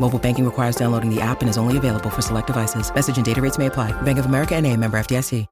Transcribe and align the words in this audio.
Mobile 0.00 0.18
banking 0.18 0.44
requires 0.44 0.76
downloading 0.76 1.14
the 1.14 1.20
app 1.20 1.40
and 1.40 1.50
is 1.50 1.58
only 1.58 1.76
available 1.76 2.10
for 2.10 2.22
select 2.22 2.46
devices. 2.46 2.92
Message 2.94 3.16
and 3.16 3.26
data 3.26 3.42
rates 3.42 3.58
may 3.58 3.66
apply. 3.66 3.92
Bank 4.02 4.18
of 4.18 4.26
America 4.26 4.54
and 4.54 4.66
a 4.66 4.76
member 4.76 4.98
FDIC. 4.98 5.46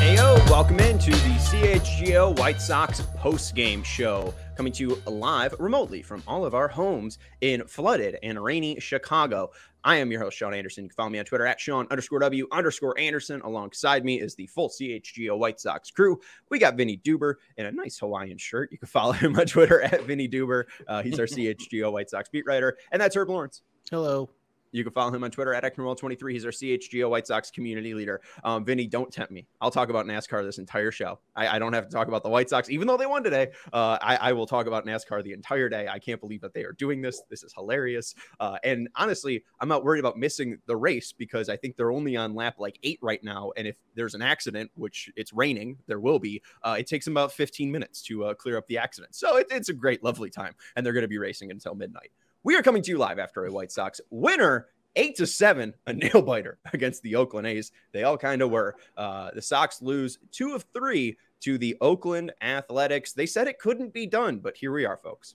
Heyo, 0.00 0.50
welcome 0.50 0.80
into 0.80 1.10
the 1.10 1.38
CHGO 1.50 2.38
White 2.38 2.60
Sox 2.60 3.00
post-game 3.16 3.82
show, 3.82 4.34
coming 4.56 4.72
to 4.74 4.82
you 4.82 5.02
live 5.06 5.54
remotely 5.58 6.02
from 6.02 6.22
all 6.26 6.44
of 6.44 6.54
our 6.54 6.68
homes 6.68 7.18
in 7.40 7.66
flooded 7.66 8.18
and 8.22 8.42
rainy 8.42 8.78
Chicago. 8.80 9.50
I 9.84 9.96
am 9.96 10.10
your 10.10 10.20
host, 10.20 10.36
Sean 10.36 10.54
Anderson. 10.54 10.84
You 10.84 10.90
can 10.90 10.94
follow 10.94 11.10
me 11.10 11.18
on 11.18 11.24
Twitter 11.24 11.46
at 11.46 11.60
Sean 11.60 11.86
underscore 11.90 12.20
W 12.20 12.46
underscore 12.52 12.98
Anderson. 12.98 13.40
Alongside 13.42 14.04
me 14.04 14.20
is 14.20 14.34
the 14.34 14.46
full 14.46 14.68
CHGO 14.68 15.38
White 15.38 15.60
Sox 15.60 15.90
crew. 15.90 16.20
We 16.50 16.58
got 16.58 16.76
Vinnie 16.76 17.00
Duber 17.04 17.34
in 17.56 17.66
a 17.66 17.72
nice 17.72 17.98
Hawaiian 17.98 18.38
shirt. 18.38 18.70
You 18.72 18.78
can 18.78 18.88
follow 18.88 19.12
him 19.12 19.38
on 19.38 19.46
Twitter 19.46 19.82
at 19.82 20.04
Vinnie 20.04 20.28
Duber. 20.28 20.64
Uh, 20.86 21.02
he's 21.02 21.18
our 21.18 21.26
CHGO 21.26 21.90
White 21.92 22.10
Sox 22.10 22.28
beat 22.28 22.46
writer. 22.46 22.76
And 22.92 23.00
that's 23.00 23.16
Herb 23.16 23.28
Lawrence. 23.28 23.62
Hello. 23.90 24.30
You 24.72 24.84
can 24.84 24.92
follow 24.92 25.14
him 25.14 25.22
on 25.22 25.30
Twitter 25.30 25.54
at 25.54 25.64
Ecknerwell23. 25.64 26.32
He's 26.32 26.44
our 26.46 26.50
CHGO 26.50 27.08
White 27.08 27.26
Sox 27.26 27.50
community 27.50 27.94
leader. 27.94 28.20
Um, 28.42 28.64
Vinnie, 28.64 28.86
don't 28.86 29.12
tempt 29.12 29.30
me. 29.30 29.46
I'll 29.60 29.70
talk 29.70 29.90
about 29.90 30.06
NASCAR 30.06 30.42
this 30.42 30.58
entire 30.58 30.90
show. 30.90 31.20
I, 31.36 31.56
I 31.56 31.58
don't 31.58 31.74
have 31.74 31.86
to 31.86 31.92
talk 31.92 32.08
about 32.08 32.22
the 32.22 32.30
White 32.30 32.48
Sox, 32.48 32.70
even 32.70 32.88
though 32.88 32.96
they 32.96 33.06
won 33.06 33.22
today. 33.22 33.48
Uh, 33.72 33.98
I, 34.00 34.16
I, 34.16 34.32
will 34.32 34.46
talk 34.46 34.66
about 34.66 34.86
NASCAR 34.86 35.22
the 35.22 35.32
entire 35.32 35.68
day. 35.68 35.88
I 35.88 35.98
can't 35.98 36.20
believe 36.20 36.40
that 36.40 36.54
they 36.54 36.64
are 36.64 36.72
doing 36.72 37.02
this. 37.02 37.22
This 37.28 37.42
is 37.42 37.52
hilarious. 37.52 38.14
Uh, 38.40 38.56
and 38.64 38.88
honestly, 38.96 39.44
I'm 39.60 39.68
not 39.68 39.84
worried 39.84 40.00
about 40.00 40.16
missing 40.16 40.58
the 40.66 40.76
race 40.76 41.12
because 41.12 41.50
I 41.50 41.56
think 41.56 41.76
they're 41.76 41.92
only 41.92 42.16
on 42.16 42.34
lap 42.34 42.54
like 42.58 42.78
eight 42.82 42.98
right 43.02 43.22
now. 43.22 43.52
And 43.56 43.66
if 43.66 43.76
there's 43.94 44.14
an 44.14 44.22
accident, 44.22 44.70
which 44.74 45.10
it's 45.16 45.32
raining, 45.34 45.76
there 45.86 46.00
will 46.00 46.18
be, 46.18 46.42
uh, 46.62 46.76
it 46.78 46.86
takes 46.86 47.04
them 47.04 47.12
about 47.12 47.32
15 47.32 47.70
minutes 47.70 48.00
to 48.02 48.24
uh, 48.24 48.34
clear 48.34 48.56
up 48.56 48.66
the 48.68 48.78
accident. 48.78 49.14
So 49.14 49.36
it, 49.36 49.48
it's 49.50 49.68
a 49.68 49.74
great, 49.74 50.02
lovely 50.02 50.30
time. 50.30 50.54
And 50.76 50.84
they're 50.84 50.94
going 50.94 51.02
to 51.02 51.08
be 51.08 51.18
racing 51.18 51.50
until 51.50 51.74
midnight. 51.74 52.10
We 52.44 52.56
are 52.56 52.62
coming 52.62 52.82
to 52.82 52.90
you 52.90 52.98
live 52.98 53.18
after 53.18 53.46
a 53.46 53.52
White 53.52 53.70
Sox 53.70 54.00
winner 54.10 54.68
eight 54.96 55.16
to 55.16 55.26
seven, 55.26 55.74
a 55.86 55.92
nail 55.92 56.22
biter 56.22 56.58
against 56.72 57.02
the 57.02 57.16
Oakland 57.16 57.46
A's. 57.46 57.72
They 57.92 58.04
all 58.04 58.18
kind 58.18 58.42
of 58.42 58.50
were. 58.50 58.76
Uh, 58.96 59.30
the 59.34 59.42
Sox 59.42 59.80
lose 59.82 60.18
two 60.30 60.54
of 60.54 60.64
three 60.74 61.16
to 61.40 61.58
the 61.58 61.76
Oakland 61.80 62.32
Athletics. 62.40 63.12
They 63.12 63.26
said 63.26 63.48
it 63.48 63.58
couldn't 63.58 63.92
be 63.92 64.06
done, 64.06 64.38
but 64.38 64.56
here 64.56 64.72
we 64.72 64.84
are, 64.84 64.96
folks. 64.96 65.34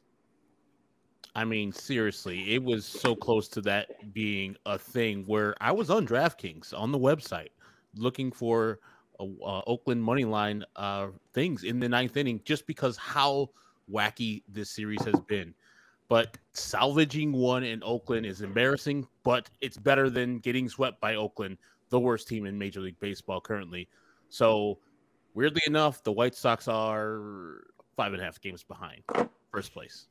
I 1.35 1.45
mean, 1.45 1.71
seriously, 1.71 2.55
it 2.55 2.63
was 2.63 2.85
so 2.85 3.15
close 3.15 3.47
to 3.49 3.61
that 3.61 4.11
being 4.13 4.55
a 4.65 4.77
thing 4.77 5.23
where 5.27 5.55
I 5.61 5.71
was 5.71 5.89
on 5.89 6.07
DraftKings 6.07 6.73
on 6.73 6.91
the 6.91 6.97
website 6.97 7.49
looking 7.95 8.31
for 8.31 8.79
uh, 9.19 9.25
uh, 9.45 9.61
Oakland 9.67 10.03
money 10.03 10.25
line 10.25 10.63
uh, 10.75 11.07
things 11.33 11.63
in 11.63 11.79
the 11.79 11.89
ninth 11.89 12.17
inning 12.17 12.41
just 12.43 12.65
because 12.65 12.97
how 12.97 13.49
wacky 13.91 14.43
this 14.49 14.71
series 14.71 15.03
has 15.03 15.19
been. 15.27 15.53
But 16.09 16.37
salvaging 16.53 17.33
one 17.33 17.63
in 17.63 17.83
Oakland 17.83 18.25
is 18.25 18.41
embarrassing, 18.41 19.07
but 19.23 19.49
it's 19.61 19.77
better 19.77 20.09
than 20.09 20.39
getting 20.39 20.69
swept 20.69 21.01
by 21.01 21.15
Oakland, 21.15 21.57
the 21.89 21.99
worst 21.99 22.27
team 22.27 22.45
in 22.45 22.57
Major 22.57 22.79
League 22.79 22.99
Baseball 22.99 23.41
currently. 23.41 23.89
So, 24.29 24.79
weirdly 25.33 25.61
enough, 25.67 26.03
the 26.03 26.11
White 26.11 26.35
Sox 26.35 26.67
are 26.67 27.65
five 27.97 28.13
and 28.13 28.21
a 28.21 28.25
half 28.25 28.39
games 28.39 28.63
behind 28.63 29.01
first 29.51 29.73
place. 29.73 30.07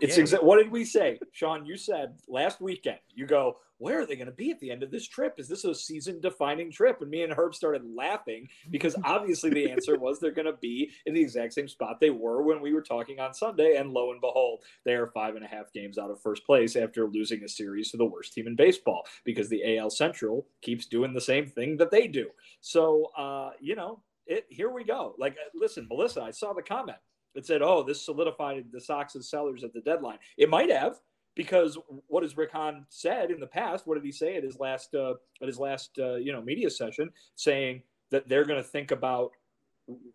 It's 0.00 0.16
yeah. 0.16 0.24
exa- 0.24 0.42
what 0.42 0.56
did 0.56 0.70
we 0.70 0.84
say, 0.84 1.18
Sean? 1.32 1.66
You 1.66 1.76
said 1.76 2.14
last 2.28 2.60
weekend. 2.60 2.98
You 3.14 3.26
go, 3.26 3.58
where 3.78 4.00
are 4.00 4.06
they 4.06 4.16
going 4.16 4.26
to 4.26 4.32
be 4.32 4.50
at 4.50 4.60
the 4.60 4.70
end 4.70 4.82
of 4.82 4.90
this 4.90 5.06
trip? 5.06 5.34
Is 5.38 5.48
this 5.48 5.64
a 5.64 5.74
season-defining 5.74 6.70
trip? 6.70 7.02
And 7.02 7.10
me 7.10 7.22
and 7.22 7.32
Herb 7.32 7.54
started 7.54 7.82
laughing 7.94 8.48
because 8.70 8.96
obviously 9.04 9.50
the 9.50 9.70
answer 9.70 9.98
was 9.98 10.18
they're 10.18 10.30
going 10.30 10.46
to 10.46 10.58
be 10.60 10.90
in 11.06 11.12
the 11.12 11.20
exact 11.20 11.52
same 11.52 11.68
spot 11.68 12.00
they 12.00 12.10
were 12.10 12.42
when 12.42 12.62
we 12.62 12.72
were 12.72 12.82
talking 12.82 13.20
on 13.20 13.34
Sunday. 13.34 13.76
And 13.76 13.90
lo 13.90 14.12
and 14.12 14.20
behold, 14.20 14.60
they 14.84 14.94
are 14.94 15.08
five 15.08 15.36
and 15.36 15.44
a 15.44 15.48
half 15.48 15.72
games 15.72 15.98
out 15.98 16.10
of 16.10 16.20
first 16.20 16.46
place 16.46 16.76
after 16.76 17.06
losing 17.06 17.44
a 17.44 17.48
series 17.48 17.90
to 17.90 17.96
the 17.96 18.06
worst 18.06 18.32
team 18.32 18.46
in 18.46 18.56
baseball 18.56 19.06
because 19.24 19.48
the 19.48 19.76
AL 19.76 19.90
Central 19.90 20.46
keeps 20.62 20.86
doing 20.86 21.12
the 21.12 21.20
same 21.20 21.46
thing 21.46 21.76
that 21.76 21.90
they 21.90 22.06
do. 22.06 22.30
So, 22.60 23.10
uh, 23.16 23.50
you 23.60 23.74
know, 23.74 24.00
it, 24.26 24.46
here 24.48 24.70
we 24.70 24.84
go. 24.84 25.14
Like, 25.18 25.36
listen, 25.54 25.86
Melissa, 25.90 26.22
I 26.22 26.30
saw 26.30 26.54
the 26.54 26.62
comment 26.62 26.98
that 27.34 27.46
said, 27.46 27.62
"Oh, 27.62 27.82
this 27.82 28.04
solidified 28.04 28.66
the 28.72 28.80
Sox's 28.80 29.28
sellers 29.28 29.64
at 29.64 29.72
the 29.72 29.80
deadline." 29.80 30.18
It 30.36 30.48
might 30.48 30.70
have, 30.70 31.00
because 31.34 31.78
what 32.06 32.22
has 32.22 32.36
Rick 32.36 32.52
Hahn 32.52 32.86
said 32.88 33.30
in 33.30 33.40
the 33.40 33.46
past? 33.46 33.86
What 33.86 33.94
did 33.94 34.04
he 34.04 34.12
say 34.12 34.36
at 34.36 34.44
his 34.44 34.58
last 34.58 34.94
uh, 34.94 35.14
at 35.40 35.48
his 35.48 35.58
last 35.58 35.98
uh, 35.98 36.16
you 36.16 36.32
know 36.32 36.42
media 36.42 36.70
session, 36.70 37.10
saying 37.34 37.82
that 38.10 38.28
they're 38.28 38.44
going 38.44 38.62
to 38.62 38.68
think 38.68 38.90
about 38.90 39.32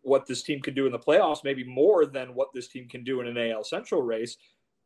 what 0.01 0.25
this 0.25 0.41
team 0.41 0.61
can 0.61 0.73
do 0.73 0.85
in 0.85 0.91
the 0.91 0.99
playoffs, 0.99 1.43
maybe 1.43 1.63
more 1.63 2.05
than 2.05 2.33
what 2.33 2.49
this 2.53 2.67
team 2.67 2.87
can 2.87 3.03
do 3.03 3.21
in 3.21 3.27
an 3.27 3.51
AL 3.51 3.63
Central 3.63 4.01
race. 4.01 4.37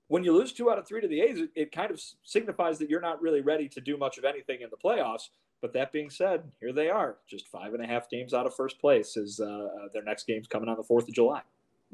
When 0.08 0.24
you 0.24 0.34
lose 0.34 0.52
two 0.52 0.70
out 0.70 0.78
of 0.78 0.88
three 0.88 1.02
to 1.02 1.08
the 1.08 1.22
A's, 1.22 1.40
it, 1.40 1.50
it 1.56 1.72
kind 1.72 1.90
of 1.90 2.02
signifies 2.24 2.78
that 2.80 2.90
you're 2.90 3.02
not 3.02 3.22
really 3.22 3.42
ready 3.42 3.70
to 3.70 3.82
do 3.82 3.98
much 3.98 4.18
of 4.18 4.26
anything 4.26 4.62
in 4.62 4.70
the 4.70 4.78
playoffs. 4.78 5.30
But 5.62 5.72
that 5.74 5.94
being 5.94 6.10
said, 6.10 6.44
here 6.60 6.74
they 6.74 6.90
are, 6.90 7.18
just 7.26 7.48
five 7.48 7.74
and 7.74 7.82
a 7.82 7.88
half 7.88 8.10
games 8.10 8.34
out 8.34 8.46
of 8.46 8.54
first 8.54 8.82
place. 8.82 9.16
Uh, 9.18 9.46
uh 9.46 9.68
their 9.94 10.04
next 10.04 10.28
game's 10.28 10.48
coming 10.48 10.68
on 10.68 10.76
the 10.76 10.84
fourth 10.84 11.08
of 11.08 11.14
July. 11.14 11.42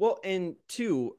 Well, 0.00 0.18
and 0.24 0.56
two, 0.66 1.18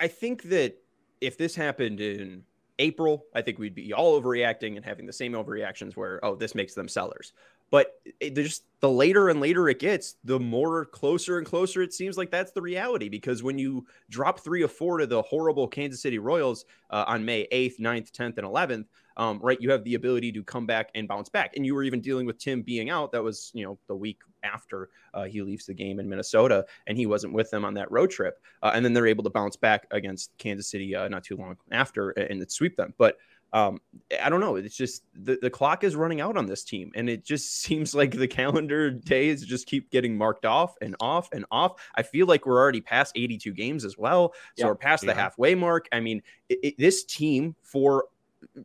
I 0.00 0.08
think 0.08 0.42
that 0.44 0.74
if 1.20 1.38
this 1.38 1.54
happened 1.54 2.00
in 2.00 2.42
April, 2.80 3.26
I 3.32 3.42
think 3.42 3.60
we'd 3.60 3.76
be 3.76 3.92
all 3.92 4.20
overreacting 4.20 4.74
and 4.74 4.84
having 4.84 5.06
the 5.06 5.12
same 5.12 5.34
overreactions 5.34 5.96
where, 5.96 6.18
oh, 6.24 6.34
this 6.34 6.52
makes 6.52 6.74
them 6.74 6.88
sellers. 6.88 7.32
But 7.70 7.92
it, 8.18 8.34
just 8.34 8.64
the 8.80 8.90
later 8.90 9.28
and 9.28 9.40
later 9.40 9.68
it 9.68 9.78
gets, 9.78 10.16
the 10.24 10.40
more 10.40 10.84
closer 10.86 11.38
and 11.38 11.46
closer 11.46 11.80
it 11.80 11.94
seems 11.94 12.18
like 12.18 12.32
that's 12.32 12.50
the 12.50 12.60
reality. 12.60 13.08
Because 13.08 13.44
when 13.44 13.56
you 13.56 13.86
drop 14.10 14.40
three 14.40 14.64
or 14.64 14.68
four 14.68 14.98
to 14.98 15.06
the 15.06 15.22
horrible 15.22 15.68
Kansas 15.68 16.02
City 16.02 16.18
Royals 16.18 16.64
uh, 16.90 17.04
on 17.06 17.24
May 17.24 17.46
8th, 17.52 17.78
9th, 17.78 18.10
10th, 18.10 18.38
and 18.38 18.48
11th, 18.48 18.86
um, 19.18 19.40
right, 19.42 19.60
you 19.60 19.70
have 19.70 19.84
the 19.84 19.94
ability 19.94 20.32
to 20.32 20.42
come 20.44 20.64
back 20.64 20.90
and 20.94 21.08
bounce 21.08 21.28
back. 21.28 21.56
And 21.56 21.66
you 21.66 21.74
were 21.74 21.82
even 21.82 22.00
dealing 22.00 22.24
with 22.24 22.38
Tim 22.38 22.62
being 22.62 22.88
out. 22.88 23.12
That 23.12 23.22
was, 23.22 23.50
you 23.52 23.64
know, 23.64 23.78
the 23.88 23.96
week 23.96 24.20
after 24.44 24.90
uh, 25.12 25.24
he 25.24 25.42
leaves 25.42 25.66
the 25.66 25.74
game 25.74 25.98
in 25.98 26.08
Minnesota, 26.08 26.64
and 26.86 26.96
he 26.96 27.06
wasn't 27.06 27.32
with 27.32 27.50
them 27.50 27.64
on 27.64 27.74
that 27.74 27.90
road 27.90 28.10
trip. 28.10 28.40
Uh, 28.62 28.70
and 28.74 28.84
then 28.84 28.92
they're 28.92 29.06
able 29.06 29.24
to 29.24 29.30
bounce 29.30 29.56
back 29.56 29.86
against 29.90 30.30
Kansas 30.38 30.68
City 30.68 30.94
uh, 30.94 31.08
not 31.08 31.24
too 31.24 31.36
long 31.36 31.56
after 31.72 32.10
and 32.10 32.50
sweep 32.50 32.76
them. 32.76 32.94
But 32.96 33.18
um, 33.52 33.80
I 34.22 34.28
don't 34.28 34.40
know. 34.40 34.56
It's 34.56 34.76
just 34.76 35.04
the, 35.14 35.38
the 35.40 35.50
clock 35.50 35.82
is 35.82 35.96
running 35.96 36.20
out 36.20 36.36
on 36.36 36.46
this 36.46 36.64
team, 36.64 36.92
and 36.94 37.08
it 37.08 37.24
just 37.24 37.56
seems 37.62 37.94
like 37.94 38.12
the 38.12 38.28
calendar 38.28 38.90
days 38.90 39.44
just 39.44 39.66
keep 39.66 39.90
getting 39.90 40.16
marked 40.16 40.44
off 40.44 40.74
and 40.80 40.94
off 41.00 41.28
and 41.32 41.44
off. 41.50 41.80
I 41.94 42.02
feel 42.02 42.26
like 42.26 42.46
we're 42.46 42.58
already 42.58 42.80
past 42.80 43.12
82 43.16 43.52
games 43.52 43.84
as 43.84 43.96
well, 43.96 44.32
so 44.56 44.64
yeah, 44.64 44.66
we're 44.66 44.76
past 44.76 45.04
yeah. 45.04 45.14
the 45.14 45.20
halfway 45.20 45.54
mark. 45.54 45.88
I 45.92 46.00
mean, 46.00 46.22
it, 46.48 46.58
it, 46.62 46.74
this 46.78 47.04
team 47.04 47.56
for 47.62 48.04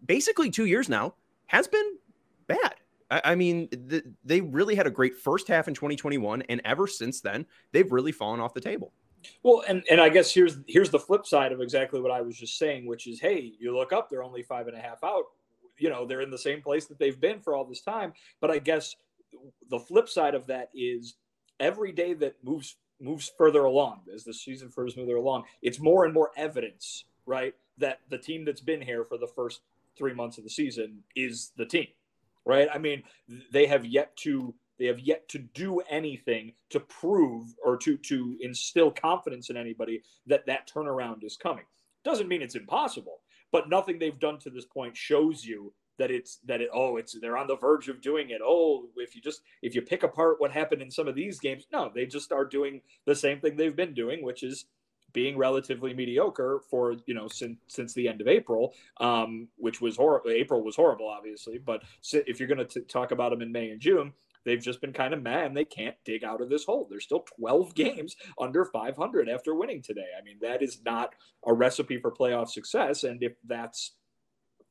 basically 0.06 0.50
two 0.50 0.66
years 0.66 0.90
now 0.90 1.16
has 1.48 1.68
been 1.68 1.98
bad. 2.48 2.76
I, 3.12 3.22
I 3.26 3.36
mean, 3.36 3.70
the, 3.72 4.04
they 4.24 4.42
really 4.42 4.76
had 4.76 4.88
a 4.88 4.92
great 4.92 5.18
first 5.18 5.48
half 5.48 5.68
in 5.68 5.74
2021, 5.74 6.44
and 6.44 6.62
ever 6.66 6.88
since 6.88 7.22
then, 7.22 7.46
they've 7.72 7.92
really 7.92 8.12
fallen 8.12 8.40
off 8.40 8.54
the 8.54 8.62
table. 8.62 8.92
Well, 9.44 9.64
and, 9.68 9.84
and 9.90 10.02
I 10.02 10.10
guess 10.10 10.34
here's 10.34 10.58
here's 10.68 10.90
the 10.90 11.00
flip 11.00 11.26
side 11.26 11.52
of 11.52 11.62
exactly 11.62 12.02
what 12.02 12.12
I 12.12 12.22
was 12.22 12.38
just 12.38 12.58
saying, 12.58 12.86
which 12.86 13.08
is, 13.08 13.20
hey, 13.20 13.54
you 13.58 13.76
look 13.76 13.94
up, 13.94 14.10
they're 14.10 14.24
only 14.24 14.44
five 14.44 14.68
and 14.68 14.78
a 14.78 14.82
half 14.82 15.04
out. 15.04 15.24
You 15.78 15.90
know, 15.90 16.06
they're 16.06 16.22
in 16.22 16.30
the 16.30 16.38
same 16.38 16.62
place 16.62 16.86
that 16.88 17.00
they've 17.00 17.20
been 17.20 17.40
for 17.40 17.56
all 17.56 17.66
this 17.66 17.82
time. 17.82 18.14
But 18.42 18.52
I 18.52 18.60
guess 18.60 18.96
the 19.70 19.80
flip 19.80 20.10
side 20.10 20.36
of 20.36 20.46
that 20.48 20.70
is 20.74 21.16
every 21.60 21.92
day 21.92 22.14
that 22.16 22.36
moves 22.44 22.76
moves 23.00 23.32
further 23.38 23.66
along 23.66 24.02
as 24.14 24.24
the 24.24 24.34
season 24.34 24.70
further 24.70 25.16
along, 25.16 25.44
it's 25.62 25.80
more 25.80 26.06
and 26.06 26.14
more 26.14 26.32
evidence, 26.38 27.06
right, 27.26 27.54
that 27.78 28.00
the 28.10 28.18
team 28.18 28.46
that's 28.46 28.62
been 28.62 28.82
here 28.82 29.04
for 29.04 29.18
the 29.18 29.28
first 29.28 29.62
three 29.98 30.14
months 30.14 30.38
of 30.38 30.44
the 30.44 30.50
season 30.50 31.04
is 31.16 31.52
the 31.58 31.66
team, 31.66 31.88
right? 32.46 32.68
I 32.74 32.78
mean, 32.78 33.04
they 33.52 33.68
have 33.68 33.86
yet 33.86 34.16
to 34.18 34.56
They 34.80 34.88
have 34.88 35.00
yet 35.00 35.30
to 35.30 35.40
do 35.40 35.82
anything 35.82 36.54
to 36.72 36.80
prove 36.80 37.54
or 37.64 37.78
to 37.78 37.98
to 37.98 38.38
instill 38.42 38.92
confidence 38.92 39.50
in 39.50 39.58
anybody 39.58 40.02
that 40.28 40.46
that 40.48 40.68
turnaround 40.68 41.24
is 41.24 41.38
coming. 41.38 41.66
Doesn't 42.04 42.28
mean 42.28 42.42
it's 42.42 42.56
impossible, 42.56 43.22
but 43.52 43.70
nothing 43.70 44.00
they've 44.00 44.20
done 44.20 44.40
to 44.40 44.50
this 44.50 44.66
point 44.66 44.98
shows 44.98 45.46
you 45.46 45.74
that 46.00 46.12
it's 46.12 46.40
that 46.46 46.60
it 46.60 46.70
oh 46.74 46.98
it's 46.98 47.16
they're 47.22 47.38
on 47.38 47.48
the 47.48 47.56
verge 47.56 47.88
of 47.88 48.02
doing 48.02 48.32
it 48.32 48.42
oh 48.44 48.88
if 48.98 49.16
you 49.16 49.22
just 49.22 49.42
if 49.62 49.76
you 49.76 49.82
pick 49.82 50.02
apart 50.04 50.38
what 50.40 50.52
happened 50.52 50.82
in 50.82 50.90
some 50.90 51.08
of 51.08 51.16
these 51.16 51.40
games 51.40 51.68
no 51.72 51.92
they 51.94 52.06
just 52.06 52.32
are 52.32 52.46
doing 52.46 52.82
the 53.06 53.16
same 53.16 53.40
thing 53.40 53.56
they've 53.56 53.76
been 53.76 53.94
doing 53.94 54.24
which 54.24 54.42
is 54.44 54.66
being 55.14 55.38
relatively 55.38 55.94
mediocre 55.94 56.62
for 56.70 56.96
you 57.06 57.14
know 57.14 57.28
since 57.28 57.58
since 57.68 57.94
the 57.94 58.08
end 58.08 58.22
of 58.22 58.28
April, 58.28 58.74
um, 59.00 59.48
which 59.58 59.82
was 59.82 59.96
horrible. 59.96 60.32
April 60.32 60.64
was 60.64 60.76
horrible, 60.76 61.08
obviously, 61.08 61.58
but 61.58 61.84
if 62.12 62.40
you're 62.40 62.50
going 62.50 62.66
to 62.66 62.82
talk 62.82 63.12
about 63.12 63.32
them 63.32 63.42
in 63.42 63.52
May 63.52 63.70
and 63.70 63.80
June, 63.80 64.14
they've 64.46 64.62
just 64.62 64.82
been 64.82 64.94
kind 64.94 65.14
of 65.14 65.22
mad 65.22 65.48
and 65.48 65.58
they 65.58 65.66
can't 65.66 65.96
dig 66.06 66.24
out 66.24 66.42
of 66.42 66.50
this 66.50 66.66
hole. 66.66 66.88
There's 66.90 67.04
still 67.04 67.26
12 67.40 67.76
games 67.76 68.16
under 68.40 68.66
500 68.66 69.30
after 69.30 69.56
winning 69.56 69.82
today. 69.82 70.08
I 70.20 70.24
mean, 70.24 70.38
that 70.42 70.62
is 70.62 70.82
not 70.86 71.14
a 71.46 71.54
recipe 71.54 72.00
for 72.00 72.12
playoff 72.12 72.50
success. 72.50 73.04
And 73.04 73.22
if 73.24 73.34
that's 73.46 73.94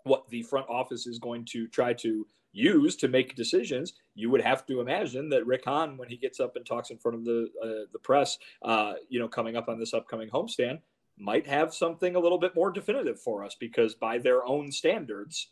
what 0.04 0.28
the 0.30 0.42
front 0.42 0.68
office 0.68 1.06
is 1.06 1.18
going 1.18 1.44
to 1.52 1.68
try 1.68 1.92
to 1.94 2.26
use 2.52 2.96
to 2.96 3.08
make 3.08 3.34
decisions, 3.34 3.94
you 4.14 4.30
would 4.30 4.42
have 4.42 4.66
to 4.66 4.80
imagine 4.80 5.28
that 5.30 5.46
Rick 5.46 5.64
Hahn, 5.64 5.96
when 5.96 6.08
he 6.08 6.16
gets 6.16 6.40
up 6.40 6.56
and 6.56 6.64
talks 6.64 6.90
in 6.90 6.98
front 6.98 7.16
of 7.16 7.24
the 7.24 7.48
uh, 7.62 7.88
the 7.92 7.98
press, 7.98 8.38
uh, 8.62 8.94
you 9.08 9.18
know, 9.18 9.28
coming 9.28 9.56
up 9.56 9.68
on 9.68 9.78
this 9.78 9.94
upcoming 9.94 10.28
homestand, 10.28 10.80
might 11.18 11.46
have 11.46 11.74
something 11.74 12.14
a 12.14 12.20
little 12.20 12.38
bit 12.38 12.54
more 12.54 12.70
definitive 12.70 13.20
for 13.20 13.44
us 13.44 13.56
because 13.58 13.94
by 13.94 14.18
their 14.18 14.44
own 14.44 14.70
standards, 14.70 15.48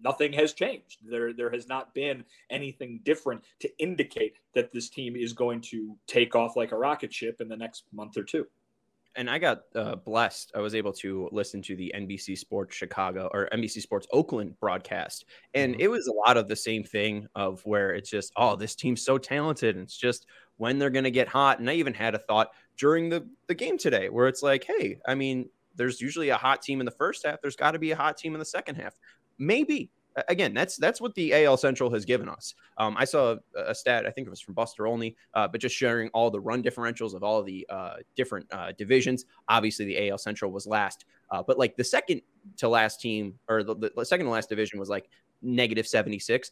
nothing 0.00 0.32
has 0.32 0.52
changed. 0.52 0.98
There 1.08 1.32
there 1.32 1.50
has 1.50 1.66
not 1.68 1.94
been 1.94 2.24
anything 2.50 3.00
different 3.04 3.42
to 3.60 3.78
indicate 3.78 4.36
that 4.54 4.72
this 4.72 4.88
team 4.88 5.16
is 5.16 5.32
going 5.32 5.60
to 5.62 5.96
take 6.06 6.34
off 6.34 6.56
like 6.56 6.72
a 6.72 6.78
rocket 6.78 7.12
ship 7.12 7.40
in 7.40 7.48
the 7.48 7.56
next 7.56 7.84
month 7.92 8.16
or 8.16 8.24
two 8.24 8.46
and 9.16 9.30
I 9.30 9.38
got 9.38 9.62
uh, 9.74 9.96
blessed. 9.96 10.52
I 10.54 10.60
was 10.60 10.74
able 10.74 10.92
to 10.94 11.28
listen 11.32 11.62
to 11.62 11.76
the 11.76 11.92
NBC 11.96 12.36
Sports 12.38 12.76
Chicago 12.76 13.28
or 13.32 13.48
NBC 13.52 13.80
Sports 13.80 14.06
Oakland 14.12 14.58
broadcast, 14.60 15.24
and 15.54 15.72
mm-hmm. 15.72 15.80
it 15.80 15.90
was 15.90 16.06
a 16.06 16.12
lot 16.12 16.36
of 16.36 16.48
the 16.48 16.56
same 16.56 16.84
thing 16.84 17.26
of 17.34 17.60
where 17.64 17.94
it's 17.94 18.10
just, 18.10 18.32
oh, 18.36 18.56
this 18.56 18.74
team's 18.74 19.02
so 19.02 19.18
talented, 19.18 19.76
and 19.76 19.84
it's 19.84 19.96
just 19.96 20.26
when 20.58 20.78
they're 20.78 20.90
going 20.90 21.04
to 21.04 21.10
get 21.10 21.28
hot. 21.28 21.58
And 21.58 21.68
I 21.68 21.74
even 21.74 21.94
had 21.94 22.14
a 22.14 22.18
thought 22.18 22.50
during 22.76 23.08
the 23.08 23.26
the 23.48 23.54
game 23.54 23.78
today 23.78 24.08
where 24.08 24.28
it's 24.28 24.42
like, 24.42 24.64
hey, 24.64 24.98
I 25.06 25.14
mean, 25.14 25.48
there's 25.74 26.00
usually 26.00 26.28
a 26.28 26.36
hot 26.36 26.62
team 26.62 26.80
in 26.80 26.86
the 26.86 26.92
first 26.92 27.26
half. 27.26 27.40
There's 27.40 27.56
got 27.56 27.72
to 27.72 27.78
be 27.78 27.90
a 27.90 27.96
hot 27.96 28.16
team 28.16 28.34
in 28.34 28.38
the 28.38 28.44
second 28.44 28.76
half. 28.76 28.94
Maybe 29.38 29.90
again, 30.28 30.54
that's 30.54 30.76
that's 30.76 31.00
what 31.00 31.14
the 31.14 31.44
AL 31.44 31.56
Central 31.56 31.90
has 31.90 32.04
given 32.04 32.28
us. 32.28 32.54
Um, 32.78 32.96
I 32.98 33.04
saw 33.04 33.36
a, 33.56 33.74
stat, 33.74 34.06
I 34.06 34.10
think 34.10 34.26
it 34.26 34.30
was 34.30 34.40
from 34.40 34.54
Buster 34.54 34.86
Olney, 34.86 35.16
uh, 35.34 35.48
but 35.48 35.60
just 35.60 35.74
sharing 35.74 36.08
all 36.10 36.30
the 36.30 36.40
run 36.40 36.62
differentials 36.62 37.14
of 37.14 37.22
all 37.22 37.42
the 37.42 37.66
uh, 37.68 37.96
different 38.14 38.46
uh, 38.52 38.72
divisions. 38.76 39.26
Obviously, 39.48 39.84
the 39.84 40.08
AL 40.08 40.18
Central 40.18 40.50
was 40.50 40.66
last, 40.66 41.04
uh, 41.30 41.42
but 41.42 41.58
like 41.58 41.76
the 41.76 41.84
second 41.84 42.22
to 42.58 42.68
last 42.68 43.00
team 43.00 43.34
or 43.48 43.62
the, 43.62 43.74
the 43.96 44.04
second 44.04 44.26
to 44.26 44.32
last 44.32 44.48
division 44.48 44.78
was 44.78 44.88
like 44.88 45.08
negative 45.42 45.86
76. 45.86 46.50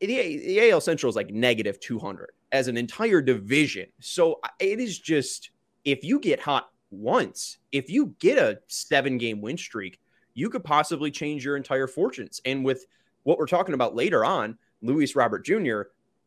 The, 0.00 0.06
the 0.06 0.70
AL 0.70 0.80
Central 0.80 1.10
is 1.10 1.16
like 1.16 1.30
negative 1.30 1.78
200 1.80 2.30
as 2.52 2.68
an 2.68 2.76
entire 2.76 3.20
division. 3.20 3.86
So 4.00 4.40
it 4.58 4.80
is 4.80 4.98
just 4.98 5.50
if 5.84 6.04
you 6.04 6.18
get 6.18 6.40
hot 6.40 6.70
once, 6.90 7.58
if 7.70 7.90
you 7.90 8.14
get 8.18 8.38
a 8.38 8.60
seven 8.68 9.18
game 9.18 9.40
win 9.40 9.56
streak, 9.56 10.00
you 10.40 10.48
could 10.48 10.64
possibly 10.64 11.10
change 11.10 11.44
your 11.44 11.58
entire 11.58 11.86
fortunes. 11.86 12.40
And 12.46 12.64
with 12.64 12.86
what 13.24 13.36
we're 13.36 13.46
talking 13.46 13.74
about 13.74 13.94
later 13.94 14.24
on, 14.24 14.56
Luis 14.80 15.14
Robert 15.14 15.44
Jr., 15.44 15.82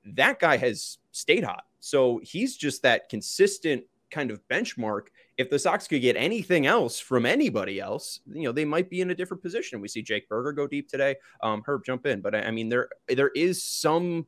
that 0.05 0.39
guy 0.39 0.55
has 0.57 0.99
stayed 1.11 1.43
hot. 1.43 1.63
So 1.79 2.21
he's 2.23 2.55
just 2.55 2.83
that 2.83 3.09
consistent 3.09 3.83
kind 4.11 4.29
of 4.29 4.39
benchmark. 4.49 5.07
If 5.37 5.49
the 5.49 5.57
Sox 5.57 5.87
could 5.87 6.01
get 6.01 6.15
anything 6.15 6.67
else 6.67 6.99
from 6.99 7.25
anybody 7.25 7.79
else, 7.79 8.19
you 8.31 8.43
know, 8.43 8.51
they 8.51 8.65
might 8.65 8.87
be 8.87 9.01
in 9.01 9.09
a 9.09 9.15
different 9.15 9.41
position. 9.41 9.81
We 9.81 9.87
see 9.87 10.03
Jake 10.03 10.29
Burger 10.29 10.51
go 10.51 10.67
deep 10.67 10.87
today. 10.87 11.15
Um, 11.41 11.63
Herb, 11.65 11.83
jump 11.83 12.05
in. 12.05 12.21
But 12.21 12.35
I, 12.35 12.41
I 12.41 12.51
mean, 12.51 12.69
there 12.69 12.89
there 13.07 13.29
is 13.29 13.63
some 13.63 14.27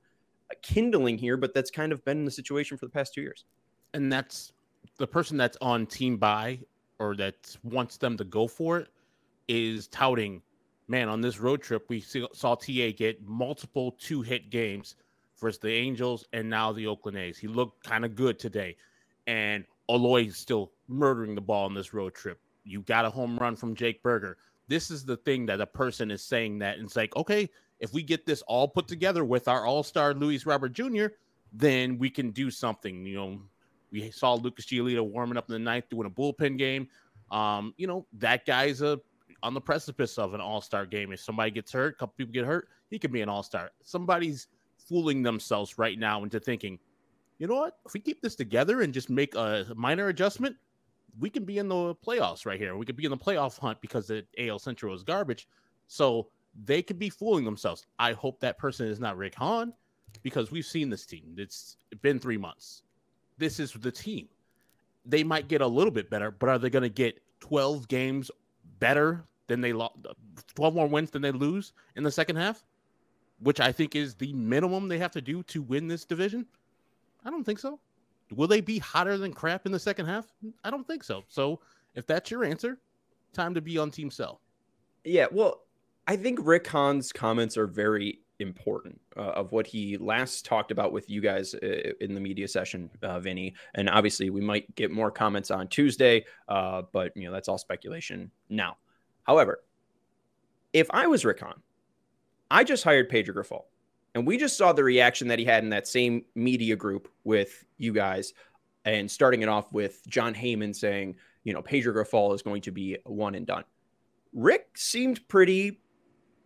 kindling 0.64 1.20
here, 1.20 1.38
but 1.38 1.54
that's 1.54 1.70
kind 1.70 1.92
of 1.92 2.04
been 2.06 2.26
the 2.26 2.32
situation 2.32 2.76
for 2.76 2.88
the 2.88 2.92
past 2.92 3.14
two 3.14 3.22
years. 3.22 3.46
And 3.94 4.12
that's 4.12 4.52
the 4.98 5.06
person 5.06 5.38
that's 5.38 5.58
on 5.62 5.86
team 5.86 6.18
buy 6.18 6.60
or 6.98 7.16
that 7.18 7.56
wants 7.62 7.98
them 7.98 8.18
to 8.18 8.24
go 8.24 8.48
for 8.48 8.80
it 8.80 8.90
is 9.48 9.88
touting, 9.88 10.42
man, 10.88 11.10
on 11.10 11.22
this 11.22 11.40
road 11.40 11.62
trip, 11.62 11.86
we 11.90 12.02
saw 12.02 12.56
TA 12.56 12.92
get 12.96 13.24
multiple 13.24 13.96
two 14.00 14.22
hit 14.22 14.50
games 14.50 14.96
versus 15.40 15.60
the 15.60 15.72
Angels 15.72 16.26
and 16.34 16.50
now 16.50 16.72
the 16.72 16.88
Oakland 16.88 17.18
A's. 17.18 17.38
He 17.38 17.48
looked 17.48 17.84
kind 17.84 18.06
of 18.06 18.16
good 18.16 18.40
today. 18.40 18.76
And 19.28 19.66
Eloy 19.90 20.26
is 20.26 20.38
still 20.38 20.72
murdering 20.88 21.36
the 21.36 21.42
ball 21.42 21.66
on 21.66 21.74
this 21.74 21.94
road 21.94 22.14
trip. 22.14 22.40
You 22.64 22.82
got 22.82 23.06
a 23.06 23.10
home 23.10 23.38
run 23.38 23.56
from 23.56 23.76
Jake 23.76 24.02
Burger. 24.02 24.38
This 24.68 24.90
is 24.90 25.06
the 25.06 25.18
thing 25.18 25.46
that 25.48 25.62
a 25.62 25.66
person 25.66 26.10
is 26.10 26.24
saying 26.24 26.60
that 26.60 26.80
it's 26.80 26.96
like, 26.96 27.16
okay, 27.16 27.50
if 27.80 27.94
we 27.94 28.02
get 28.02 28.26
this 28.26 28.42
all 28.44 28.68
put 28.68 28.88
together 28.88 29.24
with 29.24 29.48
our 29.48 29.66
all 29.66 29.84
star 29.84 30.14
Luis 30.14 30.46
Robert 30.46 30.74
Jr., 30.74 31.08
then 31.54 31.98
we 31.98 32.10
can 32.10 32.32
do 32.32 32.50
something. 32.50 33.06
You 33.06 33.16
know, 33.16 33.42
we 33.92 34.10
saw 34.12 34.34
Lucas 34.34 34.66
Giolito 34.66 35.04
warming 35.04 35.38
up 35.38 35.48
in 35.50 35.54
the 35.54 35.60
ninth 35.60 35.90
doing 35.90 36.08
a 36.08 36.10
bullpen 36.10 36.58
game. 36.58 36.88
Um, 37.32 37.74
you 37.78 37.88
know, 37.88 38.06
that 38.14 38.46
guy's 38.46 38.82
a 38.82 39.00
on 39.46 39.54
the 39.54 39.62
precipice 39.62 40.18
of 40.18 40.34
an 40.34 40.42
all 40.42 40.60
star 40.60 40.88
game. 40.88 41.12
If 41.12 41.20
somebody 41.20 41.52
gets 41.52 41.72
hurt, 41.72 41.94
a 41.94 41.98
couple 41.98 42.16
people 42.18 42.34
get 42.34 42.46
hurt, 42.46 42.68
he 42.90 42.98
could 42.98 43.12
be 43.12 43.22
an 43.22 43.30
all 43.30 43.44
star. 43.44 43.70
Somebody's 43.84 44.48
fooling 44.90 45.22
themselves 45.22 45.78
right 45.78 46.00
now 46.00 46.24
into 46.24 46.40
thinking, 46.40 46.80
you 47.38 47.46
know 47.48 47.56
what? 47.56 47.78
If 47.86 47.94
we 47.94 48.00
keep 48.00 48.22
this 48.22 48.36
together 48.36 48.82
and 48.82 48.92
just 48.92 49.10
make 49.10 49.36
a 49.36 49.68
minor 49.76 50.08
adjustment, 50.08 50.56
we 51.20 51.30
can 51.30 51.46
be 51.46 51.60
in 51.60 51.68
the 51.68 51.94
playoffs 51.96 52.46
right 52.46 52.60
here. 52.60 52.76
We 52.76 52.88
could 52.88 52.96
be 52.96 53.06
in 53.06 53.12
the 53.12 53.18
playoff 53.18 53.60
hunt 53.60 53.80
because 53.82 54.08
the 54.08 54.26
AL 54.40 54.60
Central 54.60 54.96
is 54.96 55.04
garbage. 55.04 55.48
So 55.88 56.30
they 56.64 56.82
could 56.82 56.98
be 56.98 57.10
fooling 57.10 57.46
themselves. 57.46 57.86
I 58.00 58.14
hope 58.14 58.40
that 58.40 58.58
person 58.58 58.88
is 58.88 59.00
not 59.00 59.16
Rick 59.16 59.36
Hahn 59.36 59.74
because 60.24 60.50
we've 60.50 60.66
seen 60.66 60.90
this 60.90 61.06
team. 61.06 61.36
It's 61.38 61.78
been 62.02 62.20
three 62.20 62.38
months. 62.38 62.82
This 63.38 63.60
is 63.60 63.74
the 63.74 63.92
team. 63.92 64.28
They 65.06 65.24
might 65.24 65.48
get 65.48 65.62
a 65.62 65.68
little 65.68 65.92
bit 65.92 66.10
better, 66.10 66.32
but 66.32 66.50
are 66.50 66.58
they 66.58 66.72
going 66.72 66.84
to 66.84 66.90
get 66.90 67.22
12 67.42 67.88
games 67.88 68.32
better 68.80 69.26
than 69.48 69.62
they 69.62 69.74
lost 69.74 69.96
12 70.56 70.74
more 70.74 70.88
wins 70.88 71.12
than 71.12 71.22
they 71.22 71.32
lose 71.32 71.74
in 71.96 72.04
the 72.04 72.12
second 72.12 72.36
half, 72.36 72.64
which 73.40 73.60
I 73.60 73.72
think 73.72 73.96
is 73.96 74.16
the 74.16 74.34
minimum 74.34 74.88
they 74.88 74.98
have 74.98 75.12
to 75.12 75.22
do 75.22 75.44
to 75.44 75.62
win 75.62 75.88
this 75.88 76.06
division? 76.06 76.46
I 77.24 77.30
don't 77.30 77.44
think 77.44 77.60
so. 77.60 77.80
Will 78.34 78.48
they 78.48 78.62
be 78.62 78.80
hotter 78.80 79.18
than 79.18 79.34
crap 79.34 79.66
in 79.66 79.72
the 79.72 79.80
second 79.80 80.08
half? 80.08 80.26
I 80.64 80.72
don't 80.72 80.88
think 80.88 81.04
so. 81.04 81.24
So 81.28 81.60
if 81.94 82.08
that's 82.08 82.32
your 82.32 82.44
answer, 82.44 82.80
time 83.34 83.54
to 83.54 83.62
be 83.62 83.78
on 83.78 83.92
Team 83.92 84.10
Sell. 84.10 84.42
Yeah, 85.04 85.28
well, 85.32 85.62
I 86.08 86.16
think 86.16 86.40
Rick 86.42 86.68
Hahn's 86.68 87.12
comments 87.12 87.58
are 87.58 87.68
very 87.68 88.20
important 88.40 89.00
uh, 89.16 89.22
of 89.22 89.52
what 89.52 89.66
he 89.66 89.98
last 89.98 90.46
talked 90.46 90.72
about 90.72 90.92
with 90.92 91.10
you 91.10 91.22
guys 91.22 91.54
uh, 91.56 91.92
in 92.02 92.14
the 92.14 92.20
media 92.20 92.48
session, 92.48 92.90
uh, 93.02 93.20
Vinnie. 93.20 93.54
And 93.76 93.90
obviously, 93.90 94.30
we 94.30 94.42
might 94.42 94.74
get 94.76 94.92
more 94.92 95.12
comments 95.12 95.52
on 95.52 95.68
Tuesday, 95.68 96.26
uh, 96.48 96.84
but 96.92 97.16
you 97.16 97.26
know 97.26 97.32
that's 97.32 97.48
all 97.48 97.58
speculation 97.58 98.32
now. 98.50 98.78
However, 99.26 99.60
if 100.72 100.88
I 100.92 101.08
was 101.08 101.26
Rick 101.26 101.42
Hahn, 101.42 101.62
I 102.50 102.64
just 102.64 102.84
hired 102.84 103.10
Pedro 103.10 103.34
Grifol, 103.36 103.64
and 104.14 104.26
we 104.26 104.38
just 104.38 104.58
saw 104.58 104.72
the 104.72 104.84
reaction 104.84 105.28
that 105.28 105.40
he 105.40 105.46
had 105.46 105.64
in 105.64 105.72
that 105.72 105.88
same 105.88 106.26
media 106.36 106.76
group 106.76 107.12
with 107.24 107.66
you 107.78 107.92
guys, 107.92 108.34
and 108.86 109.10
starting 109.10 109.42
it 109.42 109.50
off 109.50 109.72
with 109.74 110.06
Jon 110.08 110.34
Heyman 110.34 110.76
saying, 110.76 111.16
you 111.44 111.54
know, 111.54 111.62
Pedro 111.62 111.94
Grifol 111.94 112.34
is 112.34 112.42
going 112.42 112.62
to 112.62 112.72
be 112.72 112.98
one 113.06 113.36
and 113.36 113.48
done. 113.48 113.64
Rick 114.34 114.78
seemed 114.78 115.28
pretty 115.28 115.82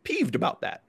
peeved 0.03 0.35
about 0.35 0.61
that. 0.61 0.83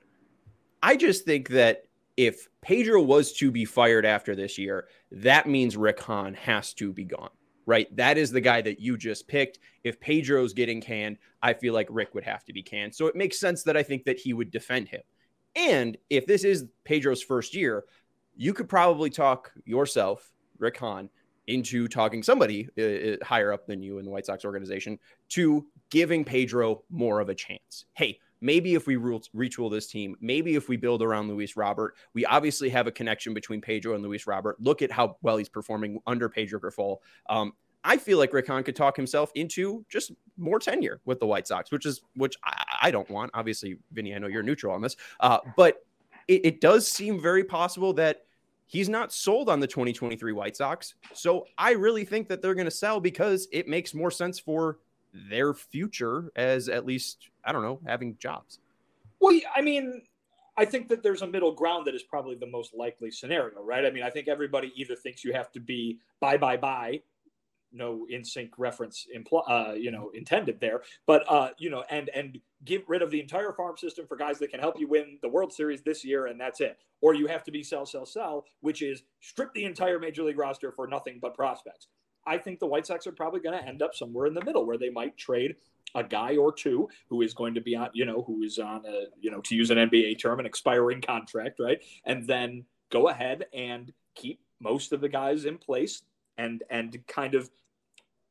I 0.82 0.96
just 0.96 1.24
think 1.24 1.48
that 1.48 1.84
if 2.16 2.48
Pedro 2.60 3.02
was 3.02 3.32
to 3.34 3.50
be 3.50 3.64
fired 3.64 4.06
after 4.06 4.36
this 4.36 4.58
year, 4.58 4.86
that 5.10 5.48
means 5.48 5.76
Rick 5.76 6.00
Hahn 6.00 6.34
has 6.34 6.72
to 6.74 6.92
be 6.92 7.04
gone 7.04 7.30
right? 7.70 7.94
That 7.96 8.18
is 8.18 8.32
the 8.32 8.40
guy 8.40 8.60
that 8.62 8.80
you 8.80 8.96
just 8.96 9.28
picked. 9.28 9.60
If 9.84 10.00
Pedro's 10.00 10.52
getting 10.52 10.80
canned, 10.80 11.18
I 11.40 11.52
feel 11.52 11.72
like 11.72 11.86
Rick 11.88 12.14
would 12.14 12.24
have 12.24 12.44
to 12.46 12.52
be 12.52 12.64
canned. 12.64 12.92
So 12.92 13.06
it 13.06 13.14
makes 13.14 13.38
sense 13.38 13.62
that 13.62 13.76
I 13.76 13.84
think 13.84 14.04
that 14.06 14.18
he 14.18 14.32
would 14.32 14.50
defend 14.50 14.88
him. 14.88 15.02
And 15.54 15.96
if 16.10 16.26
this 16.26 16.42
is 16.42 16.66
Pedro's 16.82 17.22
first 17.22 17.54
year, 17.54 17.84
you 18.36 18.52
could 18.52 18.68
probably 18.68 19.08
talk 19.08 19.52
yourself, 19.64 20.32
Rick 20.58 20.78
Hahn, 20.78 21.10
into 21.46 21.86
talking 21.86 22.24
somebody 22.24 22.68
uh, 22.76 22.82
uh 22.82 23.24
higher 23.24 23.52
up 23.52 23.68
than 23.68 23.82
you 23.82 23.98
in 23.98 24.04
the 24.04 24.10
White 24.10 24.26
Sox 24.26 24.44
organization 24.44 24.98
to 25.28 25.64
giving 25.90 26.24
Pedro 26.24 26.82
more 26.90 27.20
of 27.20 27.28
a 27.28 27.36
chance. 27.36 27.84
Hey, 27.94 28.18
maybe 28.40 28.74
if 28.74 28.86
we 28.86 28.96
retool 28.96 29.70
this 29.70 29.86
team, 29.86 30.16
maybe 30.20 30.54
if 30.54 30.68
we 30.68 30.76
build 30.76 31.02
around 31.02 31.28
Luis 31.28 31.56
Robert, 31.56 31.94
we 32.14 32.24
obviously 32.26 32.68
have 32.70 32.86
a 32.86 32.92
connection 32.92 33.34
between 33.34 33.60
Pedro 33.60 33.94
and 33.94 34.02
Luis 34.02 34.26
Robert. 34.26 34.60
Look 34.60 34.82
at 34.82 34.90
how 34.90 35.16
well 35.22 35.36
he's 35.36 35.48
performing 35.48 36.00
under 36.06 36.28
Pedro 36.28 36.60
Grifol. 36.60 36.98
Um, 37.28 37.52
I 37.82 37.96
feel 37.96 38.18
like 38.18 38.32
Rick 38.32 38.46
Hahn 38.46 38.62
could 38.62 38.76
talk 38.76 38.96
himself 38.96 39.30
into 39.34 39.84
just 39.88 40.12
more 40.36 40.58
tenure 40.58 41.00
with 41.04 41.18
the 41.18 41.26
White 41.26 41.46
Sox, 41.46 41.70
which 41.70 41.86
is 41.86 42.02
which 42.14 42.36
I, 42.44 42.64
I 42.82 42.90
don't 42.90 43.08
want. 43.08 43.30
Obviously, 43.34 43.78
Vinnie, 43.92 44.14
I 44.14 44.18
know 44.18 44.26
you're 44.26 44.42
neutral 44.42 44.74
on 44.74 44.82
this, 44.82 44.96
uh, 45.20 45.38
but 45.56 45.84
it, 46.28 46.44
it 46.44 46.60
does 46.60 46.86
seem 46.86 47.20
very 47.20 47.44
possible 47.44 47.92
that 47.94 48.24
he's 48.66 48.88
not 48.88 49.12
sold 49.12 49.48
on 49.48 49.60
the 49.60 49.66
2023 49.66 50.32
White 50.32 50.56
Sox. 50.56 50.94
So 51.14 51.46
I 51.58 51.72
really 51.72 52.04
think 52.04 52.28
that 52.28 52.42
they're 52.42 52.54
going 52.54 52.66
to 52.66 52.70
sell 52.70 53.00
because 53.00 53.48
it 53.50 53.66
makes 53.66 53.94
more 53.94 54.10
sense 54.10 54.38
for 54.38 54.78
their 55.12 55.54
future 55.54 56.30
as 56.36 56.68
at 56.68 56.86
least, 56.86 57.28
I 57.44 57.52
don't 57.52 57.62
know, 57.62 57.80
having 57.86 58.16
jobs. 58.18 58.58
Well, 59.20 59.38
I 59.54 59.60
mean, 59.60 60.02
I 60.56 60.64
think 60.64 60.88
that 60.88 61.02
there's 61.02 61.22
a 61.22 61.26
middle 61.26 61.52
ground 61.52 61.86
that 61.86 61.94
is 61.94 62.02
probably 62.02 62.36
the 62.36 62.46
most 62.46 62.74
likely 62.74 63.10
scenario, 63.10 63.62
right? 63.62 63.84
I 63.84 63.90
mean, 63.90 64.02
I 64.02 64.10
think 64.10 64.28
everybody 64.28 64.72
either 64.76 64.94
thinks 64.94 65.24
you 65.24 65.32
have 65.32 65.50
to 65.52 65.60
be 65.60 65.98
buy, 66.20 66.36
buy, 66.36 66.56
buy, 66.56 67.00
no 67.72 68.06
NSYNC 68.12 68.50
reference 68.58 69.06
impl- 69.16 69.48
uh, 69.48 69.72
you 69.74 69.90
know 69.90 70.10
intended 70.14 70.60
there 70.60 70.82
but 71.06 71.24
uh, 71.28 71.50
you 71.58 71.70
know 71.70 71.84
and 71.90 72.08
and 72.14 72.38
get 72.64 72.86
rid 72.88 73.02
of 73.02 73.10
the 73.10 73.20
entire 73.20 73.52
farm 73.52 73.76
system 73.76 74.06
for 74.06 74.16
guys 74.16 74.38
that 74.38 74.50
can 74.50 74.60
help 74.60 74.78
you 74.78 74.88
win 74.88 75.18
the 75.22 75.28
world 75.28 75.52
series 75.52 75.82
this 75.82 76.04
year 76.04 76.26
and 76.26 76.40
that's 76.40 76.60
it 76.60 76.78
or 77.00 77.14
you 77.14 77.26
have 77.26 77.44
to 77.44 77.50
be 77.50 77.62
sell 77.62 77.86
sell 77.86 78.06
sell 78.06 78.44
which 78.60 78.82
is 78.82 79.02
strip 79.20 79.52
the 79.54 79.64
entire 79.64 79.98
major 79.98 80.22
league 80.22 80.38
roster 80.38 80.72
for 80.72 80.86
nothing 80.86 81.18
but 81.20 81.34
prospects 81.34 81.88
i 82.26 82.36
think 82.38 82.58
the 82.58 82.66
white 82.66 82.86
sox 82.86 83.06
are 83.06 83.12
probably 83.12 83.40
going 83.40 83.58
to 83.58 83.66
end 83.66 83.82
up 83.82 83.94
somewhere 83.94 84.26
in 84.26 84.34
the 84.34 84.44
middle 84.44 84.66
where 84.66 84.78
they 84.78 84.90
might 84.90 85.16
trade 85.16 85.54
a 85.94 86.04
guy 86.04 86.36
or 86.36 86.52
two 86.52 86.88
who 87.08 87.22
is 87.22 87.34
going 87.34 87.54
to 87.54 87.60
be 87.60 87.74
on 87.74 87.88
you 87.92 88.04
know 88.04 88.22
who 88.22 88.42
is 88.42 88.58
on 88.58 88.84
a 88.86 89.04
you 89.20 89.30
know 89.30 89.40
to 89.40 89.54
use 89.54 89.70
an 89.70 89.78
nba 89.78 90.18
term 90.20 90.40
an 90.40 90.46
expiring 90.46 91.00
contract 91.00 91.58
right? 91.58 91.82
And 92.04 92.26
then 92.26 92.64
go 92.90 93.08
ahead 93.08 93.46
and 93.52 93.92
keep 94.14 94.40
most 94.60 94.92
of 94.92 95.00
the 95.00 95.08
guys 95.08 95.44
in 95.44 95.58
place 95.58 96.02
and 96.38 96.62
and 96.70 96.98
kind 97.06 97.34
of 97.34 97.50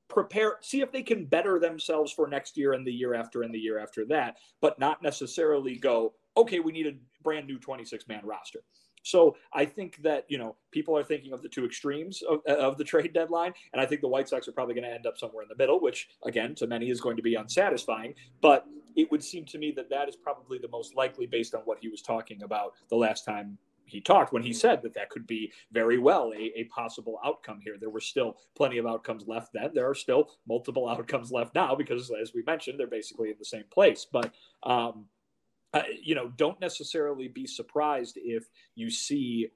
prepare 0.07 0.57
see 0.61 0.81
if 0.81 0.91
they 0.91 1.03
can 1.03 1.25
better 1.25 1.59
themselves 1.59 2.11
for 2.11 2.27
next 2.27 2.57
year 2.57 2.73
and 2.73 2.85
the 2.85 2.91
year 2.91 3.13
after 3.13 3.43
and 3.43 3.53
the 3.53 3.59
year 3.59 3.77
after 3.77 4.05
that 4.05 4.37
but 4.61 4.79
not 4.79 5.03
necessarily 5.03 5.75
go 5.75 6.13
okay 6.35 6.59
we 6.59 6.71
need 6.71 6.87
a 6.87 6.93
brand 7.21 7.45
new 7.45 7.59
26 7.59 8.07
man 8.07 8.21
roster 8.23 8.61
so 9.03 9.35
i 9.53 9.65
think 9.65 10.01
that 10.01 10.25
you 10.27 10.37
know 10.37 10.55
people 10.71 10.97
are 10.97 11.03
thinking 11.03 11.33
of 11.33 11.41
the 11.41 11.49
two 11.49 11.65
extremes 11.65 12.21
of, 12.29 12.39
of 12.45 12.77
the 12.77 12.83
trade 12.83 13.13
deadline 13.13 13.53
and 13.73 13.81
i 13.81 13.85
think 13.85 14.01
the 14.01 14.07
white 14.07 14.27
sox 14.27 14.47
are 14.47 14.51
probably 14.51 14.73
going 14.73 14.83
to 14.83 14.93
end 14.93 15.05
up 15.05 15.17
somewhere 15.17 15.43
in 15.43 15.49
the 15.49 15.55
middle 15.55 15.79
which 15.79 16.09
again 16.25 16.55
to 16.55 16.67
many 16.67 16.89
is 16.89 17.01
going 17.01 17.15
to 17.15 17.23
be 17.23 17.35
unsatisfying 17.35 18.13
but 18.41 18.65
it 18.95 19.09
would 19.11 19.23
seem 19.23 19.45
to 19.45 19.57
me 19.57 19.71
that 19.71 19.89
that 19.89 20.09
is 20.09 20.15
probably 20.15 20.57
the 20.57 20.67
most 20.67 20.95
likely 20.95 21.25
based 21.25 21.55
on 21.55 21.61
what 21.61 21.77
he 21.79 21.87
was 21.87 22.01
talking 22.01 22.43
about 22.43 22.73
the 22.89 22.95
last 22.95 23.23
time 23.23 23.57
he 23.89 23.99
talked 23.99 24.31
when 24.31 24.43
he 24.43 24.53
said 24.53 24.81
that 24.83 24.93
that 24.93 25.09
could 25.09 25.25
be 25.25 25.51
very 25.71 25.97
well 25.97 26.31
a, 26.35 26.51
a 26.59 26.63
possible 26.65 27.19
outcome 27.25 27.59
here. 27.61 27.75
There 27.79 27.89
were 27.89 27.99
still 27.99 28.37
plenty 28.55 28.77
of 28.77 28.85
outcomes 28.85 29.27
left 29.27 29.51
then. 29.53 29.71
There 29.73 29.89
are 29.89 29.95
still 29.95 30.29
multiple 30.47 30.87
outcomes 30.89 31.31
left 31.31 31.55
now 31.55 31.75
because, 31.75 32.11
as 32.21 32.33
we 32.33 32.43
mentioned, 32.43 32.79
they're 32.79 32.87
basically 32.87 33.29
in 33.29 33.35
the 33.39 33.45
same 33.45 33.65
place. 33.71 34.05
But 34.11 34.31
um, 34.63 35.05
you 36.01 36.15
know, 36.15 36.29
don't 36.35 36.59
necessarily 36.59 37.27
be 37.27 37.45
surprised 37.45 38.17
if 38.17 38.45
you 38.75 38.89
see 38.89 39.49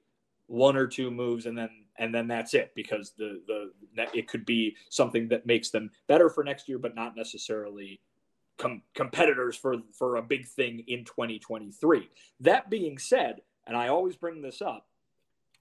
one 0.46 0.76
or 0.76 0.86
two 0.86 1.10
moves 1.10 1.46
and 1.46 1.56
then 1.56 1.70
and 1.98 2.14
then 2.14 2.28
that's 2.28 2.54
it 2.54 2.72
because 2.74 3.12
the 3.16 3.40
the 3.46 3.70
it 4.12 4.28
could 4.28 4.44
be 4.44 4.76
something 4.90 5.28
that 5.28 5.46
makes 5.46 5.70
them 5.70 5.90
better 6.06 6.28
for 6.28 6.44
next 6.44 6.68
year, 6.68 6.78
but 6.78 6.94
not 6.94 7.16
necessarily. 7.16 8.00
Com- 8.56 8.82
competitors 8.94 9.56
for 9.56 9.78
for 9.98 10.14
a 10.14 10.22
big 10.22 10.46
thing 10.46 10.84
in 10.86 11.04
2023. 11.04 12.08
That 12.38 12.70
being 12.70 12.98
said, 12.98 13.40
and 13.66 13.76
I 13.76 13.88
always 13.88 14.14
bring 14.14 14.42
this 14.42 14.62
up, 14.62 14.86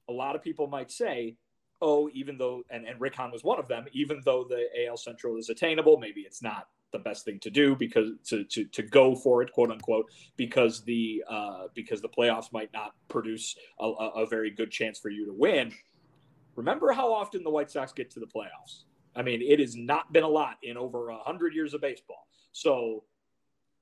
a 0.08 0.14
lot 0.14 0.36
of 0.36 0.44
people 0.44 0.68
might 0.68 0.92
say, 0.92 1.36
oh, 1.82 2.10
even 2.14 2.38
though, 2.38 2.64
and, 2.70 2.86
and 2.86 3.00
Rick 3.02 3.16
Hahn 3.16 3.32
was 3.32 3.44
one 3.44 3.60
of 3.60 3.68
them, 3.68 3.86
even 3.92 4.22
though 4.24 4.44
the 4.44 4.68
AL 4.86 4.98
Central 4.98 5.38
is 5.38 5.50
attainable, 5.50 5.98
maybe 5.98 6.22
it's 6.22 6.42
not 6.42 6.68
the 6.94 7.00
best 7.00 7.26
thing 7.26 7.40
to 7.40 7.50
do 7.50 7.76
because 7.76 8.12
to, 8.26 8.46
to, 8.46 8.64
to 8.66 8.84
go 8.84 9.16
for 9.16 9.42
it, 9.42 9.52
quote 9.52 9.72
unquote, 9.72 10.06
because 10.38 10.82
the 10.84 11.22
uh, 11.30 11.64
because 11.74 12.02
the 12.02 12.08
playoffs 12.08 12.54
might 12.54 12.72
not 12.72 12.94
produce 13.10 13.58
a, 13.82 13.86
a 13.86 14.26
very 14.26 14.50
good 14.50 14.72
chance 14.72 14.98
for 14.98 15.10
you 15.10 15.26
to 15.26 15.34
win. 15.34 15.74
Remember 16.56 16.94
how 16.94 17.12
often 17.12 17.44
the 17.44 17.50
White 17.50 17.70
Sox 17.70 17.92
get 17.92 18.10
to 18.12 18.20
the 18.22 18.28
playoffs? 18.28 18.84
I 19.16 19.22
mean, 19.22 19.42
it 19.42 19.60
has 19.60 19.76
not 19.76 20.14
been 20.14 20.24
a 20.24 20.30
lot 20.30 20.58
in 20.64 20.78
over 20.78 21.10
a 21.10 21.18
hundred 21.18 21.54
years 21.54 21.74
of 21.74 21.82
baseball. 21.82 22.28
So 22.52 23.04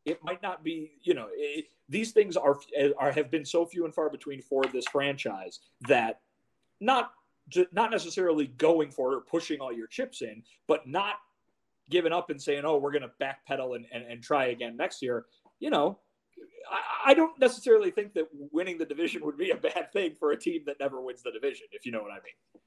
it 0.05 0.23
might 0.23 0.41
not 0.41 0.63
be, 0.63 0.93
you 1.03 1.13
know, 1.13 1.27
it, 1.31 1.65
these 1.89 2.11
things 2.11 2.37
are, 2.37 2.57
are 2.97 3.11
have 3.11 3.29
been 3.29 3.45
so 3.45 3.65
few 3.65 3.85
and 3.85 3.93
far 3.93 4.09
between 4.09 4.41
for 4.41 4.63
this 4.73 4.85
franchise 4.87 5.59
that 5.87 6.21
not 6.79 7.11
not 7.73 7.91
necessarily 7.91 8.47
going 8.47 8.91
for 8.91 9.11
it 9.11 9.17
or 9.17 9.21
pushing 9.21 9.59
all 9.59 9.73
your 9.73 9.87
chips 9.87 10.21
in, 10.21 10.41
but 10.67 10.87
not 10.87 11.15
giving 11.91 12.11
up 12.11 12.29
and 12.29 12.41
saying, 12.41 12.63
"Oh, 12.65 12.77
we're 12.77 12.91
going 12.91 13.03
to 13.03 13.11
backpedal 13.21 13.75
and, 13.75 13.85
and, 13.91 14.03
and 14.03 14.23
try 14.23 14.45
again 14.47 14.75
next 14.77 15.01
year." 15.01 15.25
You 15.59 15.69
know, 15.69 15.99
I, 16.71 17.11
I 17.11 17.13
don't 17.13 17.37
necessarily 17.39 17.91
think 17.91 18.13
that 18.13 18.27
winning 18.51 18.77
the 18.77 18.85
division 18.85 19.21
would 19.25 19.37
be 19.37 19.51
a 19.51 19.57
bad 19.57 19.91
thing 19.93 20.15
for 20.19 20.31
a 20.31 20.39
team 20.39 20.63
that 20.65 20.79
never 20.79 21.01
wins 21.01 21.21
the 21.21 21.31
division, 21.31 21.67
if 21.71 21.85
you 21.85 21.91
know 21.91 22.01
what 22.01 22.11
I 22.11 22.15
mean 22.15 22.61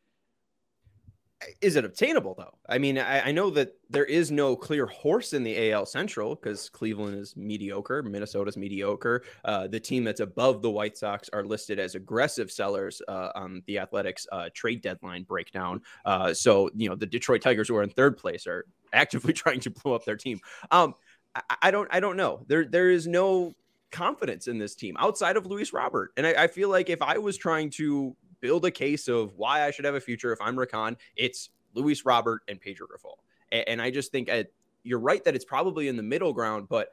is 1.61 1.77
it 1.77 1.85
obtainable 1.85 2.35
though? 2.35 2.57
I 2.69 2.79
mean, 2.79 2.99
I, 2.99 3.29
I, 3.29 3.33
know 3.33 3.51
that 3.51 3.75
there 3.91 4.05
is 4.05 4.31
no 4.31 4.57
clear 4.57 4.87
horse 4.87 5.33
in 5.33 5.43
the 5.43 5.73
AL 5.73 5.87
Central 5.87 6.35
because 6.35 6.69
Cleveland 6.69 7.17
is 7.17 7.37
mediocre, 7.37 8.03
Minnesota's 8.03 8.57
mediocre. 8.57 9.23
Uh, 9.45 9.67
the 9.67 9.81
team 9.81 10.05
that's 10.05 10.21
above 10.21 10.63
the 10.63 10.71
White 10.71 10.97
Sox 10.97 11.29
are 11.33 11.45
listed 11.45 11.79
as 11.79 11.95
aggressive 11.95 12.51
sellers 12.51 13.03
uh, 13.09 13.31
on 13.35 13.63
the 13.67 13.79
Athletics 13.79 14.27
uh, 14.33 14.49
trade 14.55 14.83
deadline 14.83 15.25
breakdown. 15.25 15.81
Uh, 16.05 16.33
so 16.33 16.71
you 16.75 16.89
know, 16.89 16.95
the 16.95 17.07
Detroit 17.07 17.43
Tigers, 17.43 17.69
who 17.69 17.77
are 17.77 17.83
in 17.83 17.91
third 17.91 18.17
place, 18.17 18.47
are 18.47 18.67
actively 18.95 19.33
trying 19.45 19.61
to 19.61 19.71
blow 19.71 19.95
up 19.95 20.05
their 20.05 20.17
team. 20.17 20.41
Um, 20.71 20.95
I, 21.35 21.43
I 21.63 21.71
don't, 21.71 21.89
I 21.93 22.01
don't 22.01 22.17
know. 22.17 22.45
There, 22.47 22.65
there 22.65 22.91
is 22.91 23.07
no 23.07 23.55
confidence 23.91 24.49
in 24.49 24.59
this 24.59 24.75
team 24.75 24.97
outside 24.99 25.37
of 25.37 25.47
Luis 25.47 25.73
Robert, 25.73 26.13
and 26.17 26.27
I, 26.27 26.45
I 26.45 26.47
feel 26.47 26.69
like 26.69 26.91
if 26.91 27.03
I 27.03 27.19
was 27.19 27.37
trying 27.37 27.71
to 27.71 28.17
build 28.41 28.65
a 28.65 28.71
case 28.71 29.09
of 29.09 29.35
why 29.37 29.65
I 29.65 29.71
should 29.71 29.85
have 29.85 29.95
a 29.95 30.01
future 30.01 30.33
if 30.33 30.41
I'm 30.41 30.59
Rick 30.59 30.73
Hahn, 30.73 30.97
it's 31.17 31.51
Luis 31.75 32.05
Robert 32.05 32.43
and 32.49 32.61
Pedro 32.61 32.87
Grifol. 32.87 33.17
And, 33.51 33.69
and 33.69 33.83
I 33.83 33.91
just 33.91 34.13
think 34.13 34.29
at, 34.29 34.49
you're 34.83 34.99
right 34.99 35.25
that 35.25 35.35
it's 35.35 35.45
probably 35.45 35.89
in 35.89 35.97
the 35.97 36.03
middle 36.03 36.33
ground, 36.33 36.69
but 36.69 36.91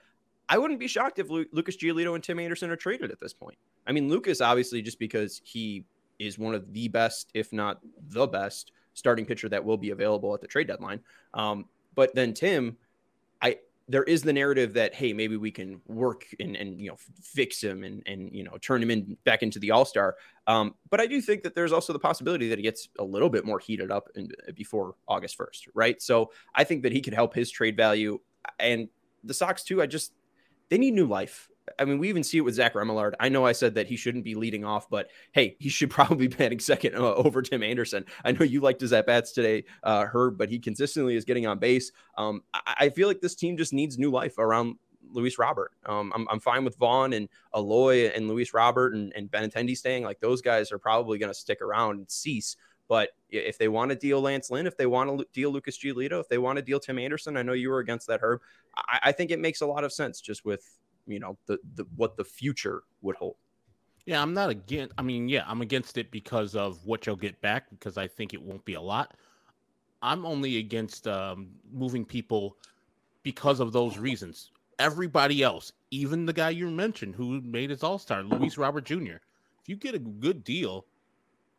I 0.48 0.58
wouldn't 0.58 0.80
be 0.80 0.88
shocked 0.88 1.20
if 1.20 1.30
Lu- 1.30 1.46
Lucas 1.52 1.78
Giolito 1.78 2.16
and 2.16 2.24
Tim 2.24 2.40
Anderson 2.40 2.70
are 2.70 2.76
traded 2.76 3.12
at 3.12 3.20
this 3.20 3.34
point. 3.34 3.58
I 3.86 3.92
mean, 3.92 4.10
Lucas 4.10 4.42
obviously 4.42 4.82
just 4.82 5.00
because 5.00 5.42
he 5.44 5.86
is 6.20 6.38
one 6.38 6.56
of 6.56 6.72
the 6.72 6.88
best, 6.88 7.32
if 7.34 7.52
not 7.52 7.80
the 8.10 8.28
best, 8.28 8.72
starting 8.94 9.26
pitcher 9.26 9.50
that 9.50 9.64
will 9.64 9.78
be 9.78 9.90
available 9.92 10.34
at 10.34 10.42
the 10.42 10.48
trade 10.48 10.68
deadline. 10.68 11.00
Um, 11.34 11.66
but 11.96 12.14
then 12.16 12.34
Tim, 12.34 12.78
I 13.42 13.58
there 13.88 14.04
is 14.04 14.22
the 14.22 14.32
narrative 14.32 14.74
that 14.74 14.94
hey 14.94 15.12
maybe 15.12 15.38
we 15.38 15.52
can 15.52 15.82
work 15.88 16.26
and, 16.40 16.56
and 16.56 16.80
you 16.80 16.90
know 16.90 16.98
fix 17.22 17.62
him 17.62 17.84
and 17.84 18.02
and 18.06 18.34
you 18.34 18.44
know 18.44 18.58
turn 18.62 18.82
him 18.82 18.90
in 18.90 19.18
back 19.26 19.44
into 19.44 19.60
the 19.60 19.72
all-star. 19.72 20.16
Um, 20.48 20.76
but 20.90 21.00
i 21.00 21.08
do 21.08 21.22
think 21.22 21.44
that 21.44 21.56
there's 21.56 21.72
also 21.72 21.94
the 21.94 22.00
possibility 22.00 22.50
that 22.50 22.58
he 22.58 22.64
gets 22.64 22.90
a 23.00 23.04
little 23.04 23.30
bit 23.30 23.46
more 23.46 23.60
heated 23.60 23.92
up 23.92 24.10
in, 24.16 24.30
before 24.56 24.96
august 25.08 25.38
1st 25.38 25.68
right? 25.74 26.02
So 26.02 26.32
i 26.56 26.64
think 26.64 26.84
that 26.84 26.92
he 26.92 27.02
could 27.02 27.14
help 27.14 27.34
his 27.34 27.52
trade 27.52 27.78
value. 27.78 28.20
And 28.60 28.90
the 29.24 29.34
sox 29.34 29.64
too 29.64 29.82
i 29.82 29.86
just 29.86 30.14
they 30.70 30.78
need 30.78 30.94
new 30.94 31.06
life 31.06 31.50
I 31.80 31.86
mean, 31.86 32.00
we 32.00 32.10
even 32.10 32.24
see 32.24 32.38
it 32.38 32.42
with 32.42 32.56
Zach 32.56 32.74
Remillard. 32.74 33.14
I 33.20 33.30
know 33.30 33.46
I 33.46 33.52
said 33.52 33.76
that 33.76 33.88
he 33.88 33.96
shouldn't 33.96 34.24
be 34.24 34.36
leading 34.36 34.66
off, 34.66 34.90
but 34.90 35.10
hey, 35.32 35.56
he 35.60 35.70
should 35.70 35.90
probably 35.92 36.28
be 36.28 36.36
batting 36.36 36.60
second 36.60 36.96
uh, 36.96 37.14
over 37.14 37.42
Tim 37.42 37.64
Anderson. 37.64 38.06
I 38.24 38.32
know 38.32 38.44
you 38.44 38.62
liked 38.62 38.82
his 38.82 38.94
at 38.94 39.06
bats 39.06 39.32
today, 39.32 39.66
uh, 39.84 40.06
Herb, 40.06 40.38
but 40.38 40.50
he 40.50 40.60
consistently 40.60 41.16
is 41.16 41.26
getting 41.26 41.48
on 41.48 41.60
base. 41.60 41.92
Um, 42.18 42.44
I, 42.54 42.76
I, 42.80 42.90
feel 42.90 43.08
like 43.08 43.22
this 43.22 43.36
team 43.36 43.58
just 43.58 43.74
needs 43.74 43.98
new 43.98 44.12
life 44.12 44.38
around 44.38 44.76
Luis 45.12 45.38
Robert. 45.38 45.72
Um, 45.86 46.12
I'm, 46.16 46.28
I'm 46.30 46.40
fine 46.40 46.64
with 46.64 46.78
Vaughn 46.78 47.14
and 47.14 47.30
Eloy 47.56 48.08
and 48.08 48.28
Luis 48.28 48.54
Robert 48.54 48.94
and, 48.94 49.14
and 49.16 49.30
Benintendi 49.30 49.78
staying. 49.78 50.04
Like 50.04 50.20
those 50.20 50.42
guys 50.42 50.72
are 50.72 50.80
probably 50.80 51.18
going 51.18 51.32
to 51.32 51.38
stick 51.38 51.62
around 51.62 52.00
and 52.00 52.12
cease. 52.12 52.56
But 52.88 53.12
if 53.30 53.58
they 53.58 53.70
want 53.70 53.90
to 53.92 53.96
deal 53.96 54.20
Lance 54.20 54.52
Lynn, 54.52 54.68
if 54.68 54.76
they 54.76 54.86
want 54.86 55.18
to 55.18 55.26
deal 55.32 55.50
Lucas 55.50 55.78
Giolito, 55.78 56.20
if 56.20 56.28
they 56.28 56.38
want 56.38 56.58
to 56.58 56.62
deal 56.62 56.80
Tim 56.80 57.00
Anderson, 57.00 57.38
I 57.38 57.42
know 57.42 57.54
you 57.54 57.70
were 57.70 57.80
against 57.80 58.08
that, 58.08 58.20
Herb. 58.22 58.42
I, 58.76 59.00
I 59.04 59.12
think 59.14 59.32
it 59.32 59.40
makes 59.40 59.62
a 59.62 59.66
lot 59.66 59.86
of 59.86 59.94
sense 59.94 60.20
just 60.20 60.44
with 60.44 60.78
you 61.08 61.20
know 61.20 61.38
the, 61.46 61.58
the 61.76 61.86
what 61.96 62.18
the 62.18 62.24
future 62.24 62.84
would 63.02 63.16
hold. 63.16 63.36
Yeah, 64.06 64.22
I'm 64.22 64.34
not 64.34 64.50
against. 64.50 64.94
I 64.98 65.02
mean, 65.04 65.30
yeah, 65.30 65.44
I'm 65.48 65.62
against 65.62 65.98
it 65.98 66.12
because 66.12 66.56
of 66.56 66.84
what 66.86 67.06
you'll 67.06 67.16
get 67.16 67.40
back 67.42 67.70
because 67.70 67.98
I 67.98 68.08
think 68.08 68.34
it 68.34 68.42
won't 68.42 68.66
be 68.66 68.74
a 68.74 68.82
lot. 68.82 69.16
I'm 70.02 70.26
only 70.26 70.58
against 70.58 71.08
um, 71.08 71.50
moving 71.72 72.06
people 72.06 72.58
because 73.24 73.60
of 73.60 73.72
those 73.72 73.98
reasons. 73.98 74.52
Everybody 74.80 75.44
else, 75.44 75.72
even 75.92 76.26
the 76.26 76.34
guy 76.34 76.50
you 76.50 76.70
mentioned 76.72 77.14
who 77.14 77.42
made 77.42 77.70
his 77.70 77.84
All 77.84 78.00
Star, 78.00 78.24
Luis 78.24 78.58
Robert 78.58 78.86
Jr. 78.86 79.18
If 79.62 79.70
you 79.70 79.76
get 79.76 79.94
a 79.94 80.00
good 80.00 80.44
deal, 80.44 80.86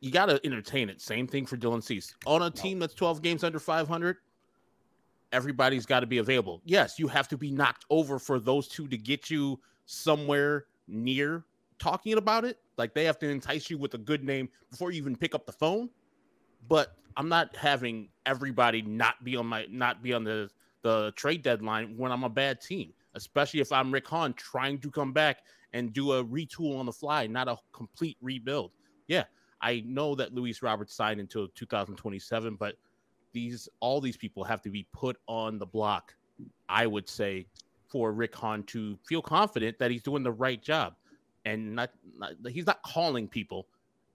you 0.00 0.10
got 0.10 0.26
to 0.26 0.40
entertain 0.44 0.88
it. 0.88 1.00
Same 1.00 1.28
thing 1.28 1.46
for 1.46 1.56
Dylan 1.56 1.82
Cease 1.82 2.14
on 2.26 2.42
a 2.42 2.50
team 2.50 2.80
that's 2.80 2.94
12 2.94 3.22
games 3.22 3.44
under 3.44 3.60
500 3.60 4.16
everybody's 5.32 5.86
got 5.86 6.00
to 6.00 6.06
be 6.06 6.18
available. 6.18 6.60
Yes, 6.64 6.98
you 6.98 7.08
have 7.08 7.28
to 7.28 7.38
be 7.38 7.50
knocked 7.50 7.84
over 7.90 8.18
for 8.18 8.38
those 8.38 8.68
two 8.68 8.86
to 8.88 8.96
get 8.96 9.30
you 9.30 9.58
somewhere 9.86 10.66
near 10.86 11.44
talking 11.78 12.14
about 12.16 12.44
it. 12.44 12.58
Like 12.76 12.94
they 12.94 13.04
have 13.04 13.18
to 13.20 13.28
entice 13.28 13.70
you 13.70 13.78
with 13.78 13.94
a 13.94 13.98
good 13.98 14.22
name 14.24 14.48
before 14.70 14.90
you 14.90 14.98
even 14.98 15.16
pick 15.16 15.34
up 15.34 15.46
the 15.46 15.52
phone. 15.52 15.90
But 16.68 16.94
I'm 17.16 17.28
not 17.28 17.56
having 17.56 18.08
everybody 18.24 18.82
not 18.82 19.24
be 19.24 19.36
on 19.36 19.46
my 19.46 19.66
not 19.68 20.02
be 20.02 20.12
on 20.12 20.24
the 20.24 20.48
the 20.82 21.12
trade 21.16 21.42
deadline 21.42 21.96
when 21.96 22.12
I'm 22.12 22.24
a 22.24 22.28
bad 22.28 22.60
team, 22.60 22.92
especially 23.14 23.60
if 23.60 23.72
I'm 23.72 23.92
Rick 23.92 24.08
Hahn 24.08 24.32
trying 24.34 24.78
to 24.80 24.90
come 24.90 25.12
back 25.12 25.38
and 25.72 25.92
do 25.92 26.12
a 26.12 26.24
retool 26.24 26.78
on 26.78 26.86
the 26.86 26.92
fly, 26.92 27.26
not 27.26 27.48
a 27.48 27.56
complete 27.72 28.16
rebuild. 28.20 28.72
Yeah, 29.08 29.24
I 29.60 29.82
know 29.86 30.14
that 30.16 30.34
Luis 30.34 30.62
Roberts 30.62 30.94
signed 30.94 31.20
until 31.20 31.48
2027, 31.48 32.56
but 32.56 32.76
these 33.32 33.68
all 33.80 34.00
these 34.00 34.16
people 34.16 34.44
have 34.44 34.62
to 34.62 34.70
be 34.70 34.86
put 34.92 35.16
on 35.26 35.58
the 35.58 35.66
block. 35.66 36.14
I 36.68 36.86
would 36.86 37.08
say 37.08 37.46
for 37.88 38.12
Rick 38.12 38.34
Hahn 38.34 38.62
to 38.64 38.96
feel 39.04 39.22
confident 39.22 39.78
that 39.78 39.90
he's 39.90 40.02
doing 40.02 40.22
the 40.22 40.32
right 40.32 40.62
job, 40.62 40.94
and 41.44 41.74
not, 41.74 41.90
not 42.18 42.32
he's 42.48 42.66
not 42.66 42.82
calling 42.82 43.28
people, 43.28 43.66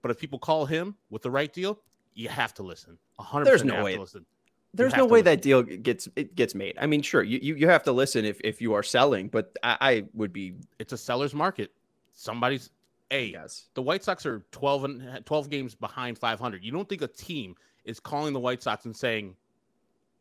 but 0.02 0.10
if 0.10 0.18
people 0.18 0.38
call 0.38 0.66
him 0.66 0.96
with 1.10 1.22
the 1.22 1.30
right 1.30 1.52
deal, 1.52 1.78
you 2.14 2.28
have 2.28 2.52
to 2.54 2.62
listen. 2.62 2.98
100 3.16 3.44
There's 3.44 3.64
no 3.64 3.84
way. 3.84 3.96
Listen. 3.96 4.26
There's 4.74 4.94
no 4.94 5.06
way 5.06 5.20
listen. 5.20 5.24
that 5.24 5.42
deal 5.42 5.62
gets 5.62 6.08
it 6.16 6.34
gets 6.34 6.54
made. 6.54 6.76
I 6.78 6.86
mean, 6.86 7.02
sure, 7.02 7.22
you, 7.22 7.38
you, 7.40 7.54
you 7.54 7.68
have 7.68 7.84
to 7.84 7.92
listen 7.92 8.24
if, 8.24 8.40
if 8.44 8.60
you 8.60 8.74
are 8.74 8.82
selling, 8.82 9.28
but 9.28 9.56
I, 9.62 9.76
I 9.80 10.04
would 10.14 10.32
be. 10.32 10.54
It's 10.78 10.92
a 10.92 10.98
seller's 10.98 11.34
market. 11.34 11.72
Somebody's 12.12 12.70
a. 13.10 13.26
Yes. 13.26 13.68
The 13.74 13.82
White 13.82 14.04
Sox 14.04 14.26
are 14.26 14.44
12 14.52 14.84
and 14.84 15.26
12 15.26 15.48
games 15.48 15.74
behind 15.74 16.18
500. 16.18 16.62
You 16.62 16.72
don't 16.72 16.88
think 16.88 17.02
a 17.02 17.08
team 17.08 17.54
is 17.88 17.98
calling 17.98 18.32
the 18.32 18.40
White 18.40 18.62
Sox 18.62 18.84
and 18.84 18.94
saying, 18.94 19.34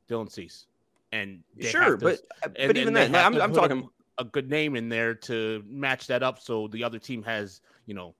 Dylan 0.09 0.31
Cease, 0.31 0.65
and 1.11 1.43
sure, 1.59 1.97
to, 1.97 2.03
but 2.03 2.19
uh, 2.43 2.49
and, 2.55 2.69
but 2.69 2.77
even 2.77 2.93
then, 2.93 3.13
I'm, 3.13 3.39
I'm 3.39 3.53
talking 3.53 3.89
a, 4.17 4.21
a 4.23 4.25
good 4.25 4.49
name 4.49 4.75
in 4.75 4.89
there 4.89 5.13
to 5.13 5.63
match 5.67 6.07
that 6.07 6.23
up, 6.23 6.39
so 6.39 6.67
the 6.67 6.83
other 6.83 6.97
team 6.97 7.21
has 7.23 7.61
you 7.85 7.93
know 7.93 8.15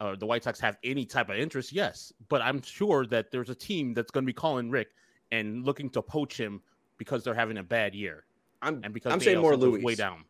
or 0.00 0.16
the 0.16 0.26
White 0.26 0.44
Sox 0.44 0.60
have 0.60 0.76
any 0.84 1.04
type 1.04 1.28
of 1.30 1.36
interest, 1.36 1.72
yes. 1.72 2.12
But 2.28 2.42
I'm 2.42 2.62
sure 2.62 3.06
that 3.06 3.30
there's 3.30 3.50
a 3.50 3.54
team 3.54 3.94
that's 3.94 4.10
going 4.10 4.24
to 4.24 4.26
be 4.26 4.32
calling 4.32 4.70
Rick 4.70 4.88
and 5.32 5.64
looking 5.64 5.90
to 5.90 6.02
poach 6.02 6.38
him 6.38 6.60
because 6.98 7.24
they're 7.24 7.34
having 7.34 7.58
a 7.58 7.62
bad 7.62 7.94
year. 7.94 8.24
I'm 8.62 8.80
and 8.82 8.94
because 8.94 9.12
I'm 9.12 9.20
saying 9.20 9.40
more 9.40 9.56
Luis 9.56 9.82
way 9.82 9.94
down. 9.94 10.24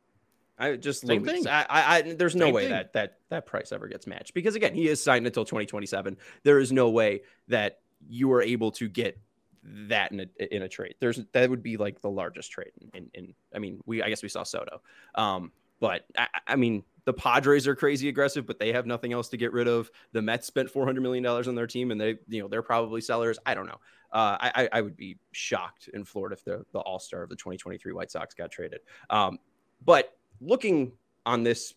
I 0.59 0.77
just 0.77 1.07
same 1.07 1.23
Luis. 1.23 1.45
thing. 1.45 1.49
I, 1.49 1.67
I, 1.69 1.97
I 1.97 2.03
there's 2.15 2.37
no 2.37 2.47
same 2.47 2.55
way 2.55 2.63
thing. 2.65 2.73
that 2.73 2.93
that 2.93 3.19
that 3.29 3.47
price 3.47 3.73
ever 3.73 3.89
gets 3.89 4.07
matched 4.07 4.35
because 4.35 4.55
again, 4.55 4.75
he 4.75 4.89
is 4.89 5.03
signed 5.03 5.27
until 5.27 5.45
2027. 5.45 6.17
There 6.43 6.59
is 6.59 6.73
no 6.73 6.91
way 6.91 7.23
that 7.49 7.81
you 8.09 8.33
are 8.33 8.43
able 8.43 8.71
to 8.73 8.89
get 8.89 9.19
that 9.65 10.13
in 10.13 10.21
a 10.21 10.55
in 10.55 10.63
a 10.63 10.69
trade. 10.69 10.95
There's 11.01 11.21
that 11.33 11.49
would 11.49 11.63
be 11.63 11.77
like 11.77 12.01
the 12.01 12.11
largest 12.11 12.51
trade 12.51 12.73
in, 12.81 12.91
in, 12.95 13.11
in 13.15 13.35
I 13.55 13.59
mean, 13.59 13.81
we 13.87 14.03
I 14.03 14.09
guess 14.09 14.23
we 14.23 14.29
saw 14.29 14.43
Soto. 14.43 14.81
Um, 15.15 15.53
but 15.81 16.07
I, 16.17 16.29
I 16.47 16.57
mean, 16.57 16.85
the 17.05 17.13
Padres 17.13 17.67
are 17.67 17.75
crazy 17.75 18.09
aggressive, 18.09 18.47
but 18.47 18.59
they 18.59 18.73
have 18.73 18.87
nothing 18.87 19.13
else 19.13 19.29
to 19.31 19.37
get 19.37 19.53
rid 19.53 19.69
of. 19.69 19.91
The 20.13 20.23
Mets 20.23 20.47
spent 20.47 20.71
four 20.71 20.85
hundred 20.87 21.03
million 21.03 21.25
dollars 21.25 21.49
on 21.49 21.55
their 21.55 21.67
team, 21.67 21.91
and 21.91 22.01
they, 22.01 22.17
you 22.29 22.43
know, 22.43 22.49
they're 22.49 22.63
probably 22.63 23.01
sellers. 23.01 23.39
I 23.45 23.55
don't 23.55 23.67
know. 23.67 23.81
Uh, 24.13 24.39
I, 24.41 24.69
I 24.73 24.81
would 24.81 24.97
be 24.97 25.19
shocked 25.33 25.89
in 25.93 26.05
Florida 26.05 26.35
if 26.35 26.45
the, 26.45 26.65
the 26.73 26.79
All 26.79 27.01
Star 27.01 27.25
of 27.25 27.31
the 27.31 27.35
2023 27.35 27.93
White 27.93 28.13
Sox 28.13 28.33
got 28.33 28.51
traded. 28.53 28.81
Um, 29.11 29.39
but 29.85 30.17
looking 30.41 30.93
on 31.27 31.43
this 31.43 31.75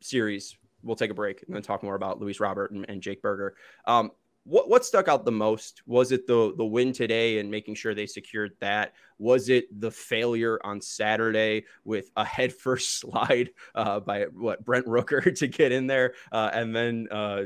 series, 0.00 0.56
we'll 0.84 0.94
take 0.94 1.10
a 1.10 1.14
break 1.14 1.42
and 1.42 1.54
then 1.54 1.62
talk 1.62 1.82
more 1.82 1.96
about 1.96 2.20
Luis 2.20 2.38
Robert 2.38 2.70
and, 2.70 2.86
and 2.88 3.02
Jake 3.02 3.20
Burger. 3.20 3.56
Um, 3.84 4.12
what 4.46 4.68
what 4.68 4.84
stuck 4.84 5.08
out 5.08 5.24
the 5.24 5.32
most? 5.32 5.82
Was 5.86 6.12
it 6.12 6.28
the 6.28 6.54
the 6.56 6.64
win 6.64 6.92
today 6.92 7.40
and 7.40 7.50
making 7.50 7.74
sure 7.74 7.94
they 7.94 8.06
secured 8.06 8.52
that? 8.60 8.94
Was 9.18 9.48
it 9.48 9.80
the 9.80 9.90
failure 9.90 10.60
on 10.62 10.80
Saturday 10.80 11.64
with 11.84 12.10
a 12.16 12.24
head 12.36 12.52
first 12.54 13.00
slide 13.00 13.50
uh, 13.74 13.98
by 13.98 14.24
what 14.24 14.64
Brent 14.64 14.86
Rooker 14.86 15.34
to 15.38 15.46
get 15.48 15.72
in 15.72 15.88
there, 15.88 16.14
uh, 16.30 16.50
and 16.52 16.74
then 16.74 17.08
uh, 17.10 17.42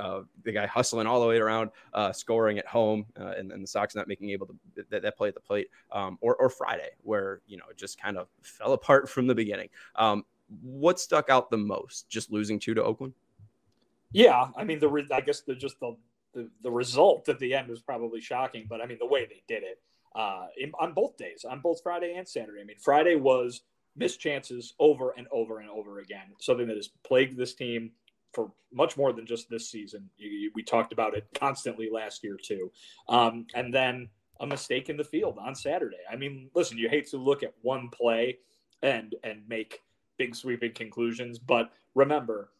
uh, 0.00 0.22
the 0.42 0.50
guy 0.50 0.66
hustling 0.66 1.06
all 1.06 1.20
the 1.20 1.26
way 1.28 1.38
around, 1.38 1.70
uh, 1.94 2.12
scoring 2.12 2.58
at 2.58 2.66
home, 2.66 3.06
uh, 3.18 3.34
and, 3.38 3.52
and 3.52 3.62
the 3.62 3.68
Sox 3.68 3.94
not 3.94 4.08
making 4.08 4.30
able 4.30 4.48
to 4.48 4.56
that, 4.90 5.02
that 5.02 5.16
play 5.16 5.28
at 5.28 5.34
the 5.34 5.40
plate, 5.40 5.68
um, 5.92 6.18
or 6.20 6.34
or 6.34 6.50
Friday 6.50 6.90
where 7.02 7.42
you 7.46 7.58
know 7.58 7.64
it 7.70 7.76
just 7.76 8.00
kind 8.00 8.18
of 8.18 8.26
fell 8.42 8.72
apart 8.80 9.08
from 9.08 9.28
the 9.28 9.34
beginning. 9.36 9.68
Um, 9.94 10.24
what 10.62 10.98
stuck 10.98 11.30
out 11.30 11.48
the 11.48 11.58
most? 11.58 12.08
Just 12.08 12.32
losing 12.32 12.58
two 12.58 12.74
to 12.74 12.82
Oakland. 12.82 13.14
Yeah, 14.10 14.48
I 14.56 14.64
mean 14.64 14.80
the 14.80 15.06
I 15.12 15.20
guess 15.20 15.42
the 15.42 15.54
just 15.54 15.78
the 15.78 15.94
the, 16.34 16.48
the 16.62 16.70
result 16.70 17.28
at 17.28 17.38
the 17.38 17.54
end 17.54 17.68
was 17.68 17.80
probably 17.80 18.20
shocking, 18.20 18.66
but 18.68 18.80
I 18.80 18.86
mean, 18.86 18.98
the 18.98 19.06
way 19.06 19.26
they 19.26 19.42
did 19.48 19.62
it 19.62 19.80
uh, 20.14 20.46
in, 20.56 20.72
on 20.80 20.92
both 20.92 21.16
days, 21.16 21.44
on 21.48 21.60
both 21.60 21.82
Friday 21.82 22.14
and 22.16 22.26
Saturday. 22.26 22.60
I 22.60 22.64
mean, 22.64 22.78
Friday 22.78 23.16
was 23.16 23.62
missed 23.96 24.20
chances 24.20 24.74
over 24.78 25.14
and 25.16 25.26
over 25.32 25.58
and 25.58 25.68
over 25.68 25.98
again, 26.00 26.26
something 26.38 26.66
that 26.68 26.76
has 26.76 26.88
plagued 27.04 27.36
this 27.36 27.54
team 27.54 27.92
for 28.32 28.52
much 28.72 28.96
more 28.96 29.12
than 29.12 29.26
just 29.26 29.50
this 29.50 29.68
season. 29.68 30.08
You, 30.16 30.30
you, 30.30 30.50
we 30.54 30.62
talked 30.62 30.92
about 30.92 31.16
it 31.16 31.26
constantly 31.34 31.90
last 31.90 32.22
year, 32.22 32.38
too. 32.40 32.70
Um, 33.08 33.46
and 33.54 33.74
then 33.74 34.08
a 34.38 34.46
mistake 34.46 34.88
in 34.88 34.96
the 34.96 35.04
field 35.04 35.38
on 35.40 35.54
Saturday. 35.54 35.98
I 36.10 36.16
mean, 36.16 36.50
listen, 36.54 36.78
you 36.78 36.88
hate 36.88 37.08
to 37.10 37.16
look 37.16 37.42
at 37.42 37.54
one 37.62 37.88
play 37.88 38.38
and 38.82 39.14
and 39.22 39.42
make 39.46 39.82
big 40.16 40.34
sweeping 40.34 40.72
conclusions, 40.72 41.38
but 41.38 41.70
remember, 41.94 42.50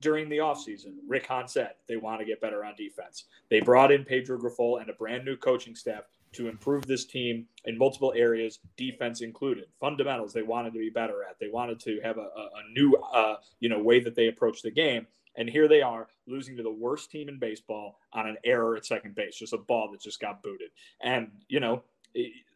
during 0.00 0.28
the 0.28 0.38
offseason, 0.38 0.94
Rick 1.06 1.26
Hahn 1.26 1.46
said 1.46 1.72
they 1.86 1.96
want 1.96 2.20
to 2.20 2.24
get 2.24 2.40
better 2.40 2.64
on 2.64 2.74
defense. 2.76 3.24
They 3.50 3.60
brought 3.60 3.92
in 3.92 4.04
Pedro 4.04 4.38
Grifol 4.38 4.80
and 4.80 4.88
a 4.88 4.94
brand 4.94 5.24
new 5.24 5.36
coaching 5.36 5.74
staff 5.74 6.04
to 6.32 6.48
improve 6.48 6.86
this 6.86 7.04
team 7.04 7.46
in 7.64 7.76
multiple 7.76 8.12
areas, 8.16 8.60
defense 8.76 9.20
included. 9.20 9.66
Fundamentals 9.80 10.32
they 10.32 10.42
wanted 10.42 10.72
to 10.72 10.78
be 10.78 10.90
better 10.90 11.24
at. 11.28 11.38
They 11.40 11.48
wanted 11.48 11.80
to 11.80 12.00
have 12.02 12.18
a, 12.18 12.20
a, 12.20 12.72
new, 12.72 12.94
uh, 12.94 13.36
you 13.58 13.68
know, 13.68 13.80
way 13.80 14.00
that 14.00 14.14
they 14.14 14.28
approach 14.28 14.62
the 14.62 14.70
game. 14.70 15.06
And 15.36 15.48
here 15.48 15.68
they 15.68 15.82
are 15.82 16.08
losing 16.26 16.56
to 16.56 16.62
the 16.62 16.70
worst 16.70 17.10
team 17.10 17.28
in 17.28 17.38
baseball 17.38 17.98
on 18.12 18.28
an 18.28 18.36
error 18.44 18.76
at 18.76 18.86
second 18.86 19.14
base, 19.14 19.36
just 19.36 19.52
a 19.52 19.58
ball 19.58 19.90
that 19.92 20.00
just 20.00 20.20
got 20.20 20.42
booted. 20.42 20.70
And 21.02 21.30
you 21.48 21.60
know, 21.60 21.82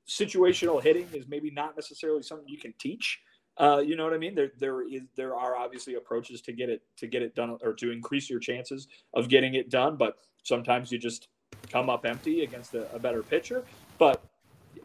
situational 0.08 0.82
hitting 0.82 1.08
is 1.12 1.26
maybe 1.28 1.50
not 1.50 1.76
necessarily 1.76 2.22
something 2.22 2.48
you 2.48 2.58
can 2.58 2.74
teach 2.78 3.20
uh, 3.56 3.82
you 3.84 3.96
know 3.96 4.04
what 4.04 4.12
I 4.12 4.18
mean? 4.18 4.34
There, 4.34 4.50
there 4.58 4.82
is, 4.82 5.02
there 5.16 5.36
are 5.36 5.56
obviously 5.56 5.94
approaches 5.94 6.40
to 6.42 6.52
get 6.52 6.68
it 6.68 6.82
to 6.96 7.06
get 7.06 7.22
it 7.22 7.34
done 7.34 7.56
or 7.62 7.72
to 7.74 7.92
increase 7.92 8.28
your 8.28 8.40
chances 8.40 8.88
of 9.14 9.28
getting 9.28 9.54
it 9.54 9.70
done. 9.70 9.96
But 9.96 10.18
sometimes 10.42 10.90
you 10.90 10.98
just 10.98 11.28
come 11.70 11.88
up 11.88 12.04
empty 12.04 12.42
against 12.42 12.74
a, 12.74 12.92
a 12.94 12.98
better 12.98 13.22
pitcher. 13.22 13.64
But 13.98 14.24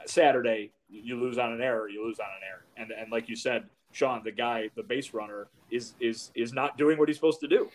Saturday, 0.05 0.71
you 0.89 1.19
lose 1.19 1.37
on 1.37 1.51
an 1.51 1.61
error. 1.61 1.89
You 1.89 2.05
lose 2.05 2.19
on 2.19 2.27
an 2.27 2.47
error, 2.47 2.65
and 2.77 2.91
and 2.91 3.11
like 3.11 3.27
you 3.27 3.35
said, 3.35 3.65
Sean, 3.91 4.21
the 4.23 4.31
guy, 4.31 4.69
the 4.75 4.83
base 4.83 5.13
runner, 5.13 5.47
is 5.71 5.93
is 5.99 6.31
is 6.35 6.53
not 6.53 6.77
doing 6.77 6.97
what 6.99 7.09
he's 7.09 7.17
supposed 7.17 7.39
to 7.41 7.47
do. 7.47 7.69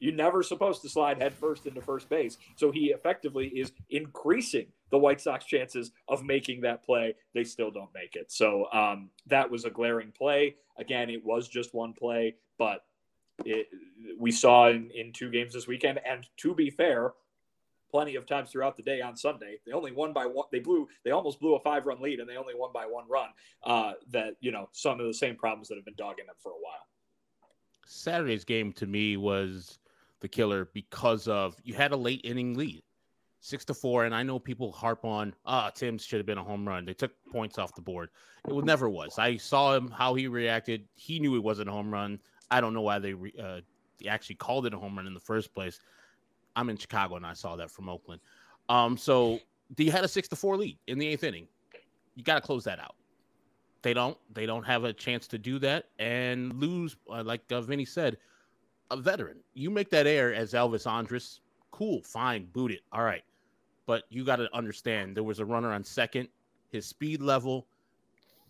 You're 0.00 0.14
never 0.14 0.42
supposed 0.42 0.82
to 0.82 0.88
slide 0.88 1.20
headfirst 1.20 1.66
into 1.66 1.82
first 1.82 2.08
base. 2.08 2.38
So 2.56 2.70
he 2.70 2.86
effectively 2.86 3.48
is 3.48 3.72
increasing 3.90 4.66
the 4.90 4.98
White 4.98 5.20
Sox 5.20 5.44
chances 5.44 5.92
of 6.08 6.24
making 6.24 6.60
that 6.62 6.84
play. 6.84 7.14
They 7.34 7.44
still 7.44 7.70
don't 7.70 7.92
make 7.94 8.16
it. 8.16 8.30
So 8.32 8.66
um, 8.72 9.10
that 9.26 9.50
was 9.50 9.64
a 9.64 9.70
glaring 9.70 10.12
play. 10.12 10.56
Again, 10.78 11.10
it 11.10 11.24
was 11.24 11.48
just 11.48 11.74
one 11.74 11.92
play, 11.92 12.36
but 12.58 12.84
it, 13.44 13.68
we 14.18 14.32
saw 14.32 14.68
in, 14.68 14.90
in 14.94 15.12
two 15.12 15.30
games 15.30 15.54
this 15.54 15.66
weekend. 15.66 16.00
And 16.04 16.26
to 16.38 16.54
be 16.54 16.70
fair, 16.70 17.12
plenty 17.90 18.14
of 18.14 18.26
times 18.26 18.50
throughout 18.50 18.76
the 18.76 18.82
day 18.82 19.00
on 19.00 19.16
Sunday. 19.16 19.58
They 19.66 19.72
only 19.72 19.92
won 19.92 20.12
by 20.12 20.26
one. 20.26 20.46
They 20.52 20.60
blew. 20.60 20.88
They 21.04 21.10
almost 21.10 21.40
blew 21.40 21.56
a 21.56 21.60
five-run 21.60 22.00
lead, 22.00 22.20
and 22.20 22.28
they 22.28 22.36
only 22.36 22.54
won 22.54 22.70
by 22.72 22.86
one 22.86 23.04
run. 23.08 23.30
Uh, 23.64 23.92
that 24.10 24.36
you 24.40 24.52
know 24.52 24.68
some 24.72 25.00
of 25.00 25.06
the 25.06 25.14
same 25.14 25.36
problems 25.36 25.68
that 25.68 25.76
have 25.76 25.84
been 25.84 25.94
dogging 25.96 26.26
them 26.26 26.36
for 26.38 26.52
a 26.52 26.60
while. 26.60 26.86
Saturday's 27.86 28.44
game 28.44 28.72
to 28.74 28.86
me 28.86 29.16
was 29.16 29.80
the 30.20 30.28
killer 30.28 30.68
because 30.72 31.26
of 31.26 31.56
you 31.64 31.74
had 31.74 31.92
a 31.92 31.96
late 31.96 32.20
inning 32.24 32.54
lead, 32.54 32.82
six 33.40 33.64
to 33.66 33.74
four, 33.74 34.04
and 34.04 34.14
I 34.14 34.22
know 34.22 34.38
people 34.38 34.70
harp 34.72 35.04
on 35.04 35.34
ah 35.46 35.70
Tim's 35.70 36.04
should 36.04 36.18
have 36.18 36.26
been 36.26 36.38
a 36.38 36.44
home 36.44 36.66
run. 36.66 36.84
They 36.84 36.94
took 36.94 37.12
points 37.30 37.58
off 37.58 37.74
the 37.74 37.82
board. 37.82 38.10
It 38.48 38.64
never 38.64 38.88
was. 38.88 39.18
I 39.18 39.36
saw 39.36 39.74
him 39.74 39.90
how 39.90 40.14
he 40.14 40.28
reacted. 40.28 40.86
He 40.94 41.18
knew 41.18 41.36
it 41.36 41.42
wasn't 41.42 41.68
a 41.68 41.72
home 41.72 41.92
run. 41.92 42.20
I 42.50 42.60
don't 42.60 42.74
know 42.74 42.82
why 42.82 42.98
they 42.98 43.14
re, 43.14 43.32
uh, 43.42 43.60
actually 44.08 44.36
called 44.36 44.66
it 44.66 44.74
a 44.74 44.78
home 44.78 44.96
run 44.96 45.06
in 45.06 45.14
the 45.14 45.20
first 45.20 45.54
place. 45.54 45.80
I'm 46.56 46.68
in 46.68 46.76
Chicago 46.76 47.16
and 47.16 47.26
I 47.26 47.32
saw 47.32 47.56
that 47.56 47.70
from 47.70 47.88
Oakland. 47.88 48.20
Um, 48.68 48.96
so 48.96 49.40
they 49.76 49.84
had 49.84 50.04
a 50.04 50.08
six 50.08 50.28
to 50.28 50.36
four 50.36 50.56
lead 50.56 50.78
in 50.86 50.98
the 50.98 51.06
eighth 51.06 51.24
inning. 51.24 51.46
You 52.14 52.24
got 52.24 52.34
to 52.34 52.40
close 52.40 52.64
that 52.64 52.80
out. 52.80 52.96
They 53.82 53.94
don't. 53.94 54.18
They 54.34 54.46
don't 54.46 54.64
have 54.64 54.84
a 54.84 54.92
chance 54.92 55.26
to 55.28 55.38
do 55.38 55.58
that 55.60 55.86
and 55.98 56.52
lose. 56.54 56.96
Uh, 57.08 57.22
like 57.24 57.40
uh, 57.50 57.60
Vinnie 57.62 57.84
said, 57.84 58.18
a 58.90 58.96
veteran. 58.96 59.38
You 59.54 59.70
make 59.70 59.90
that 59.90 60.06
air 60.06 60.34
as 60.34 60.52
Elvis 60.52 60.90
Andrus, 60.90 61.40
cool, 61.70 62.02
fine, 62.02 62.46
boot 62.46 62.72
it. 62.72 62.80
All 62.92 63.04
right. 63.04 63.22
But 63.90 64.04
you 64.08 64.24
got 64.24 64.36
to 64.36 64.48
understand 64.54 65.16
there 65.16 65.24
was 65.24 65.40
a 65.40 65.44
runner 65.44 65.72
on 65.72 65.82
second, 65.82 66.28
his 66.70 66.86
speed 66.86 67.20
level, 67.20 67.66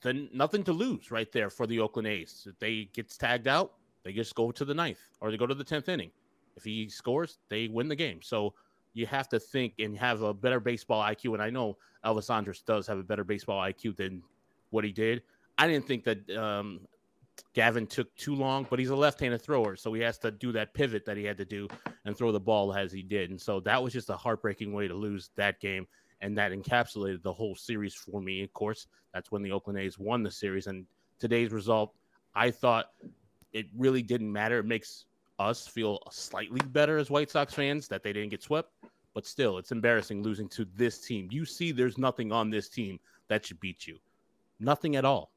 then 0.03 0.29
nothing 0.35 0.62
to 0.64 0.72
lose 0.74 1.11
right 1.11 1.33
there 1.33 1.48
for 1.48 1.66
the 1.66 1.81
Oakland 1.81 2.09
A's. 2.09 2.46
If 2.46 2.59
they 2.59 2.90
gets 2.92 3.16
tagged 3.16 3.48
out, 3.48 3.72
they 4.03 4.12
just 4.12 4.35
go 4.35 4.53
to 4.53 4.66
the 4.66 4.74
ninth 4.74 5.00
or 5.18 5.31
they 5.31 5.38
go 5.38 5.46
to 5.46 5.55
the 5.55 5.64
tenth 5.64 5.88
inning. 5.88 6.11
If 6.59 6.64
he 6.64 6.90
scores, 6.90 7.38
they 7.48 7.68
win 7.68 7.88
the 7.88 7.96
game. 7.96 8.20
So 8.20 8.53
you 8.92 9.07
have 9.07 9.31
to 9.31 9.40
think 9.40 9.72
and 9.79 9.96
have 9.96 10.20
a 10.20 10.35
better 10.35 10.61
baseball 10.61 11.03
IQ. 11.03 11.33
And 11.33 11.42
I 11.42 11.48
know 11.48 11.79
Elvis 12.05 12.29
Andrus 12.29 12.61
does 12.61 12.87
have 12.87 12.98
a 12.98 13.03
better 13.03 13.24
baseball 13.24 13.62
IQ 13.62 13.96
than 13.96 14.22
what 14.68 14.85
he 14.85 14.92
did. 14.92 15.22
I 15.57 15.66
didn't 15.66 15.87
think 15.87 16.05
that 16.05 16.37
um, 16.37 16.81
Gavin 17.55 17.87
took 17.87 18.14
too 18.16 18.35
long, 18.35 18.66
but 18.68 18.79
he's 18.79 18.90
a 18.90 18.96
left-handed 18.96 19.42
thrower, 19.42 19.76
so 19.76 19.92
he 19.92 20.00
has 20.03 20.18
to 20.18 20.31
do 20.31 20.53
that 20.53 20.74
pivot 20.74 21.05
that 21.05 21.16
he 21.16 21.24
had 21.24 21.38
to 21.38 21.44
do 21.44 21.68
and 22.05 22.16
throw 22.16 22.33
the 22.33 22.40
ball 22.40 22.74
as 22.74 22.92
he 22.92 23.03
did. 23.03 23.31
And 23.31 23.40
so 23.40 23.61
that 23.61 23.83
was 23.83 23.92
just 23.92 24.11
a 24.11 24.16
heartbreaking 24.16 24.72
way 24.72 24.88
to 24.88 24.94
lose 24.94 25.31
that 25.37 25.61
game, 25.61 25.87
and 26.20 26.37
that 26.38 26.53
encapsulated 26.53 27.22
the 27.22 27.33
whole 27.33 27.55
series 27.55 27.94
for 27.94 28.20
me. 28.20 28.42
Of 28.42 28.53
course, 28.53 28.87
that's 29.12 29.31
when 29.31 29.42
the 29.42 29.53
Oakland 29.53 29.79
A's 29.79 29.98
won 29.98 30.22
the 30.22 30.31
series. 30.31 30.66
And 30.66 30.87
today's 31.18 31.53
result, 31.53 31.94
I 32.35 32.50
thought 32.50 32.90
it 33.53 33.66
really 33.76 34.03
didn't 34.03 34.33
matter. 34.33 34.59
It 34.59 34.66
makes 34.66 35.07
us 35.38 35.66
feel 35.66 35.98
slightly 36.11 36.61
better 36.68 36.98
as 36.98 37.11
White 37.11 37.31
Sox 37.31 37.55
fans 37.55 37.88
that 37.88 38.03
they 38.03 38.12
didn't 38.12 38.31
get 38.31 38.42
swept. 38.42 38.72
But 39.12 39.26
still, 39.26 39.59
it's 39.59 39.72
embarrassing 39.72 40.22
losing 40.22 40.48
to 40.50 40.66
this 40.76 41.00
team. 41.00 41.29
You 41.33 41.44
see, 41.44 41.72
there's 41.72 41.98
nothing 41.98 42.31
on 42.31 42.48
this 42.48 42.68
team 42.68 43.00
that 43.26 43.44
should 43.44 43.59
beat 43.59 43.87
you. 43.87 43.98
Nothing 44.61 44.94
at 44.94 45.05
all. 45.05 45.33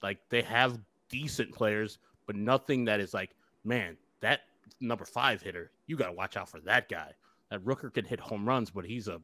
Like 0.00 0.20
they 0.28 0.42
have 0.42 0.78
decent 1.10 1.52
players, 1.52 1.98
but 2.26 2.36
nothing 2.36 2.86
that 2.86 3.00
is 3.00 3.12
like, 3.12 3.30
man, 3.64 3.96
that 4.20 4.40
number 4.80 5.04
five 5.04 5.42
hitter, 5.42 5.70
you 5.86 5.96
got 5.96 6.06
to 6.06 6.12
watch 6.12 6.36
out 6.36 6.48
for 6.48 6.60
that 6.60 6.88
guy. 6.88 7.12
That 7.50 7.64
Rooker 7.64 7.92
can 7.92 8.04
hit 8.04 8.20
home 8.20 8.46
runs, 8.46 8.70
but 8.70 8.84
he's 8.84 9.08
a 9.08 9.20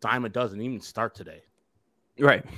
dime 0.00 0.24
a 0.24 0.28
dozen. 0.28 0.60
Even 0.60 0.80
start 0.80 1.14
today. 1.14 1.42
Right. 2.18 2.44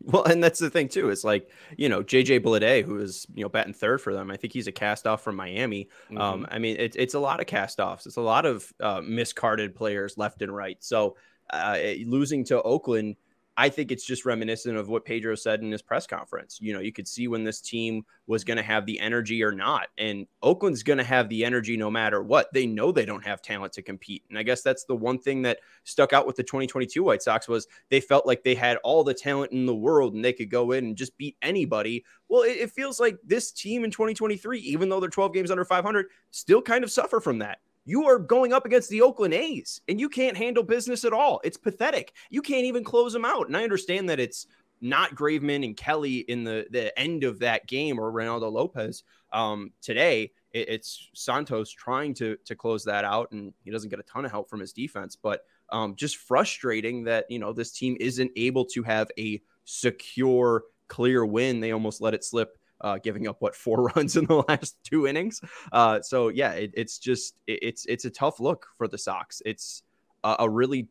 Well, 0.00 0.22
and 0.24 0.42
that's 0.42 0.60
the 0.60 0.70
thing 0.70 0.88
too. 0.88 1.10
It's 1.10 1.24
like 1.24 1.50
you 1.76 1.88
know 1.88 2.04
JJ 2.04 2.44
Bleday, 2.44 2.84
who 2.84 3.00
is 3.00 3.26
you 3.34 3.42
know 3.42 3.48
batting 3.48 3.74
third 3.74 4.00
for 4.00 4.14
them. 4.14 4.30
I 4.30 4.36
think 4.36 4.52
he's 4.52 4.68
a 4.68 4.72
cast 4.72 5.08
off 5.08 5.22
from 5.22 5.34
Miami. 5.34 5.88
Um, 6.10 6.16
mm-hmm. 6.16 6.22
Um, 6.22 6.46
I 6.52 6.58
mean, 6.60 6.76
it's 6.78 6.96
it's 6.96 7.14
a 7.14 7.18
lot 7.18 7.40
of 7.40 7.46
cast 7.46 7.80
offs. 7.80 8.06
It's 8.06 8.16
a 8.16 8.22
lot 8.22 8.46
of 8.46 8.72
uh, 8.80 9.00
miscarded 9.00 9.74
players 9.74 10.16
left 10.16 10.40
and 10.40 10.54
right. 10.54 10.76
So 10.78 11.16
uh, 11.50 11.78
losing 12.06 12.44
to 12.44 12.62
Oakland 12.62 13.16
I 13.58 13.68
think 13.68 13.90
it's 13.90 14.04
just 14.04 14.24
reminiscent 14.24 14.76
of 14.76 14.88
what 14.88 15.04
Pedro 15.04 15.34
said 15.34 15.62
in 15.62 15.72
his 15.72 15.82
press 15.82 16.06
conference. 16.06 16.60
You 16.62 16.72
know, 16.72 16.78
you 16.78 16.92
could 16.92 17.08
see 17.08 17.26
when 17.26 17.42
this 17.42 17.60
team 17.60 18.04
was 18.28 18.44
going 18.44 18.56
to 18.56 18.62
have 18.62 18.86
the 18.86 19.00
energy 19.00 19.42
or 19.42 19.50
not. 19.50 19.88
And 19.98 20.28
Oakland's 20.44 20.84
going 20.84 20.98
to 20.98 21.04
have 21.04 21.28
the 21.28 21.44
energy 21.44 21.76
no 21.76 21.90
matter 21.90 22.22
what. 22.22 22.52
They 22.54 22.68
know 22.68 22.92
they 22.92 23.04
don't 23.04 23.26
have 23.26 23.42
talent 23.42 23.72
to 23.72 23.82
compete. 23.82 24.22
And 24.28 24.38
I 24.38 24.44
guess 24.44 24.62
that's 24.62 24.84
the 24.84 24.94
one 24.94 25.18
thing 25.18 25.42
that 25.42 25.58
stuck 25.82 26.12
out 26.12 26.24
with 26.24 26.36
the 26.36 26.44
2022 26.44 27.02
White 27.02 27.20
Sox 27.20 27.48
was 27.48 27.66
they 27.90 28.00
felt 28.00 28.28
like 28.28 28.44
they 28.44 28.54
had 28.54 28.76
all 28.84 29.02
the 29.02 29.12
talent 29.12 29.50
in 29.50 29.66
the 29.66 29.74
world 29.74 30.14
and 30.14 30.24
they 30.24 30.32
could 30.32 30.50
go 30.50 30.70
in 30.70 30.84
and 30.84 30.96
just 30.96 31.18
beat 31.18 31.36
anybody. 31.42 32.04
Well, 32.28 32.42
it, 32.42 32.58
it 32.58 32.70
feels 32.70 33.00
like 33.00 33.18
this 33.24 33.50
team 33.50 33.82
in 33.82 33.90
2023, 33.90 34.60
even 34.60 34.88
though 34.88 35.00
they're 35.00 35.10
12 35.10 35.34
games 35.34 35.50
under 35.50 35.64
500, 35.64 36.06
still 36.30 36.62
kind 36.62 36.84
of 36.84 36.92
suffer 36.92 37.18
from 37.18 37.40
that. 37.40 37.58
You 37.88 38.06
are 38.06 38.18
going 38.18 38.52
up 38.52 38.66
against 38.66 38.90
the 38.90 39.00
Oakland 39.00 39.32
A's 39.32 39.80
and 39.88 39.98
you 39.98 40.10
can't 40.10 40.36
handle 40.36 40.62
business 40.62 41.06
at 41.06 41.14
all. 41.14 41.40
It's 41.42 41.56
pathetic. 41.56 42.12
You 42.28 42.42
can't 42.42 42.66
even 42.66 42.84
close 42.84 43.14
them 43.14 43.24
out. 43.24 43.46
And 43.46 43.56
I 43.56 43.62
understand 43.62 44.10
that 44.10 44.20
it's 44.20 44.46
not 44.82 45.14
Graveman 45.14 45.64
and 45.64 45.74
Kelly 45.74 46.18
in 46.18 46.44
the, 46.44 46.66
the 46.70 46.96
end 46.98 47.24
of 47.24 47.38
that 47.38 47.66
game 47.66 47.98
or 47.98 48.12
Reynaldo 48.12 48.52
Lopez 48.52 49.04
um, 49.32 49.72
today. 49.80 50.32
It, 50.52 50.68
it's 50.68 51.08
Santos 51.14 51.70
trying 51.70 52.12
to 52.16 52.36
to 52.44 52.54
close 52.54 52.84
that 52.84 53.06
out, 53.06 53.32
and 53.32 53.54
he 53.64 53.70
doesn't 53.70 53.88
get 53.88 54.00
a 54.00 54.02
ton 54.04 54.26
of 54.26 54.30
help 54.30 54.50
from 54.50 54.60
his 54.60 54.74
defense. 54.74 55.16
But 55.16 55.40
um, 55.70 55.94
just 55.96 56.18
frustrating 56.18 57.04
that 57.04 57.30
you 57.30 57.38
know 57.38 57.54
this 57.54 57.72
team 57.72 57.96
isn't 58.00 58.30
able 58.36 58.66
to 58.66 58.82
have 58.82 59.10
a 59.18 59.40
secure, 59.64 60.64
clear 60.88 61.24
win. 61.24 61.60
They 61.60 61.72
almost 61.72 62.02
let 62.02 62.12
it 62.12 62.22
slip 62.22 62.57
uh, 62.80 62.98
giving 62.98 63.28
up 63.28 63.36
what 63.40 63.54
four 63.54 63.84
runs 63.96 64.16
in 64.16 64.26
the 64.26 64.44
last 64.48 64.76
two 64.84 65.06
innings. 65.06 65.40
Uh, 65.72 66.00
so 66.00 66.28
yeah, 66.28 66.52
it, 66.52 66.72
it's 66.74 66.98
just 66.98 67.34
it, 67.46 67.58
it's 67.62 67.86
it's 67.86 68.04
a 68.04 68.10
tough 68.10 68.40
look 68.40 68.66
for 68.76 68.88
the 68.88 68.98
Sox. 68.98 69.42
It's 69.44 69.82
a, 70.24 70.36
a 70.40 70.50
really 70.50 70.88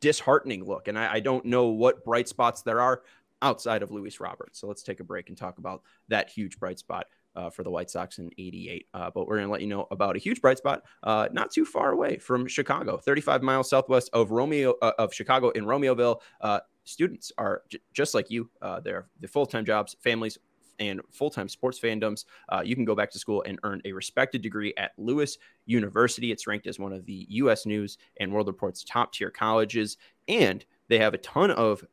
disheartening 0.00 0.64
look, 0.64 0.88
and 0.88 0.98
I, 0.98 1.14
I, 1.14 1.20
don't 1.20 1.46
know 1.46 1.68
what 1.68 2.04
bright 2.04 2.28
spots 2.28 2.62
there 2.62 2.80
are 2.80 3.02
outside 3.40 3.82
of 3.82 3.90
Luis 3.90 4.20
Roberts. 4.20 4.60
So 4.60 4.66
let's 4.66 4.82
take 4.82 5.00
a 5.00 5.04
break 5.04 5.30
and 5.30 5.38
talk 5.38 5.58
about 5.58 5.82
that 6.08 6.30
huge 6.30 6.58
bright 6.58 6.78
spot. 6.78 7.06
Uh, 7.34 7.50
for 7.50 7.62
the 7.62 7.70
White 7.70 7.90
Sox 7.90 8.16
in 8.16 8.30
88. 8.38 8.86
Uh, 8.94 9.10
but 9.14 9.26
we're 9.26 9.36
going 9.36 9.46
to 9.46 9.52
let 9.52 9.60
you 9.60 9.66
know 9.66 9.86
about 9.90 10.16
a 10.16 10.18
huge 10.18 10.40
bright 10.40 10.56
spot 10.56 10.84
uh, 11.02 11.28
not 11.32 11.50
too 11.50 11.66
far 11.66 11.92
away 11.92 12.16
from 12.16 12.46
Chicago, 12.46 12.96
35 12.96 13.42
miles 13.42 13.68
southwest 13.68 14.08
of 14.14 14.30
Romeo 14.30 14.72
uh, 14.80 14.92
of 14.98 15.12
Chicago 15.12 15.50
in 15.50 15.66
Romeoville. 15.66 16.22
Uh, 16.40 16.60
students 16.84 17.32
are 17.36 17.62
j- 17.68 17.78
just 17.92 18.14
like 18.14 18.30
you. 18.30 18.48
Uh, 18.62 18.80
they're 18.80 19.06
the 19.20 19.28
full 19.28 19.44
time 19.44 19.66
jobs, 19.66 19.96
families 20.02 20.38
and 20.78 21.00
full 21.12 21.30
time 21.30 21.48
sports 21.48 21.78
fandoms, 21.78 22.24
uh, 22.48 22.62
you 22.64 22.74
can 22.74 22.84
go 22.84 22.94
back 22.94 23.10
to 23.12 23.18
school 23.18 23.42
and 23.46 23.58
earn 23.62 23.80
a 23.84 23.92
respected 23.92 24.42
degree 24.42 24.74
at 24.76 24.92
Lewis 24.98 25.38
University. 25.66 26.32
It's 26.32 26.46
ranked 26.46 26.66
as 26.66 26.78
one 26.78 26.92
of 26.92 27.06
the 27.06 27.26
U.S. 27.30 27.66
News 27.66 27.98
and 28.18 28.32
World 28.32 28.46
Report's 28.46 28.84
top 28.84 29.12
tier 29.12 29.30
colleges, 29.30 29.96
and 30.28 30.64
they 30.88 30.98
have 30.98 31.14
a 31.14 31.18
ton 31.18 31.50
of 31.50 31.84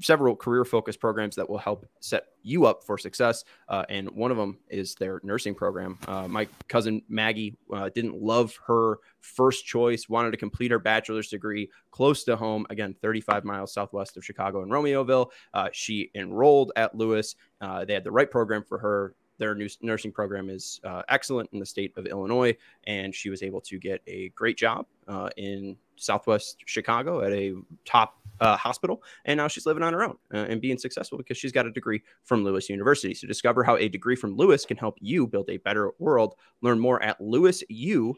several 0.00 0.36
career 0.36 0.64
focused 0.64 1.00
programs 1.00 1.36
that 1.36 1.48
will 1.48 1.58
help 1.58 1.86
set 2.00 2.26
you 2.42 2.66
up 2.66 2.84
for 2.84 2.98
success. 2.98 3.44
Uh, 3.68 3.84
and 3.88 4.10
one 4.10 4.30
of 4.30 4.36
them 4.36 4.58
is 4.68 4.94
their 4.94 5.20
nursing 5.22 5.54
program. 5.54 5.98
Uh, 6.08 6.28
my 6.28 6.46
cousin 6.68 7.02
Maggie 7.08 7.56
uh, 7.72 7.88
didn't 7.94 8.20
love 8.20 8.58
her 8.66 8.98
first 9.20 9.66
choice, 9.66 10.08
wanted 10.08 10.30
to 10.30 10.36
complete 10.36 10.70
her 10.70 10.78
bachelor's 10.78 11.28
degree 11.28 11.70
close 11.90 12.24
to 12.24 12.36
home, 12.36 12.66
again, 12.70 12.94
35 13.02 13.44
miles 13.44 13.72
southwest 13.72 14.16
of 14.16 14.24
Chicago 14.24 14.62
in 14.62 14.68
Romeoville. 14.68 15.30
Uh, 15.52 15.68
she 15.72 16.10
enrolled 16.14 16.72
at 16.76 16.94
Lewis. 16.94 17.36
Uh, 17.60 17.84
they 17.84 17.94
had 17.94 18.04
the 18.04 18.12
right 18.12 18.30
program 18.30 18.62
for 18.62 18.78
her 18.78 19.14
their 19.38 19.56
nursing 19.82 20.12
program 20.12 20.48
is 20.48 20.80
uh, 20.84 21.02
excellent 21.08 21.50
in 21.52 21.58
the 21.58 21.66
state 21.66 21.92
of 21.96 22.06
Illinois, 22.06 22.56
and 22.86 23.14
she 23.14 23.30
was 23.30 23.42
able 23.42 23.60
to 23.62 23.78
get 23.78 24.00
a 24.06 24.28
great 24.30 24.56
job 24.56 24.86
uh, 25.08 25.28
in 25.36 25.76
Southwest 25.96 26.62
Chicago 26.66 27.22
at 27.22 27.32
a 27.32 27.54
top 27.84 28.18
uh, 28.40 28.56
hospital, 28.56 29.02
and 29.24 29.38
now 29.38 29.48
she's 29.48 29.66
living 29.66 29.82
on 29.82 29.92
her 29.92 30.02
own 30.02 30.16
uh, 30.32 30.46
and 30.48 30.60
being 30.60 30.78
successful 30.78 31.18
because 31.18 31.36
she's 31.36 31.52
got 31.52 31.66
a 31.66 31.70
degree 31.70 32.02
from 32.24 32.44
Lewis 32.44 32.68
University. 32.68 33.14
So 33.14 33.26
discover 33.26 33.62
how 33.64 33.76
a 33.76 33.88
degree 33.88 34.16
from 34.16 34.36
Lewis 34.36 34.64
can 34.64 34.76
help 34.76 34.98
you 35.00 35.26
build 35.26 35.48
a 35.50 35.58
better 35.58 35.92
world. 35.98 36.34
Learn 36.60 36.78
more 36.80 37.02
at 37.02 37.18
lewisu.edu 37.20 38.16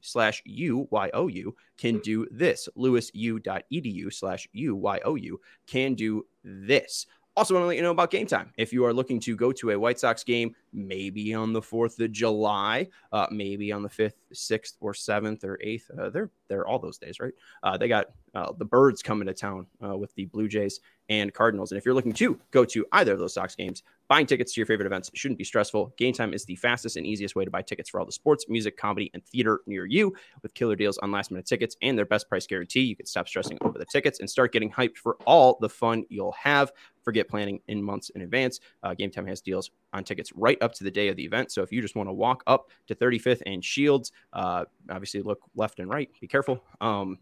slash 0.00 0.42
UYOU 0.48 1.52
can 1.76 1.98
do 1.98 2.26
this. 2.30 2.68
lewisu.edu 2.76 4.12
slash 4.12 4.48
UYOU 4.56 5.32
can 5.66 5.94
do 5.94 6.26
this. 6.42 7.06
Also, 7.36 7.52
want 7.52 7.64
to 7.64 7.68
let 7.68 7.76
you 7.76 7.82
know 7.82 7.90
about 7.90 8.10
game 8.10 8.26
time. 8.26 8.50
If 8.56 8.72
you 8.72 8.86
are 8.86 8.94
looking 8.94 9.20
to 9.20 9.36
go 9.36 9.52
to 9.52 9.70
a 9.72 9.78
White 9.78 10.00
Sox 10.00 10.24
game, 10.24 10.54
maybe 10.72 11.34
on 11.34 11.52
the 11.52 11.60
4th 11.60 12.00
of 12.00 12.10
July, 12.10 12.88
uh, 13.12 13.26
maybe 13.30 13.70
on 13.72 13.82
the 13.82 13.90
5th, 13.90 14.14
6th, 14.32 14.72
or 14.80 14.94
7th, 14.94 15.44
or 15.44 15.58
8th, 15.62 15.98
uh, 15.98 16.08
they're, 16.08 16.30
they're 16.48 16.66
all 16.66 16.78
those 16.78 16.96
days, 16.96 17.20
right? 17.20 17.34
Uh, 17.62 17.76
they 17.76 17.88
got 17.88 18.06
uh, 18.36 18.52
the 18.58 18.64
Birds 18.66 19.02
coming 19.02 19.26
to 19.26 19.32
town 19.32 19.66
uh, 19.82 19.96
with 19.96 20.14
the 20.14 20.26
Blue 20.26 20.46
Jays 20.46 20.80
and 21.08 21.32
Cardinals. 21.32 21.72
And 21.72 21.78
if 21.78 21.86
you're 21.86 21.94
looking 21.94 22.12
to 22.14 22.38
go 22.50 22.66
to 22.66 22.84
either 22.92 23.14
of 23.14 23.18
those 23.18 23.32
Sox 23.32 23.54
games, 23.54 23.82
buying 24.08 24.26
tickets 24.26 24.52
to 24.52 24.60
your 24.60 24.66
favorite 24.66 24.84
events 24.84 25.10
shouldn't 25.14 25.38
be 25.38 25.44
stressful. 25.44 25.94
Game 25.96 26.12
time 26.12 26.34
is 26.34 26.44
the 26.44 26.56
fastest 26.56 26.98
and 26.98 27.06
easiest 27.06 27.34
way 27.34 27.46
to 27.46 27.50
buy 27.50 27.62
tickets 27.62 27.88
for 27.88 27.98
all 27.98 28.04
the 28.04 28.12
sports, 28.12 28.44
music, 28.46 28.76
comedy, 28.76 29.10
and 29.14 29.24
theater 29.24 29.60
near 29.66 29.86
you. 29.86 30.14
With 30.42 30.52
killer 30.52 30.76
deals 30.76 30.98
on 30.98 31.10
last 31.10 31.30
minute 31.30 31.46
tickets 31.46 31.76
and 31.80 31.96
their 31.96 32.04
best 32.04 32.28
price 32.28 32.46
guarantee, 32.46 32.82
you 32.82 32.94
can 32.94 33.06
stop 33.06 33.26
stressing 33.26 33.56
over 33.62 33.78
the 33.78 33.86
tickets 33.86 34.20
and 34.20 34.28
start 34.28 34.52
getting 34.52 34.70
hyped 34.70 34.98
for 34.98 35.16
all 35.24 35.56
the 35.60 35.68
fun 35.70 36.04
you'll 36.10 36.32
have 36.32 36.72
forget 37.06 37.28
planning 37.28 37.60
in 37.68 37.80
months 37.80 38.10
in 38.10 38.22
advance. 38.22 38.58
Uh, 38.82 38.92
Game 38.92 39.12
Time 39.12 39.26
has 39.28 39.40
deals 39.40 39.70
on 39.92 40.02
tickets 40.02 40.32
right 40.34 40.60
up 40.60 40.74
to 40.74 40.84
the 40.84 40.90
day 40.90 41.06
of 41.06 41.14
the 41.14 41.24
event. 41.24 41.52
So 41.52 41.62
if 41.62 41.70
you 41.70 41.80
just 41.80 41.94
want 41.94 42.08
to 42.08 42.12
walk 42.12 42.42
up 42.48 42.68
to 42.88 42.96
35th 42.96 43.42
and 43.46 43.64
Shields, 43.64 44.10
uh, 44.32 44.64
obviously 44.90 45.22
look 45.22 45.38
left 45.54 45.78
and 45.78 45.88
right. 45.88 46.10
Be 46.20 46.26
careful. 46.26 46.64
Um, 46.80 47.18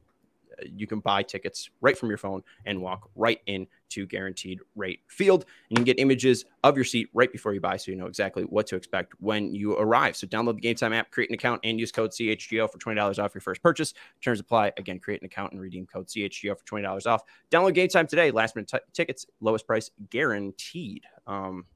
you 0.64 0.86
can 0.86 1.00
buy 1.00 1.22
tickets 1.22 1.70
right 1.80 1.96
from 1.96 2.08
your 2.08 2.18
phone 2.18 2.42
and 2.66 2.80
walk 2.80 3.10
right 3.16 3.40
in 3.46 3.66
to 3.90 4.06
guaranteed 4.06 4.60
rate 4.74 5.00
field. 5.08 5.44
And 5.68 5.70
you 5.70 5.76
can 5.76 5.84
get 5.84 5.98
images 5.98 6.44
of 6.62 6.76
your 6.76 6.84
seat 6.84 7.08
right 7.14 7.30
before 7.30 7.54
you 7.54 7.60
buy 7.60 7.76
so 7.76 7.90
you 7.90 7.96
know 7.96 8.06
exactly 8.06 8.44
what 8.44 8.66
to 8.68 8.76
expect 8.76 9.12
when 9.20 9.54
you 9.54 9.76
arrive. 9.76 10.16
So 10.16 10.26
download 10.26 10.56
the 10.56 10.60
Game 10.60 10.74
Time 10.74 10.92
app, 10.92 11.10
create 11.10 11.30
an 11.30 11.34
account, 11.34 11.60
and 11.64 11.78
use 11.78 11.92
code 11.92 12.10
CHGO 12.10 12.70
for 12.70 12.78
$20 12.78 13.22
off 13.22 13.34
your 13.34 13.40
first 13.40 13.62
purchase. 13.62 13.94
Terms 14.20 14.40
apply. 14.40 14.72
Again, 14.76 14.98
create 14.98 15.20
an 15.20 15.26
account 15.26 15.52
and 15.52 15.60
redeem 15.60 15.86
code 15.86 16.08
CHGO 16.08 16.58
for 16.58 16.64
$20 16.64 17.06
off. 17.06 17.22
Download 17.50 17.74
Game 17.74 17.88
Time 17.88 18.06
today. 18.06 18.30
Last 18.30 18.56
minute 18.56 18.68
t- 18.68 18.78
tickets, 18.92 19.26
lowest 19.40 19.66
price 19.66 19.90
guaranteed. 20.10 21.04
Um, 21.26 21.66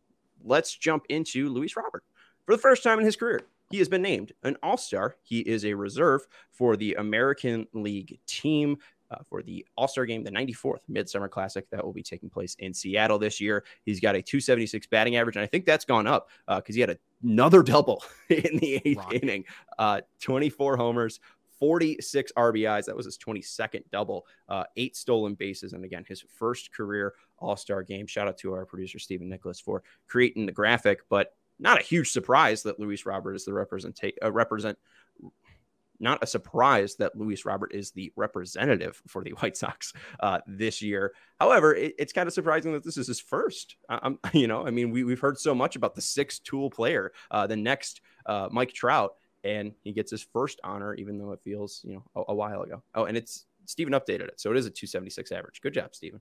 let's 0.42 0.76
jump 0.76 1.04
into 1.08 1.48
Luis 1.48 1.76
Robert. 1.76 2.04
For 2.46 2.54
the 2.54 2.62
first 2.62 2.82
time 2.82 2.98
in 2.98 3.04
his 3.04 3.16
career, 3.16 3.42
he 3.70 3.78
has 3.78 3.88
been 3.88 4.02
named 4.02 4.32
an 4.42 4.56
All 4.62 4.76
Star. 4.76 5.16
He 5.22 5.40
is 5.40 5.64
a 5.64 5.74
reserve 5.74 6.26
for 6.52 6.76
the 6.76 6.94
American 6.94 7.66
League 7.72 8.18
team. 8.26 8.78
Uh, 9.10 9.16
for 9.26 9.42
the 9.42 9.64
All 9.74 9.88
Star 9.88 10.04
game, 10.04 10.22
the 10.22 10.30
94th 10.30 10.80
Midsummer 10.86 11.28
Classic 11.28 11.66
that 11.70 11.82
will 11.82 11.94
be 11.94 12.02
taking 12.02 12.28
place 12.28 12.54
in 12.58 12.74
Seattle 12.74 13.18
this 13.18 13.40
year. 13.40 13.64
He's 13.86 14.00
got 14.00 14.14
a 14.14 14.20
276 14.20 14.86
batting 14.88 15.16
average, 15.16 15.36
and 15.36 15.42
I 15.42 15.46
think 15.46 15.64
that's 15.64 15.86
gone 15.86 16.06
up 16.06 16.28
because 16.46 16.74
uh, 16.74 16.76
he 16.76 16.80
had 16.80 16.98
another 17.22 17.62
double 17.62 18.04
in 18.28 18.58
the 18.58 18.82
eighth 18.84 19.12
inning. 19.12 19.44
Uh, 19.78 20.02
24 20.20 20.76
homers, 20.76 21.20
46 21.58 22.32
RBIs. 22.36 22.84
That 22.84 22.96
was 22.96 23.06
his 23.06 23.18
22nd 23.18 23.82
double, 23.90 24.26
uh, 24.48 24.64
eight 24.76 24.96
stolen 24.96 25.34
bases. 25.34 25.72
And 25.72 25.84
again, 25.84 26.04
his 26.06 26.20
first 26.20 26.72
career 26.72 27.14
All 27.38 27.56
Star 27.56 27.82
game. 27.82 28.06
Shout 28.06 28.28
out 28.28 28.38
to 28.38 28.52
our 28.52 28.64
producer, 28.66 28.98
Stephen 28.98 29.28
Nicholas, 29.28 29.60
for 29.60 29.82
creating 30.06 30.46
the 30.46 30.52
graphic. 30.52 31.00
But 31.08 31.34
not 31.58 31.80
a 31.80 31.84
huge 31.84 32.10
surprise 32.10 32.62
that 32.64 32.78
Luis 32.78 33.06
Robert 33.06 33.34
is 33.34 33.44
the 33.44 33.52
represent 33.52 34.00
uh, 34.22 34.32
represent 34.32 34.78
not 36.00 36.22
a 36.22 36.26
surprise 36.26 36.96
that 36.96 37.16
Luis 37.16 37.44
Robert 37.44 37.74
is 37.74 37.90
the 37.90 38.12
representative 38.16 39.02
for 39.06 39.24
the 39.24 39.30
White 39.40 39.56
Sox 39.56 39.92
uh, 40.20 40.38
this 40.46 40.80
year. 40.82 41.12
However, 41.40 41.74
it, 41.74 41.94
it's 41.98 42.12
kind 42.12 42.26
of 42.26 42.32
surprising 42.32 42.72
that 42.72 42.84
this 42.84 42.96
is 42.96 43.06
his 43.06 43.20
first. 43.20 43.76
You 44.32 44.46
know, 44.46 44.66
I 44.66 44.70
mean, 44.70 44.90
we, 44.90 45.04
we've 45.04 45.20
heard 45.20 45.38
so 45.38 45.54
much 45.54 45.74
about 45.74 45.94
the 45.94 46.00
six 46.02 46.38
tool 46.38 46.70
player, 46.70 47.12
uh, 47.30 47.46
the 47.46 47.56
next 47.56 48.00
uh, 48.26 48.48
Mike 48.50 48.72
Trout, 48.72 49.14
and 49.42 49.72
he 49.82 49.92
gets 49.92 50.10
his 50.10 50.22
first 50.22 50.60
honor, 50.62 50.94
even 50.94 51.18
though 51.18 51.32
it 51.32 51.40
feels, 51.42 51.80
you 51.84 51.94
know, 51.94 52.04
a, 52.14 52.32
a 52.32 52.34
while 52.34 52.62
ago. 52.62 52.82
Oh, 52.94 53.04
and 53.04 53.16
it's 53.16 53.46
Stephen 53.64 53.94
updated 53.94 54.28
it. 54.28 54.40
So 54.40 54.50
it 54.50 54.56
is 54.56 54.66
a 54.66 54.70
276 54.70 55.32
average. 55.32 55.60
Good 55.60 55.74
job, 55.74 55.94
Stephen. 55.94 56.20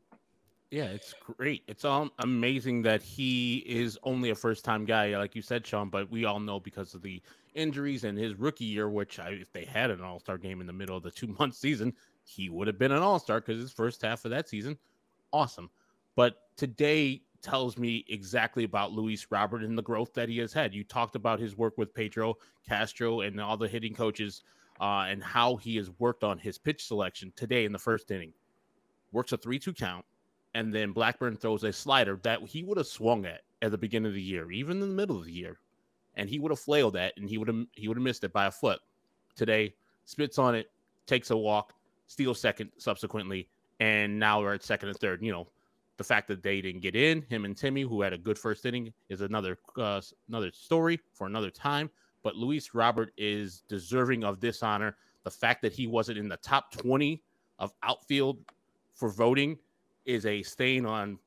Yeah, 0.70 0.86
it's 0.86 1.14
great. 1.14 1.64
It's 1.68 1.86
all 1.86 2.10
amazing 2.20 2.82
that 2.82 3.02
he 3.02 3.60
is 3.66 3.98
only 4.04 4.32
a 4.32 4.36
first 4.36 4.66
time 4.66 4.84
guy, 4.84 5.18
like 5.18 5.34
you 5.34 5.42
said, 5.42 5.66
Sean. 5.66 5.90
But 5.90 6.12
we 6.12 6.26
all 6.26 6.42
know 6.42 6.60
because 6.60 6.94
of 6.94 7.02
the 7.02 7.22
injuries 7.56 8.04
and 8.04 8.18
his 8.18 8.36
rookie 8.36 8.66
year, 8.66 8.90
which 8.90 9.18
I, 9.18 9.30
if 9.30 9.52
they 9.54 9.64
had 9.64 9.92
an 9.92 10.02
all 10.02 10.20
star 10.20 10.38
game 10.38 10.60
in 10.60 10.68
the 10.68 10.74
middle 10.74 10.98
of 10.98 11.04
the 11.04 11.12
two 11.20 11.28
month 11.40 11.56
season, 11.56 11.94
he 12.26 12.50
would 12.50 12.68
have 12.68 12.78
been 12.78 12.92
an 12.92 13.02
all 13.02 13.20
star 13.20 13.40
because 13.40 13.62
his 13.62 13.72
first 13.72 14.02
half 14.02 14.26
of 14.26 14.32
that 14.32 14.50
season, 14.50 14.78
awesome. 15.32 15.70
But 16.18 16.36
today 16.58 17.22
tells 17.42 17.78
me 17.78 18.04
exactly 18.10 18.66
about 18.66 18.92
Luis 18.92 19.28
Robert 19.30 19.64
and 19.64 19.78
the 19.78 19.84
growth 19.84 20.14
that 20.16 20.28
he 20.28 20.38
has 20.40 20.52
had. 20.52 20.74
You 20.74 20.84
talked 20.84 21.16
about 21.16 21.40
his 21.40 21.56
work 21.56 21.78
with 21.78 21.94
Pedro 21.94 22.36
Castro 22.68 23.22
and 23.22 23.40
all 23.40 23.56
the 23.56 23.70
hitting 23.70 23.94
coaches 23.94 24.44
uh, 24.82 25.06
and 25.08 25.24
how 25.24 25.56
he 25.56 25.78
has 25.78 25.92
worked 26.00 26.26
on 26.26 26.38
his 26.38 26.58
pitch 26.58 26.86
selection 26.86 27.32
today 27.38 27.64
in 27.64 27.72
the 27.72 27.80
first 27.80 28.12
inning. 28.12 28.34
Works 29.14 29.32
a 29.32 29.38
3 29.38 29.60
2 29.60 29.74
count 29.74 30.04
and 30.58 30.74
then 30.74 30.92
Blackburn 30.92 31.38
throws 31.38 31.64
a 31.64 31.72
slider 31.72 32.20
that 32.24 32.42
he 32.42 32.64
would 32.64 32.80
have 32.80 32.88
swung 32.88 33.28
at 33.28 33.42
at 33.62 33.70
the 33.70 33.78
beginning 33.78 34.08
of 34.08 34.16
the 34.16 34.22
year, 34.22 34.52
even 34.52 34.82
in 34.82 34.90
the 34.90 34.96
middle 34.96 35.16
of 35.16 35.26
the 35.26 35.32
year, 35.32 35.60
and 36.16 36.28
he 36.28 36.40
would 36.40 36.50
have 36.52 36.60
flailed 36.60 36.96
at, 36.96 37.14
and 37.16 37.30
he 37.30 37.38
would 37.38 37.48
have 37.48 37.64
he 37.74 37.88
would 37.88 37.96
have 37.96 38.04
missed 38.04 38.24
it 38.24 38.34
by 38.34 38.48
a 38.48 38.52
foot. 38.52 38.80
Today, 39.36 39.76
spits 40.06 40.40
on 40.40 40.56
it, 40.56 40.72
takes 41.06 41.30
a 41.30 41.38
walk, 41.38 41.74
steals 42.08 42.42
second 42.42 42.72
subsequently, 42.80 43.48
and 43.80 44.18
now 44.18 44.42
we're 44.42 44.56
at 44.56 44.64
second 44.64 44.90
and 44.90 44.98
third. 44.98 45.22
You 45.22 45.32
know, 45.32 45.48
the 45.98 46.04
fact 46.04 46.28
that 46.30 46.42
they 46.42 46.60
didn't 46.60 46.82
get 46.82 46.96
in, 46.96 47.22
him 47.30 47.46
and 47.46 47.56
Timmy, 47.56 47.84
who 47.84 48.02
had 48.02 48.14
a 48.14 48.18
good 48.18 48.40
first 48.40 48.66
inning, 48.66 48.92
is 49.10 49.22
another 49.22 49.60
uh, 49.78 50.02
another 50.28 50.52
story 50.52 51.00
for 51.14 51.28
another 51.28 51.52
time. 51.52 51.88
But 52.24 52.36
Luis 52.36 52.74
Robert 52.74 53.14
is 53.16 53.62
deserving 53.68 54.24
of 54.24 54.40
this 54.40 54.64
honor. 54.64 54.98
The 55.24 55.30
fact 55.30 55.62
that 55.62 55.74
he 55.74 55.86
wasn't 55.86 56.18
in 56.18 56.28
the 56.28 56.38
top 56.38 56.72
20 56.72 57.22
of 57.60 57.74
outfield 57.84 58.40
for 58.96 59.10
voting 59.10 59.60
is 60.08 60.26
a 60.26 60.42
stain 60.42 60.86
on 60.86 61.20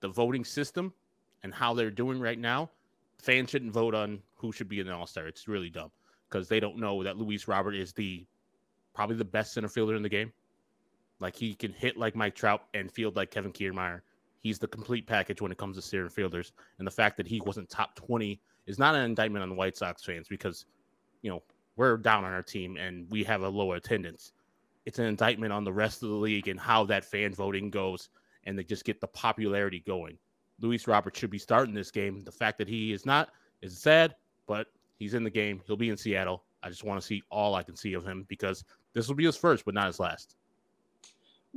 the 0.00 0.08
voting 0.08 0.44
system 0.44 0.92
and 1.42 1.52
how 1.52 1.74
they're 1.74 1.90
doing 1.90 2.20
right 2.20 2.38
now. 2.38 2.70
Fans 3.18 3.50
shouldn't 3.50 3.72
vote 3.72 3.94
on 3.94 4.20
who 4.36 4.52
should 4.52 4.68
be 4.68 4.80
an 4.80 4.88
All 4.90 5.06
Star. 5.06 5.26
It's 5.26 5.48
really 5.48 5.70
dumb 5.70 5.90
because 6.28 6.46
they 6.46 6.60
don't 6.60 6.78
know 6.78 7.02
that 7.02 7.16
Luis 7.16 7.48
Robert 7.48 7.74
is 7.74 7.92
the 7.92 8.24
probably 8.94 9.16
the 9.16 9.24
best 9.24 9.54
center 9.54 9.68
fielder 9.68 9.96
in 9.96 10.02
the 10.02 10.08
game. 10.08 10.32
Like 11.18 11.34
he 11.34 11.54
can 11.54 11.72
hit 11.72 11.96
like 11.96 12.14
Mike 12.14 12.36
Trout 12.36 12.62
and 12.74 12.92
field 12.92 13.16
like 13.16 13.30
Kevin 13.30 13.52
Kiermaier. 13.52 14.02
He's 14.40 14.60
the 14.60 14.68
complete 14.68 15.06
package 15.06 15.40
when 15.40 15.50
it 15.50 15.58
comes 15.58 15.76
to 15.76 15.82
center 15.82 16.08
fielders. 16.08 16.52
And 16.78 16.86
the 16.86 16.92
fact 16.92 17.16
that 17.16 17.26
he 17.26 17.40
wasn't 17.40 17.68
top 17.68 17.96
20 17.96 18.40
is 18.66 18.78
not 18.78 18.94
an 18.94 19.02
indictment 19.02 19.42
on 19.42 19.48
the 19.48 19.54
White 19.54 19.76
Sox 19.76 20.04
fans 20.04 20.28
because, 20.28 20.66
you 21.22 21.30
know, 21.30 21.42
we're 21.76 21.96
down 21.96 22.24
on 22.24 22.32
our 22.32 22.42
team 22.42 22.76
and 22.76 23.10
we 23.10 23.24
have 23.24 23.42
a 23.42 23.48
lower 23.48 23.76
attendance 23.76 24.32
it's 24.86 24.98
an 24.98 25.06
indictment 25.06 25.52
on 25.52 25.64
the 25.64 25.72
rest 25.72 26.02
of 26.02 26.08
the 26.08 26.14
league 26.14 26.48
and 26.48 26.58
how 26.58 26.84
that 26.84 27.04
fan 27.04 27.34
voting 27.34 27.70
goes, 27.70 28.08
and 28.44 28.58
they 28.58 28.64
just 28.64 28.84
get 28.84 29.00
the 29.00 29.08
popularity 29.08 29.80
going. 29.86 30.18
Luis 30.60 30.86
Roberts 30.86 31.18
should 31.18 31.30
be 31.30 31.38
starting 31.38 31.74
this 31.74 31.90
game. 31.90 32.24
The 32.24 32.32
fact 32.32 32.58
that 32.58 32.68
he 32.68 32.92
is 32.92 33.06
not 33.06 33.30
is 33.62 33.78
sad, 33.78 34.14
but 34.46 34.68
he's 34.98 35.14
in 35.14 35.24
the 35.24 35.30
game. 35.30 35.60
He'll 35.66 35.76
be 35.76 35.90
in 35.90 35.96
Seattle. 35.96 36.44
I 36.62 36.68
just 36.68 36.84
want 36.84 37.00
to 37.00 37.06
see 37.06 37.22
all 37.30 37.54
I 37.54 37.62
can 37.62 37.76
see 37.76 37.94
of 37.94 38.04
him 38.04 38.24
because 38.28 38.64
this 38.92 39.06
will 39.08 39.14
be 39.14 39.26
his 39.26 39.36
first, 39.36 39.64
but 39.64 39.74
not 39.74 39.86
his 39.86 40.00
last. 40.00 40.36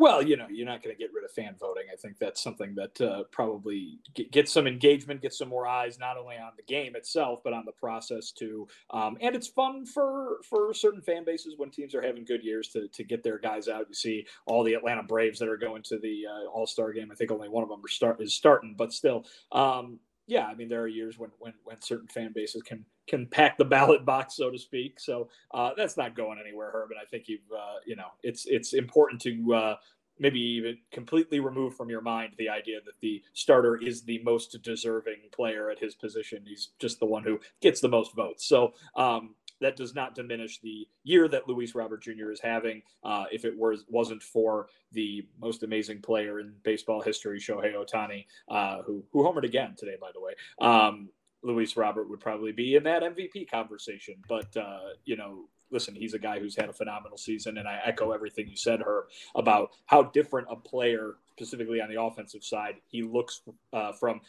Well, 0.01 0.23
you 0.23 0.35
know, 0.35 0.47
you're 0.49 0.65
not 0.65 0.81
going 0.81 0.95
to 0.95 0.99
get 0.99 1.13
rid 1.13 1.25
of 1.25 1.31
fan 1.31 1.53
voting. 1.59 1.83
I 1.93 1.95
think 1.95 2.17
that's 2.17 2.41
something 2.41 2.73
that 2.73 2.99
uh, 2.99 3.25
probably 3.31 3.99
get, 4.15 4.31
gets 4.31 4.51
some 4.51 4.65
engagement, 4.65 5.21
gets 5.21 5.37
some 5.37 5.47
more 5.49 5.67
eyes, 5.67 5.99
not 5.99 6.17
only 6.17 6.37
on 6.37 6.53
the 6.57 6.63
game 6.63 6.95
itself, 6.95 7.41
but 7.43 7.53
on 7.53 7.65
the 7.67 7.71
process 7.71 8.31
too. 8.31 8.67
Um, 8.89 9.15
and 9.21 9.35
it's 9.35 9.47
fun 9.47 9.85
for 9.85 10.39
for 10.49 10.73
certain 10.73 11.03
fan 11.03 11.23
bases 11.23 11.53
when 11.55 11.69
teams 11.69 11.93
are 11.93 12.01
having 12.01 12.25
good 12.25 12.43
years 12.43 12.69
to 12.69 12.87
to 12.87 13.03
get 13.03 13.21
their 13.21 13.37
guys 13.37 13.67
out. 13.67 13.85
You 13.89 13.93
see 13.93 14.25
all 14.47 14.63
the 14.63 14.73
Atlanta 14.73 15.03
Braves 15.03 15.37
that 15.37 15.49
are 15.49 15.55
going 15.55 15.83
to 15.83 15.99
the 15.99 16.23
uh, 16.27 16.49
All 16.49 16.65
Star 16.65 16.91
game. 16.93 17.11
I 17.11 17.15
think 17.15 17.29
only 17.29 17.49
one 17.49 17.61
of 17.61 17.69
them 17.69 17.83
start 17.87 18.19
is 18.23 18.33
starting, 18.33 18.73
but 18.75 18.91
still, 18.91 19.27
um, 19.51 19.99
yeah, 20.25 20.47
I 20.47 20.55
mean, 20.55 20.67
there 20.67 20.81
are 20.81 20.87
years 20.87 21.19
when 21.19 21.29
when 21.37 21.53
when 21.63 21.79
certain 21.79 22.07
fan 22.07 22.31
bases 22.33 22.63
can 22.63 22.85
can 23.11 23.27
pack 23.27 23.57
the 23.57 23.65
ballot 23.65 24.05
box, 24.05 24.37
so 24.37 24.49
to 24.49 24.57
speak. 24.57 24.99
So 24.99 25.29
uh, 25.53 25.71
that's 25.75 25.97
not 25.97 26.15
going 26.15 26.39
anywhere, 26.39 26.71
Herb. 26.73 26.91
And 26.91 26.99
I 26.99 27.05
think 27.05 27.27
you've 27.27 27.51
uh, 27.55 27.79
you 27.85 27.95
know 27.95 28.07
it's 28.23 28.45
it's 28.47 28.73
important 28.73 29.21
to 29.23 29.53
uh, 29.53 29.75
maybe 30.17 30.39
even 30.39 30.77
completely 30.91 31.39
remove 31.39 31.75
from 31.75 31.89
your 31.89 32.01
mind 32.01 32.33
the 32.37 32.47
idea 32.49 32.79
that 32.85 32.99
the 33.01 33.21
starter 33.33 33.75
is 33.75 34.03
the 34.03 34.21
most 34.23 34.57
deserving 34.63 35.17
player 35.31 35.69
at 35.69 35.77
his 35.77 35.93
position. 35.93 36.43
He's 36.47 36.69
just 36.79 36.99
the 36.99 37.05
one 37.05 37.23
who 37.23 37.39
gets 37.61 37.81
the 37.81 37.89
most 37.89 38.15
votes. 38.15 38.45
So 38.47 38.73
um, 38.95 39.35
that 39.59 39.75
does 39.75 39.93
not 39.93 40.15
diminish 40.15 40.59
the 40.61 40.87
year 41.03 41.27
that 41.27 41.49
Luis 41.49 41.75
Robert 41.75 42.01
Jr. 42.01 42.31
is 42.31 42.39
having. 42.39 42.81
Uh, 43.03 43.25
if 43.31 43.43
it 43.43 43.57
was 43.57 43.83
wasn't 43.89 44.23
for 44.23 44.67
the 44.93 45.27
most 45.41 45.63
amazing 45.63 46.01
player 46.01 46.39
in 46.39 46.53
baseball 46.63 47.01
history, 47.01 47.39
Shohei 47.39 47.73
Ohtani, 47.73 48.25
uh, 48.49 48.83
who 48.83 49.03
who 49.11 49.23
homered 49.23 49.43
again 49.43 49.75
today, 49.77 49.97
by 49.99 50.11
the 50.13 50.21
way. 50.21 50.33
Um, 50.61 51.09
Luis 51.43 51.75
Robert 51.75 52.09
would 52.09 52.19
probably 52.19 52.51
be 52.51 52.75
in 52.75 52.83
that 52.83 53.03
MVP 53.03 53.49
conversation, 53.49 54.15
but 54.27 54.55
uh, 54.55 54.93
you 55.05 55.15
know, 55.15 55.45
listen, 55.71 55.95
he's 55.95 56.13
a 56.13 56.19
guy 56.19 56.39
who's 56.39 56.55
had 56.55 56.69
a 56.69 56.73
phenomenal 56.73 57.17
season, 57.17 57.57
and 57.57 57.67
I 57.67 57.79
echo 57.83 58.11
everything 58.11 58.47
you 58.47 58.57
said, 58.57 58.81
Herb, 58.81 59.05
about 59.35 59.71
how 59.85 60.03
different 60.03 60.47
a 60.49 60.55
player, 60.55 61.15
specifically 61.31 61.81
on 61.81 61.89
the 61.89 62.01
offensive 62.01 62.43
side, 62.43 62.75
he 62.87 63.01
looks 63.01 63.41
uh, 63.73 63.93
from 63.93 64.21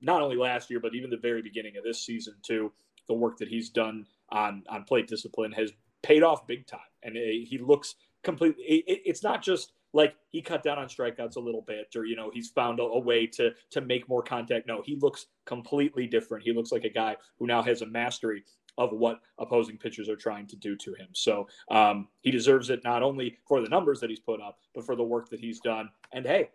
not 0.00 0.22
only 0.22 0.36
last 0.36 0.70
year, 0.70 0.80
but 0.80 0.94
even 0.94 1.10
the 1.10 1.16
very 1.16 1.42
beginning 1.42 1.76
of 1.76 1.84
this 1.84 2.04
season 2.04 2.34
too. 2.42 2.72
The 3.08 3.14
work 3.14 3.38
that 3.38 3.48
he's 3.48 3.70
done 3.70 4.06
on 4.30 4.62
on 4.68 4.84
plate 4.84 5.08
discipline 5.08 5.52
has 5.52 5.72
paid 6.02 6.22
off 6.22 6.46
big 6.46 6.66
time, 6.66 6.80
and 7.02 7.16
he 7.16 7.58
looks 7.60 7.96
completely. 8.22 8.62
It, 8.64 9.02
it's 9.04 9.22
not 9.22 9.42
just 9.42 9.72
like 9.92 10.14
he 10.30 10.40
cut 10.40 10.62
down 10.62 10.78
on 10.78 10.88
strikeouts 10.88 11.36
a 11.36 11.40
little 11.40 11.62
bit, 11.62 11.88
or 11.96 12.04
you 12.04 12.16
know 12.16 12.30
he's 12.32 12.50
found 12.50 12.80
a, 12.80 12.82
a, 12.82 12.98
way 12.98 13.26
to 13.26 13.50
to 13.70 13.80
make 13.80 14.08
more 14.08 14.22
contact. 14.22 14.66
No, 14.66 14.82
he 14.84 14.96
looks 14.96 15.26
completely 15.46 16.06
different. 16.06 16.44
He 16.44 16.52
looks 16.52 16.72
like 16.72 16.84
a 16.84 16.90
guy 16.90 17.16
who 17.38 17.46
now 17.46 17.62
has 17.62 17.82
a 17.82 17.86
mastery 17.86 18.44
of 18.78 18.92
what 18.92 19.20
opposing 19.38 19.76
pitchers 19.76 20.08
are 20.08 20.16
trying 20.16 20.46
to 20.46 20.56
do 20.56 20.76
to 20.76 20.94
him. 20.94 21.08
So 21.12 21.48
um, 21.70 22.08
he 22.22 22.30
deserves 22.30 22.70
it 22.70 22.82
not 22.84 23.02
only 23.02 23.36
for 23.46 23.60
the 23.60 23.68
numbers 23.68 24.00
that 24.00 24.10
he's 24.10 24.20
put 24.20 24.40
up, 24.40 24.58
but 24.74 24.86
for 24.86 24.96
the 24.96 25.02
work 25.02 25.28
that 25.30 25.40
he's 25.40 25.60
done. 25.60 25.90
And 26.12 26.24
hey, 26.24 26.50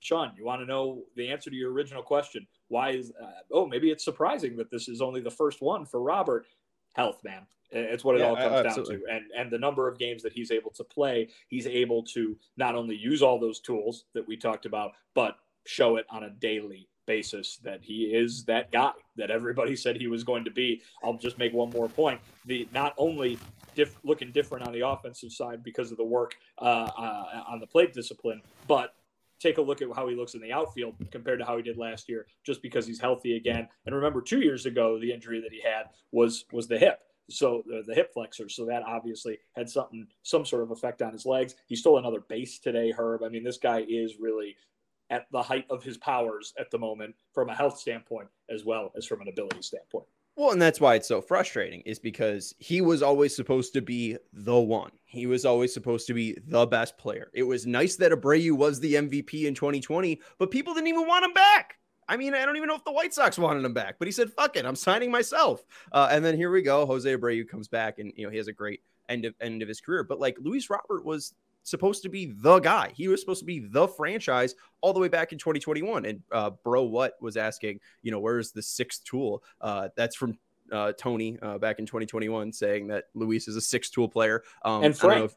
Sean, 0.00 0.32
you 0.36 0.44
want 0.44 0.60
to 0.62 0.66
know 0.66 1.04
the 1.16 1.28
answer 1.28 1.50
to 1.50 1.56
your 1.56 1.72
original 1.72 2.02
question? 2.02 2.46
Why 2.68 2.90
is 2.90 3.12
uh, 3.22 3.26
oh 3.52 3.66
maybe 3.66 3.90
it's 3.90 4.04
surprising 4.04 4.56
that 4.56 4.70
this 4.70 4.88
is 4.88 5.00
only 5.00 5.20
the 5.20 5.30
first 5.30 5.60
one 5.60 5.84
for 5.84 6.02
Robert? 6.02 6.46
Health, 6.94 7.20
man. 7.24 7.46
It's 7.74 8.04
what 8.04 8.16
it 8.16 8.20
yeah, 8.20 8.28
all 8.28 8.36
comes 8.36 8.66
absolutely. 8.66 8.96
down 8.96 9.04
to. 9.04 9.14
And 9.14 9.24
and 9.36 9.50
the 9.50 9.58
number 9.58 9.88
of 9.88 9.98
games 9.98 10.22
that 10.22 10.32
he's 10.32 10.50
able 10.50 10.70
to 10.72 10.84
play, 10.84 11.28
he's 11.48 11.66
able 11.66 12.02
to 12.14 12.36
not 12.56 12.74
only 12.74 12.96
use 12.96 13.22
all 13.22 13.38
those 13.38 13.60
tools 13.60 14.04
that 14.14 14.26
we 14.26 14.36
talked 14.36 14.66
about, 14.66 14.92
but 15.14 15.36
show 15.66 15.96
it 15.96 16.06
on 16.10 16.24
a 16.24 16.30
daily 16.30 16.88
basis 17.06 17.58
that 17.58 17.80
he 17.82 18.04
is 18.04 18.44
that 18.44 18.72
guy 18.72 18.92
that 19.16 19.30
everybody 19.30 19.76
said 19.84 19.96
he 19.96 20.06
was 20.06 20.24
going 20.24 20.44
to 20.44 20.50
be. 20.50 20.82
I'll 21.02 21.18
just 21.18 21.38
make 21.38 21.52
one 21.52 21.70
more 21.70 21.88
point. 21.88 22.20
The 22.46 22.68
not 22.72 22.94
only 22.96 23.38
diff, 23.74 23.98
looking 24.04 24.30
different 24.30 24.66
on 24.66 24.72
the 24.72 24.86
offensive 24.86 25.32
side 25.32 25.62
because 25.62 25.90
of 25.90 25.96
the 25.96 26.04
work 26.04 26.36
uh, 26.60 26.90
uh, 26.96 27.44
on 27.48 27.60
the 27.60 27.66
plate 27.66 27.92
discipline, 27.92 28.40
but 28.68 28.94
take 29.40 29.58
a 29.58 29.62
look 29.62 29.82
at 29.82 29.88
how 29.94 30.08
he 30.08 30.14
looks 30.14 30.34
in 30.34 30.40
the 30.40 30.52
outfield 30.52 30.94
compared 31.10 31.38
to 31.38 31.44
how 31.44 31.56
he 31.56 31.62
did 31.62 31.76
last 31.76 32.08
year, 32.08 32.26
just 32.44 32.62
because 32.62 32.86
he's 32.86 33.00
healthy 33.00 33.36
again. 33.36 33.68
And 33.84 33.94
remember, 33.94 34.22
two 34.22 34.40
years 34.40 34.64
ago, 34.64 34.98
the 34.98 35.12
injury 35.12 35.40
that 35.40 35.52
he 35.52 35.60
had 35.60 35.84
was 36.12 36.44
was 36.52 36.66
the 36.68 36.78
hip. 36.78 37.00
So 37.30 37.64
the, 37.66 37.94
hip 37.94 38.12
flexor, 38.12 38.48
so 38.48 38.66
that 38.66 38.82
obviously 38.82 39.38
had 39.56 39.68
something, 39.68 40.06
some 40.22 40.44
sort 40.44 40.62
of 40.62 40.70
effect 40.70 41.00
on 41.00 41.12
his 41.12 41.24
legs. 41.24 41.54
He 41.66 41.76
stole 41.76 41.98
another 41.98 42.20
base 42.20 42.58
today, 42.58 42.92
Herb. 42.96 43.22
I 43.22 43.28
mean, 43.28 43.44
this 43.44 43.56
guy 43.56 43.84
is 43.88 44.16
really 44.20 44.56
at 45.10 45.26
the 45.32 45.42
height 45.42 45.66
of 45.70 45.82
his 45.82 45.96
powers 45.98 46.52
at 46.58 46.70
the 46.70 46.78
moment 46.78 47.14
from 47.32 47.48
a 47.48 47.54
health 47.54 47.78
standpoint 47.78 48.28
as 48.50 48.64
well 48.64 48.92
as 48.96 49.06
from 49.06 49.20
an 49.20 49.28
ability 49.28 49.62
standpoint. 49.62 50.06
Well, 50.36 50.50
and 50.50 50.60
that's 50.60 50.80
why 50.80 50.96
it's 50.96 51.06
so 51.06 51.22
frustrating 51.22 51.80
is 51.82 52.00
because 52.00 52.54
he 52.58 52.80
was 52.80 53.02
always 53.02 53.36
supposed 53.36 53.72
to 53.74 53.80
be 53.80 54.16
the 54.32 54.58
one. 54.58 54.90
He 55.04 55.26
was 55.26 55.44
always 55.44 55.72
supposed 55.72 56.08
to 56.08 56.14
be 56.14 56.36
the 56.48 56.66
best 56.66 56.98
player. 56.98 57.30
It 57.32 57.44
was 57.44 57.66
nice 57.66 57.94
that 57.96 58.10
Abreu 58.10 58.52
was 58.52 58.80
the 58.80 58.94
MVP 58.94 59.44
in 59.44 59.54
2020, 59.54 60.20
but 60.38 60.50
people 60.50 60.74
didn't 60.74 60.88
even 60.88 61.06
want 61.06 61.24
him 61.24 61.34
back. 61.34 61.76
I 62.08 62.16
mean, 62.16 62.34
I 62.34 62.44
don't 62.44 62.56
even 62.56 62.68
know 62.68 62.74
if 62.74 62.84
the 62.84 62.92
White 62.92 63.14
Sox 63.14 63.38
wanted 63.38 63.64
him 63.64 63.74
back, 63.74 63.96
but 63.98 64.06
he 64.06 64.12
said, 64.12 64.32
"Fuck 64.32 64.56
it, 64.56 64.66
I'm 64.66 64.76
signing 64.76 65.10
myself." 65.10 65.64
Uh, 65.92 66.08
and 66.10 66.24
then 66.24 66.36
here 66.36 66.50
we 66.50 66.62
go. 66.62 66.86
Jose 66.86 67.16
Abreu 67.16 67.48
comes 67.48 67.68
back, 67.68 67.98
and 67.98 68.12
you 68.16 68.24
know 68.24 68.30
he 68.30 68.36
has 68.36 68.48
a 68.48 68.52
great 68.52 68.80
end 69.08 69.24
of 69.24 69.34
end 69.40 69.62
of 69.62 69.68
his 69.68 69.80
career. 69.80 70.04
But 70.04 70.20
like 70.20 70.36
Luis 70.40 70.70
Robert 70.70 71.04
was 71.04 71.34
supposed 71.64 72.02
to 72.02 72.08
be 72.08 72.26
the 72.26 72.60
guy. 72.60 72.92
He 72.94 73.08
was 73.08 73.20
supposed 73.20 73.40
to 73.40 73.46
be 73.46 73.58
the 73.58 73.88
franchise 73.88 74.54
all 74.80 74.92
the 74.92 75.00
way 75.00 75.08
back 75.08 75.32
in 75.32 75.38
2021. 75.38 76.04
And 76.04 76.22
uh, 76.30 76.50
Bro 76.62 76.84
What 76.84 77.14
was 77.20 77.36
asking, 77.36 77.80
you 78.02 78.10
know, 78.10 78.20
where's 78.20 78.52
the 78.52 78.62
sixth 78.62 79.02
tool? 79.04 79.42
Uh, 79.60 79.88
that's 79.96 80.14
from 80.14 80.38
uh, 80.70 80.92
Tony 80.92 81.38
uh, 81.42 81.58
back 81.58 81.78
in 81.78 81.86
2021 81.86 82.52
saying 82.52 82.86
that 82.88 83.04
Luis 83.14 83.48
is 83.48 83.56
a 83.56 83.60
six 83.60 83.90
tool 83.90 84.08
player. 84.08 84.42
Um, 84.64 84.84
and 84.84 84.96
Frank, 84.96 85.32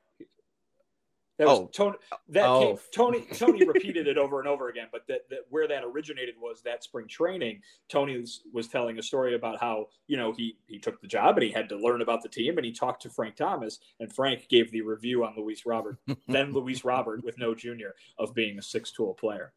that 1.37 1.47
was 1.47 1.59
oh. 1.59 1.69
Tony. 1.71 1.97
That 2.29 2.45
oh. 2.45 2.59
came, 2.59 2.77
Tony. 2.91 3.21
Tony 3.33 3.65
repeated 3.65 4.07
it 4.07 4.17
over 4.17 4.39
and 4.39 4.47
over 4.47 4.69
again. 4.69 4.87
But 4.91 5.05
that, 5.07 5.29
that 5.29 5.39
where 5.49 5.67
that 5.67 5.83
originated 5.83 6.35
was 6.41 6.61
that 6.63 6.83
spring 6.83 7.07
training. 7.07 7.61
Tony 7.89 8.17
was, 8.17 8.41
was, 8.53 8.67
telling 8.67 8.97
a 8.97 9.03
story 9.03 9.35
about 9.35 9.59
how 9.61 9.87
you 10.07 10.17
know 10.17 10.33
he 10.33 10.57
he 10.67 10.79
took 10.79 10.99
the 11.01 11.07
job 11.07 11.37
and 11.37 11.43
he 11.43 11.51
had 11.51 11.69
to 11.69 11.77
learn 11.77 12.01
about 12.01 12.23
the 12.23 12.29
team 12.29 12.57
and 12.57 12.65
he 12.65 12.71
talked 12.71 13.03
to 13.03 13.09
Frank 13.09 13.35
Thomas 13.35 13.79
and 13.99 14.11
Frank 14.11 14.47
gave 14.49 14.71
the 14.71 14.81
review 14.81 15.23
on 15.23 15.35
Luis 15.37 15.65
Robert, 15.65 15.97
then 16.27 16.51
Luis 16.53 16.83
Robert 16.83 17.23
with 17.23 17.37
no 17.37 17.53
junior 17.53 17.95
of 18.17 18.33
being 18.33 18.57
a 18.57 18.61
six 18.61 18.91
tool 18.91 19.13
player. 19.13 19.53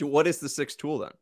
what 0.00 0.26
is 0.26 0.38
the 0.38 0.48
sixth 0.48 0.78
tool 0.78 0.98
then? 0.98 1.12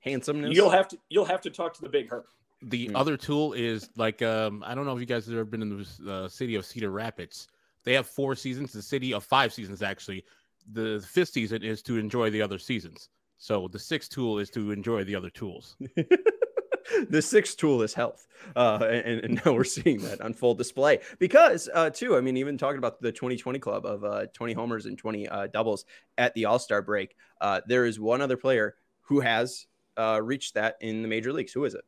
Handsomeness. 0.00 0.54
You'll 0.54 0.70
have 0.70 0.88
to 0.88 0.98
you'll 1.08 1.24
have 1.24 1.40
to 1.42 1.50
talk 1.50 1.74
to 1.74 1.82
the 1.82 1.88
big 1.88 2.08
hurt. 2.08 2.26
The 2.62 2.88
Mm. 2.88 2.92
other 2.94 3.16
tool 3.16 3.52
is 3.52 3.90
like 3.96 4.22
um, 4.22 4.62
I 4.64 4.74
don't 4.74 4.86
know 4.86 4.94
if 4.94 5.00
you 5.00 5.06
guys 5.06 5.26
have 5.26 5.34
ever 5.34 5.44
been 5.44 5.62
in 5.62 5.76
the 5.76 6.10
uh, 6.10 6.28
city 6.28 6.54
of 6.54 6.64
Cedar 6.64 6.90
Rapids. 6.90 7.48
They 7.86 7.94
have 7.94 8.06
four 8.06 8.34
seasons. 8.34 8.72
The 8.72 8.82
city 8.82 9.14
of 9.14 9.24
five 9.24 9.52
seasons 9.54 9.80
actually. 9.80 10.24
The 10.72 11.02
fifth 11.08 11.30
season 11.30 11.62
is 11.62 11.80
to 11.82 11.96
enjoy 11.96 12.30
the 12.30 12.42
other 12.42 12.58
seasons. 12.58 13.08
So 13.38 13.68
the 13.68 13.78
sixth 13.78 14.10
tool 14.10 14.40
is 14.40 14.50
to 14.50 14.72
enjoy 14.72 15.04
the 15.04 15.14
other 15.14 15.30
tools. 15.30 15.76
the 17.08 17.22
sixth 17.22 17.56
tool 17.56 17.82
is 17.82 17.94
health. 17.94 18.26
Uh, 18.56 18.78
and, 18.82 19.20
and, 19.20 19.40
now 19.44 19.52
we're 19.52 19.62
seeing 19.62 19.98
that 20.02 20.20
on 20.20 20.32
full 20.32 20.54
display 20.54 20.98
because, 21.20 21.68
uh, 21.74 21.90
too, 21.90 22.16
I 22.16 22.20
mean, 22.20 22.36
even 22.36 22.58
talking 22.58 22.78
about 22.78 23.00
the 23.00 23.12
2020 23.12 23.58
club 23.60 23.86
of 23.86 24.02
uh, 24.04 24.26
20 24.32 24.52
homers 24.54 24.86
and 24.86 24.98
20 24.98 25.28
uh, 25.28 25.46
doubles 25.48 25.84
at 26.18 26.34
the 26.34 26.46
All 26.46 26.58
Star 26.58 26.82
break, 26.82 27.14
uh, 27.40 27.60
there 27.68 27.84
is 27.84 28.00
one 28.00 28.20
other 28.20 28.36
player 28.36 28.74
who 29.02 29.20
has 29.20 29.66
uh, 29.96 30.20
reached 30.20 30.54
that 30.54 30.76
in 30.80 31.02
the 31.02 31.08
major 31.08 31.32
leagues. 31.32 31.52
Who 31.52 31.64
is 31.64 31.74
it? 31.74 31.84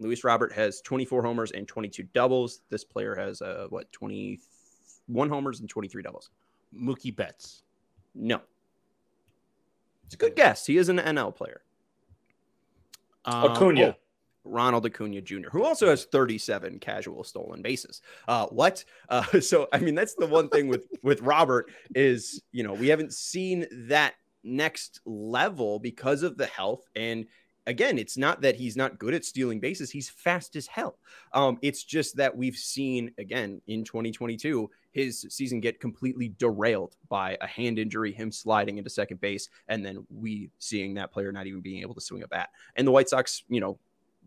Luis 0.00 0.24
Robert 0.24 0.52
has 0.52 0.80
24 0.80 1.22
homers 1.22 1.52
and 1.52 1.68
22 1.68 2.04
doubles. 2.14 2.62
This 2.70 2.84
player 2.84 3.14
has, 3.14 3.40
what, 3.68 3.92
23? 3.92 4.40
one 5.12 5.28
homers 5.28 5.60
and 5.60 5.68
23 5.68 6.02
doubles. 6.02 6.30
Mookie 6.74 7.14
Betts. 7.14 7.62
No. 8.14 8.40
It's 10.04 10.14
a 10.14 10.18
good 10.18 10.36
guess. 10.36 10.66
He 10.66 10.76
is 10.76 10.88
an 10.88 10.98
NL 10.98 11.34
player. 11.34 11.62
Um, 13.24 13.52
Acuna. 13.52 13.82
Oh, 13.82 13.94
Ronald 14.44 14.86
Acuna 14.86 15.20
Jr., 15.20 15.50
who 15.50 15.64
also 15.64 15.88
has 15.88 16.04
37 16.06 16.78
casual 16.78 17.24
stolen 17.24 17.62
bases. 17.62 18.00
Uh, 18.26 18.46
what? 18.46 18.84
Uh, 19.08 19.22
so, 19.40 19.68
I 19.72 19.78
mean, 19.78 19.94
that's 19.94 20.14
the 20.14 20.26
one 20.26 20.48
thing 20.48 20.68
with 20.68 20.86
with 21.02 21.20
Robert 21.22 21.70
is 21.94 22.42
you 22.52 22.64
know 22.64 22.72
we 22.72 22.88
haven't 22.88 23.12
seen 23.12 23.66
that 23.88 24.14
next 24.42 25.00
level 25.04 25.78
because 25.78 26.22
of 26.22 26.36
the 26.38 26.46
health 26.46 26.86
and 26.96 27.26
again, 27.66 27.98
it's 27.98 28.16
not 28.16 28.40
that 28.42 28.56
he's 28.56 28.76
not 28.76 28.98
good 28.98 29.14
at 29.14 29.24
stealing 29.24 29.60
bases; 29.60 29.90
he's 29.90 30.08
fast 30.08 30.56
as 30.56 30.66
hell. 30.66 30.98
Um, 31.32 31.58
it's 31.62 31.84
just 31.84 32.16
that 32.16 32.36
we've 32.36 32.56
seen 32.56 33.12
again 33.18 33.60
in 33.66 33.84
2022 33.84 34.70
his 34.92 35.24
season 35.28 35.60
get 35.60 35.80
completely 35.80 36.34
derailed 36.38 36.96
by 37.08 37.36
a 37.40 37.46
hand 37.46 37.78
injury, 37.78 38.12
him 38.12 38.32
sliding 38.32 38.78
into 38.78 38.90
second 38.90 39.20
base, 39.20 39.48
and 39.68 39.84
then 39.84 40.04
we 40.10 40.50
seeing 40.58 40.94
that 40.94 41.12
player 41.12 41.30
not 41.32 41.46
even 41.46 41.60
being 41.60 41.82
able 41.82 41.94
to 41.94 42.00
swing 42.00 42.22
a 42.22 42.28
bat. 42.28 42.50
And 42.76 42.86
the 42.86 42.90
White 42.90 43.08
Sox, 43.08 43.44
you 43.48 43.60
know, 43.60 43.78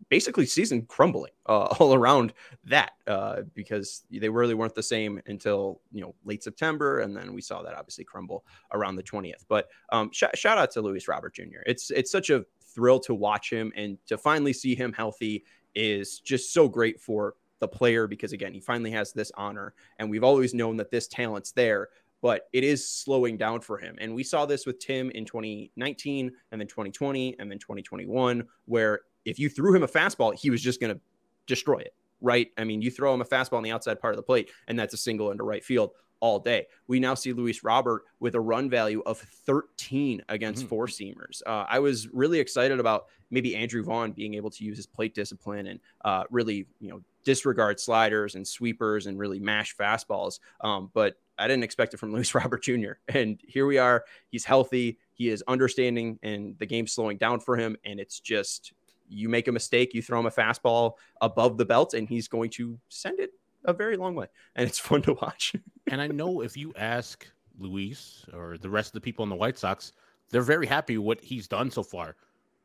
basically 0.08 0.46
season 0.46 0.82
crumbling 0.86 1.32
uh, 1.46 1.64
all 1.78 1.94
around 1.94 2.32
that 2.64 2.92
uh, 3.06 3.42
because 3.54 4.04
they 4.10 4.28
really 4.28 4.54
weren't 4.54 4.74
the 4.74 4.82
same 4.82 5.20
until 5.26 5.80
you 5.92 6.00
know 6.00 6.14
late 6.24 6.42
September, 6.42 7.00
and 7.00 7.16
then 7.16 7.32
we 7.34 7.42
saw 7.42 7.62
that 7.62 7.74
obviously 7.74 8.04
crumble 8.04 8.44
around 8.72 8.96
the 8.96 9.02
twentieth. 9.02 9.44
But 9.48 9.68
um, 9.90 10.10
sh- 10.12 10.24
shout 10.34 10.58
out 10.58 10.70
to 10.72 10.80
Luis 10.80 11.08
Robert 11.08 11.34
Jr. 11.34 11.62
It's 11.66 11.90
it's 11.90 12.10
such 12.10 12.30
a 12.30 12.44
thrill 12.74 13.00
to 13.00 13.14
watch 13.14 13.50
him 13.50 13.72
and 13.76 13.98
to 14.06 14.18
finally 14.18 14.52
see 14.52 14.74
him 14.74 14.92
healthy 14.92 15.44
is 15.74 16.18
just 16.20 16.52
so 16.52 16.68
great 16.68 17.00
for 17.00 17.34
the 17.60 17.68
player 17.68 18.06
because 18.06 18.32
again 18.32 18.52
he 18.52 18.60
finally 18.60 18.90
has 18.90 19.12
this 19.12 19.30
honor 19.36 19.74
and 19.98 20.10
we've 20.10 20.24
always 20.24 20.54
known 20.54 20.76
that 20.76 20.90
this 20.90 21.06
talent's 21.08 21.52
there 21.52 21.88
but 22.24 22.48
it 22.54 22.64
is 22.64 22.88
slowing 22.88 23.36
down 23.36 23.60
for 23.60 23.76
him. 23.76 23.96
And 24.00 24.14
we 24.14 24.24
saw 24.24 24.46
this 24.46 24.64
with 24.64 24.78
Tim 24.78 25.10
in 25.10 25.26
2019 25.26 26.32
and 26.52 26.58
then 26.58 26.66
2020 26.66 27.36
and 27.38 27.50
then 27.50 27.58
2021, 27.58 28.44
where 28.64 29.00
if 29.26 29.38
you 29.38 29.50
threw 29.50 29.76
him 29.76 29.82
a 29.82 29.86
fastball, 29.86 30.34
he 30.34 30.48
was 30.48 30.62
just 30.62 30.80
going 30.80 30.94
to 30.94 31.00
destroy 31.46 31.80
it, 31.80 31.92
right? 32.22 32.48
I 32.56 32.64
mean, 32.64 32.80
you 32.80 32.90
throw 32.90 33.12
him 33.12 33.20
a 33.20 33.26
fastball 33.26 33.58
on 33.58 33.62
the 33.62 33.72
outside 33.72 34.00
part 34.00 34.14
of 34.14 34.16
the 34.16 34.22
plate, 34.22 34.50
and 34.68 34.78
that's 34.78 34.94
a 34.94 34.96
single 34.96 35.32
into 35.32 35.44
right 35.44 35.62
field 35.62 35.90
all 36.20 36.38
day. 36.38 36.66
We 36.86 37.00
now 37.00 37.14
see 37.14 37.32
Luis 37.32 37.62
Robert 37.64 38.04
with 38.20 38.34
a 38.34 38.40
run 38.40 38.70
value 38.70 39.02
of 39.04 39.18
13 39.18 40.22
against 40.28 40.64
Mhm. 40.64 40.68
four 40.68 40.86
seamers. 40.86 41.42
Uh, 41.46 41.64
I 41.68 41.78
was 41.78 42.08
really 42.08 42.38
excited 42.38 42.80
about 42.80 43.06
maybe 43.30 43.54
Andrew 43.56 43.82
Vaughn 43.82 44.12
being 44.12 44.34
able 44.34 44.50
to 44.50 44.64
use 44.64 44.76
his 44.76 44.86
plate 44.86 45.14
discipline 45.14 45.66
and 45.66 45.80
uh, 46.04 46.24
really, 46.30 46.66
you 46.80 46.88
know, 46.90 47.02
disregard 47.24 47.80
sliders 47.80 48.34
and 48.34 48.46
sweepers 48.46 49.06
and 49.06 49.18
really 49.18 49.38
mash 49.40 49.76
fastballs. 49.76 50.40
Um, 50.60 50.90
but 50.94 51.18
I 51.38 51.48
didn't 51.48 51.64
expect 51.64 51.94
it 51.94 51.96
from 51.98 52.12
Luis 52.14 52.34
Robert 52.34 52.62
Jr. 52.62 52.92
And 53.08 53.40
here 53.46 53.66
we 53.66 53.78
are. 53.78 54.04
He's 54.28 54.44
healthy. 54.44 54.98
He 55.14 55.28
is 55.28 55.42
understanding, 55.48 56.18
and 56.22 56.58
the 56.58 56.66
game's 56.66 56.92
slowing 56.92 57.18
down 57.18 57.40
for 57.40 57.56
him. 57.56 57.76
And 57.84 57.98
it's 58.00 58.20
just 58.20 58.72
you 59.08 59.28
make 59.28 59.48
a 59.48 59.52
mistake, 59.52 59.94
you 59.94 60.02
throw 60.02 60.18
him 60.18 60.26
a 60.26 60.30
fastball 60.30 60.94
above 61.20 61.58
the 61.58 61.64
belt, 61.64 61.92
and 61.94 62.08
he's 62.08 62.26
going 62.28 62.50
to 62.50 62.78
send 62.88 63.20
it 63.20 63.30
a 63.64 63.72
very 63.72 63.96
long 63.96 64.14
way. 64.14 64.26
And 64.56 64.68
it's 64.68 64.78
fun 64.90 65.02
to 65.02 65.14
watch. 65.14 65.54
and 65.88 66.00
I 66.00 66.08
know 66.08 66.40
if 66.40 66.56
you 66.56 66.72
ask 66.76 67.26
Luis 67.58 68.24
or 68.32 68.58
the 68.58 68.70
rest 68.70 68.88
of 68.88 68.94
the 68.94 69.00
people 69.00 69.22
in 69.22 69.28
the 69.28 69.36
White 69.36 69.58
Sox, 69.58 69.92
they're 70.30 70.42
very 70.42 70.66
happy 70.66 70.98
with 70.98 71.06
what 71.06 71.20
he's 71.20 71.48
done 71.48 71.70
so 71.70 71.82
far. 71.82 72.16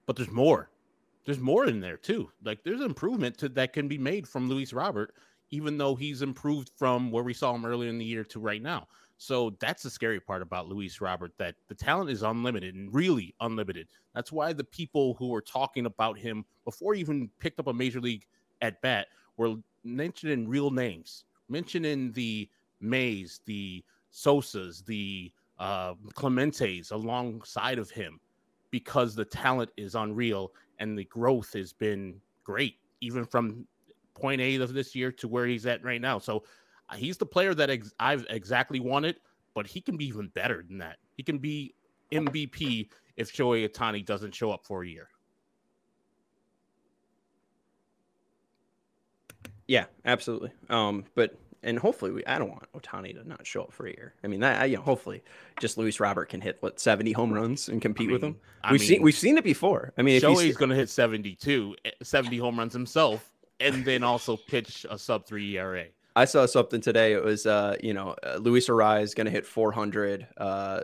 But 0.06 0.16
there's 0.16 0.32
more. 0.32 0.70
There's 1.26 1.40
more 1.40 1.68
in 1.68 1.80
there 1.80 1.98
too. 1.98 2.32
Like 2.44 2.64
there's 2.64 2.82
improvement 2.82 3.38
to 3.40 3.50
that 3.50 3.74
can 3.74 3.88
be 3.88 3.98
made 3.98 4.28
from 4.28 4.50
Luis 4.50 4.74
Robert, 4.74 5.14
even 5.52 5.78
though 5.78 5.96
he's 5.96 6.22
improved 6.22 6.72
from 6.78 7.12
where 7.12 7.24
we 7.24 7.34
saw 7.34 7.54
him 7.54 7.66
earlier 7.66 7.90
in 7.90 8.00
the 8.00 8.06
year 8.06 8.24
to 8.24 8.40
right 8.40 8.62
now. 8.62 8.88
So 9.18 9.56
that's 9.60 9.84
the 9.84 9.90
scary 9.90 10.22
part 10.22 10.42
about 10.42 10.70
Luis 10.70 11.02
Robert 11.02 11.34
that 11.38 11.56
the 11.68 11.76
talent 11.76 12.10
is 12.10 12.24
unlimited 12.24 12.74
and 12.76 12.94
really 12.94 13.36
unlimited. 13.42 13.90
That's 14.16 14.32
why 14.32 14.54
the 14.54 14.64
people 14.64 15.14
who 15.16 15.28
were 15.28 15.42
talking 15.42 15.86
about 15.86 16.18
him 16.18 16.46
before 16.64 16.94
he 16.94 17.02
even 17.02 17.30
picked 17.38 17.60
up 17.60 17.68
a 17.68 17.74
major 17.74 18.00
league 18.00 18.26
at 18.62 18.82
bat 18.82 19.08
were 19.36 19.56
mentioning 19.84 20.48
real 20.48 20.72
names, 20.72 21.26
mentioning 21.48 22.12
the 22.12 22.50
Mays, 22.82 23.42
the 23.46 23.84
Sosas, 24.14 24.86
the 24.86 25.32
uh, 25.60 25.94
Clementes 26.14 26.92
alongside 26.92 27.78
of 27.78 27.90
him 27.90 28.20
because 28.72 29.16
the 29.16 29.26
talent 29.26 29.72
is 29.78 29.96
unreal 29.96 30.54
and 30.80 30.98
the 30.98 31.06
growth 31.06 31.54
has 31.54 31.74
been 31.74 32.16
great, 32.44 32.76
even 33.02 33.26
from 33.26 33.66
point 34.14 34.42
A 34.42 34.56
of 34.56 34.74
this 34.74 34.96
year 34.96 35.12
to 35.14 35.28
where 35.28 35.46
he's 35.46 35.66
at 35.66 35.84
right 35.84 36.02
now. 36.02 36.20
So 36.20 36.44
uh, 36.90 36.96
he's 36.96 37.18
the 37.18 37.26
player 37.26 37.54
that 37.54 37.70
ex- 37.70 37.94
I've 38.00 38.26
exactly 38.30 38.80
wanted, 38.80 39.20
but 39.54 39.68
he 39.68 39.82
can 39.82 39.98
be 39.98 40.06
even 40.06 40.28
better 40.30 40.64
than 40.68 40.78
that. 40.80 40.98
He 41.18 41.24
can 41.24 41.38
be 41.38 41.74
MVP 42.12 42.90
if 43.18 43.32
Shohei 43.32 43.68
Ohtani 43.68 44.06
doesn't 44.06 44.34
show 44.34 44.52
up 44.52 44.66
for 44.66 44.84
a 44.84 44.88
year. 44.88 45.10
Yeah, 49.70 49.86
absolutely. 50.04 50.52
Um, 50.72 51.06
but 51.14 51.38
and 51.62 51.78
hopefully 51.78 52.12
we 52.12 52.26
I 52.26 52.40
don't 52.40 52.50
want 52.50 52.72
Ohtani 52.74 53.14
to 53.14 53.28
not 53.28 53.46
show 53.46 53.62
up 53.62 53.72
for 53.72 53.86
a 53.86 53.92
year. 53.92 54.16
I 54.24 54.28
mean 54.28 54.40
that 54.40 54.60
I, 54.60 54.66
you 54.66 54.78
know, 54.78 54.82
hopefully 54.82 55.22
just 55.60 55.78
Luis 55.78 56.00
Robert 56.00 56.30
can 56.30 56.42
hit 56.42 56.58
what 56.62 56.80
70 56.80 57.12
home 57.12 57.32
runs 57.32 57.70
and 57.70 57.80
compete 57.80 58.10
with 58.10 58.24
mean- 58.24 58.32
him. 58.32 58.40
I 58.64 58.72
we've 58.72 58.82
seen 58.82 59.04
we've 59.04 59.16
seen 59.16 59.38
it 59.38 59.44
before. 59.44 59.94
I 59.96 60.02
mean 60.02 60.16
if 60.16 60.24
Shohei's 60.24 60.42
he's 60.42 60.58
going 60.58 60.72
to 60.72 60.76
hit 60.76 60.90
72, 60.90 61.76
eh, 61.86 61.92
70 62.02 62.38
home 62.40 62.58
runs 62.58 62.74
himself, 62.74 63.32
and 63.60 63.86
then 63.86 64.04
also 64.04 64.38
pitch 64.38 64.88
a 64.90 64.98
sub 64.98 65.28
three 65.28 65.56
ERA. 65.58 65.86
I 66.16 66.26
saw 66.26 66.48
something 66.48 66.82
today. 66.82 67.14
It 67.14 67.24
was, 67.24 67.46
uh, 67.46 67.76
you 67.82 67.94
know, 67.94 68.16
uh, 68.24 68.38
Luis 68.38 68.68
Arraez 68.68 69.16
going 69.16 69.26
to 69.26 69.32
hit 69.32 69.46
400. 69.46 70.28
Uh, 70.36 70.82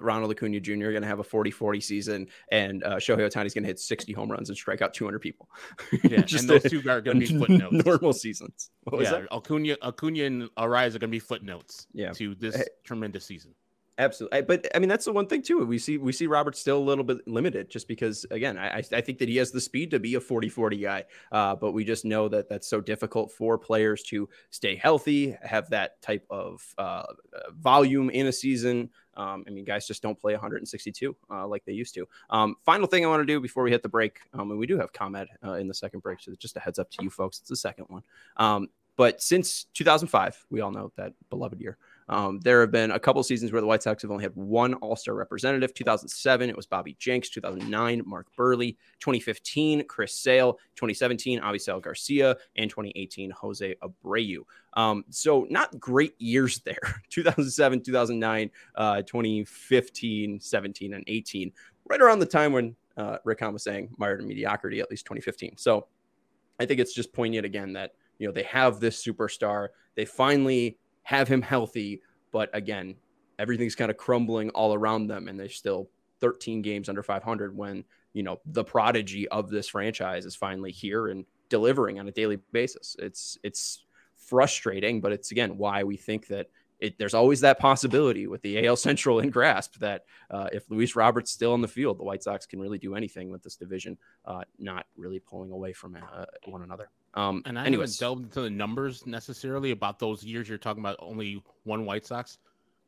Ronald 0.00 0.30
Acuna 0.30 0.60
Jr. 0.60 0.90
going 0.90 1.02
to 1.02 1.08
have 1.08 1.18
a 1.20 1.24
40 1.24 1.50
40 1.50 1.80
season, 1.80 2.26
and 2.50 2.82
uh, 2.84 2.96
Shohei 2.96 3.28
Ohtani's 3.28 3.54
going 3.54 3.64
to 3.64 3.68
hit 3.68 3.78
60 3.80 4.12
home 4.12 4.30
runs 4.30 4.48
and 4.48 4.56
strike 4.58 4.82
out 4.82 4.94
200 4.94 5.18
people. 5.20 5.48
Yeah, 6.04 6.20
Just 6.22 6.42
and 6.42 6.50
those 6.50 6.64
a- 6.64 6.70
two 6.70 6.78
are 6.88 7.00
going 7.00 7.20
to 7.20 7.26
be 7.26 7.38
footnotes. 7.38 7.84
normal 7.84 8.12
seasons. 8.12 8.70
What 8.84 9.02
yeah? 9.02 9.24
Acuna, 9.32 9.76
Acuna 9.82 10.24
and 10.24 10.42
Arraez 10.56 10.88
are 10.94 10.98
going 10.98 11.00
to 11.00 11.08
be 11.08 11.18
footnotes 11.18 11.86
Yeah. 11.92 12.12
to 12.12 12.34
this 12.34 12.56
Hey. 12.56 12.64
tremendous 12.84 13.24
season. 13.24 13.54
Absolutely, 14.00 14.42
but 14.42 14.64
I 14.76 14.78
mean 14.78 14.88
that's 14.88 15.06
the 15.06 15.12
one 15.12 15.26
thing 15.26 15.42
too. 15.42 15.66
We 15.66 15.76
see 15.76 15.98
we 15.98 16.12
see 16.12 16.28
Robert 16.28 16.56
still 16.56 16.78
a 16.78 16.86
little 16.86 17.02
bit 17.02 17.18
limited, 17.26 17.68
just 17.68 17.88
because 17.88 18.24
again, 18.30 18.56
I 18.56 18.76
I- 18.78 18.82
I 18.92 19.00
think 19.00 19.18
that 19.18 19.28
he 19.28 19.34
has 19.38 19.50
the 19.50 19.60
speed 19.60 19.90
to 19.90 19.98
be 19.98 20.14
a 20.14 20.20
40-40 20.20 20.80
guy, 20.80 21.04
uh, 21.32 21.56
but 21.56 21.72
we 21.72 21.82
just 21.82 22.04
know 22.04 22.28
that 22.28 22.48
that's 22.48 22.68
so 22.68 22.80
difficult 22.80 23.32
for 23.32 23.58
players 23.58 24.04
to 24.04 24.28
stay 24.50 24.76
healthy, 24.76 25.36
have 25.42 25.68
that 25.70 26.00
type 26.00 26.24
of 26.30 26.62
uh, 26.78 26.82
uh, 26.82 27.06
volume 27.56 28.08
in 28.10 28.28
a 28.28 28.32
season. 28.32 28.88
Um, 29.18 29.44
I 29.46 29.50
mean, 29.50 29.64
guys 29.64 29.86
just 29.86 30.02
don't 30.02 30.18
play 30.18 30.32
162 30.32 31.16
uh, 31.30 31.46
like 31.46 31.64
they 31.64 31.72
used 31.72 31.94
to. 31.94 32.08
Um, 32.30 32.56
final 32.64 32.86
thing 32.86 33.04
I 33.04 33.08
want 33.08 33.20
to 33.20 33.26
do 33.26 33.40
before 33.40 33.64
we 33.64 33.70
hit 33.70 33.82
the 33.82 33.88
break, 33.88 34.20
um, 34.32 34.50
and 34.50 34.58
we 34.58 34.66
do 34.66 34.78
have 34.78 34.92
ComEd 34.92 35.28
uh, 35.44 35.54
in 35.54 35.68
the 35.68 35.74
second 35.74 36.00
break, 36.00 36.20
so 36.20 36.32
just 36.38 36.56
a 36.56 36.60
heads 36.60 36.78
up 36.78 36.90
to 36.92 37.02
you 37.02 37.10
folks, 37.10 37.40
it's 37.40 37.50
the 37.50 37.56
second 37.56 37.86
one. 37.88 38.02
Um, 38.36 38.68
but 38.96 39.22
since 39.22 39.66
2005, 39.74 40.46
we 40.50 40.60
all 40.60 40.70
know 40.70 40.92
that 40.96 41.12
beloved 41.30 41.60
year. 41.60 41.78
Um, 42.08 42.40
there 42.40 42.60
have 42.60 42.70
been 42.70 42.90
a 42.90 42.98
couple 42.98 43.22
seasons 43.22 43.52
where 43.52 43.60
the 43.60 43.66
White 43.66 43.82
Sox 43.82 44.02
have 44.02 44.10
only 44.10 44.24
had 44.24 44.34
one 44.34 44.74
All 44.74 44.96
Star 44.96 45.14
representative. 45.14 45.74
2007, 45.74 46.48
it 46.48 46.56
was 46.56 46.66
Bobby 46.66 46.96
Jenks. 46.98 47.28
2009, 47.30 48.02
Mark 48.06 48.28
Buehrle. 48.36 48.76
2015, 49.00 49.84
Chris 49.86 50.14
Sale. 50.14 50.54
2017, 50.76 51.40
Avisail 51.40 51.82
Garcia. 51.82 52.36
And 52.56 52.70
2018, 52.70 53.30
Jose 53.30 53.74
Abreu. 53.82 54.38
Um, 54.74 55.04
so 55.10 55.46
not 55.50 55.78
great 55.78 56.14
years 56.20 56.60
there. 56.64 57.02
2007, 57.10 57.82
2009, 57.82 58.50
uh, 58.74 59.02
2015, 59.02 60.40
17, 60.40 60.94
and 60.94 61.04
18. 61.06 61.52
Right 61.84 62.00
around 62.00 62.18
the 62.18 62.26
time 62.26 62.52
when 62.52 62.76
uh, 62.96 63.18
Rick 63.24 63.40
Hahn 63.40 63.52
was 63.52 63.62
saying 63.62 63.90
mired 63.98 64.20
in 64.20 64.28
mediocrity, 64.28 64.80
at 64.80 64.90
least 64.90 65.06
2015. 65.06 65.56
So 65.56 65.86
I 66.58 66.66
think 66.66 66.80
it's 66.80 66.92
just 66.92 67.12
poignant 67.12 67.46
again 67.46 67.72
that 67.74 67.92
you 68.18 68.26
know 68.26 68.32
they 68.32 68.42
have 68.44 68.80
this 68.80 69.02
superstar. 69.02 69.68
They 69.94 70.04
finally 70.04 70.78
have 71.08 71.26
him 71.26 71.40
healthy, 71.40 72.02
but 72.32 72.50
again, 72.52 72.94
everything's 73.38 73.74
kind 73.74 73.90
of 73.90 73.96
crumbling 73.96 74.50
all 74.50 74.74
around 74.74 75.06
them, 75.06 75.26
and 75.26 75.40
they're 75.40 75.48
still 75.48 75.88
13 76.20 76.60
games 76.60 76.90
under 76.90 77.02
500 77.02 77.56
when 77.56 77.82
you 78.12 78.22
know 78.22 78.40
the 78.44 78.62
prodigy 78.62 79.26
of 79.28 79.48
this 79.48 79.68
franchise 79.68 80.26
is 80.26 80.36
finally 80.36 80.70
here 80.70 81.08
and 81.08 81.24
delivering 81.48 81.98
on 81.98 82.06
a 82.08 82.12
daily 82.12 82.36
basis. 82.52 82.94
It's 82.98 83.38
it's 83.42 83.86
frustrating, 84.16 85.00
but 85.00 85.12
it's 85.12 85.30
again 85.30 85.56
why 85.56 85.82
we 85.82 85.96
think 85.96 86.26
that 86.26 86.50
it, 86.78 86.98
there's 86.98 87.14
always 87.14 87.40
that 87.40 87.58
possibility 87.58 88.26
with 88.26 88.42
the 88.42 88.66
AL 88.66 88.76
Central 88.76 89.20
in 89.20 89.30
grasp 89.30 89.78
that 89.78 90.04
uh, 90.30 90.48
if 90.52 90.70
Luis 90.70 90.94
Roberts 90.94 91.30
still 91.30 91.54
on 91.54 91.62
the 91.62 91.68
field, 91.68 91.98
the 91.98 92.04
White 92.04 92.22
Sox 92.22 92.44
can 92.44 92.60
really 92.60 92.78
do 92.78 92.94
anything 92.94 93.30
with 93.30 93.42
this 93.42 93.56
division, 93.56 93.96
uh, 94.26 94.42
not 94.58 94.84
really 94.94 95.20
pulling 95.20 95.52
away 95.52 95.72
from 95.72 95.96
uh, 95.96 96.26
one 96.44 96.60
another. 96.60 96.90
Um, 97.14 97.42
and 97.46 97.58
I 97.58 97.64
anyways. 97.64 97.98
haven't 97.98 98.00
delved 98.00 98.24
into 98.24 98.40
the 98.42 98.50
numbers 98.50 99.06
necessarily 99.06 99.70
about 99.70 99.98
those 99.98 100.22
years 100.22 100.48
you're 100.48 100.58
talking 100.58 100.82
about 100.82 100.96
only 101.00 101.42
one 101.64 101.84
White 101.84 102.06
Sox. 102.06 102.38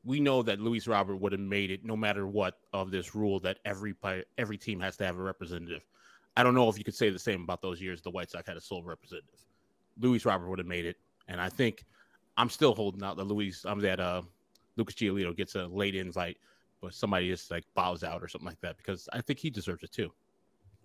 We 0.05 0.21
know 0.21 0.43
that 0.43 0.61
Luis 0.61 0.87
Robert 0.87 1.17
would 1.17 1.33
have 1.33 1.41
made 1.41 1.71
it 1.71 1.85
no 1.85 1.97
matter 1.97 2.27
what 2.27 2.59
of 2.73 2.91
this 2.91 3.15
rule 3.15 3.41
that 3.41 3.59
every 3.65 3.95
every 4.39 4.57
team 4.57 4.81
has 4.81 4.97
to 4.99 5.05
have 5.05 5.19
a 5.19 5.23
representative. 5.23 5.85
I 6.37 6.43
don't 6.43 6.55
know 6.55 6.69
if 6.69 6.79
you 6.79 6.85
could 6.85 6.95
say 6.95 7.11
the 7.11 7.19
same 7.19 7.43
about 7.43 7.61
those 7.61 7.81
years 7.81 8.03
the 8.03 8.11
White 8.11 8.31
Sox 8.31 8.47
had 8.47 8.57
a 8.57 8.61
sole 8.61 8.83
representative. 8.83 9.45
Luis 9.99 10.25
Robert 10.25 10.49
would 10.49 10.59
have 10.59 10.69
made 10.69 10.87
it, 10.87 10.97
and 11.29 11.41
I 11.41 11.49
think 11.49 11.85
I'm 12.37 12.49
still 12.49 12.75
holding 12.75 13.03
out 13.03 13.17
that 13.17 13.25
Luis. 13.25 13.65
I'm 13.65 13.81
that 13.81 14.01
uh, 14.01 14.23
Lucas 14.77 14.95
Giolito 14.95 15.37
gets 15.37 15.55
a 15.55 15.67
late 15.67 15.95
invite, 15.95 16.39
but 16.81 16.95
somebody 16.95 17.29
just 17.29 17.51
like 17.51 17.65
bows 17.75 18.05
out 18.05 18.23
or 18.23 18.29
something 18.29 18.49
like 18.49 18.61
that 18.61 18.77
because 18.77 19.09
I 19.13 19.21
think 19.21 19.39
he 19.39 19.51
deserves 19.51 19.83
it 19.83 19.93
too. 19.93 20.13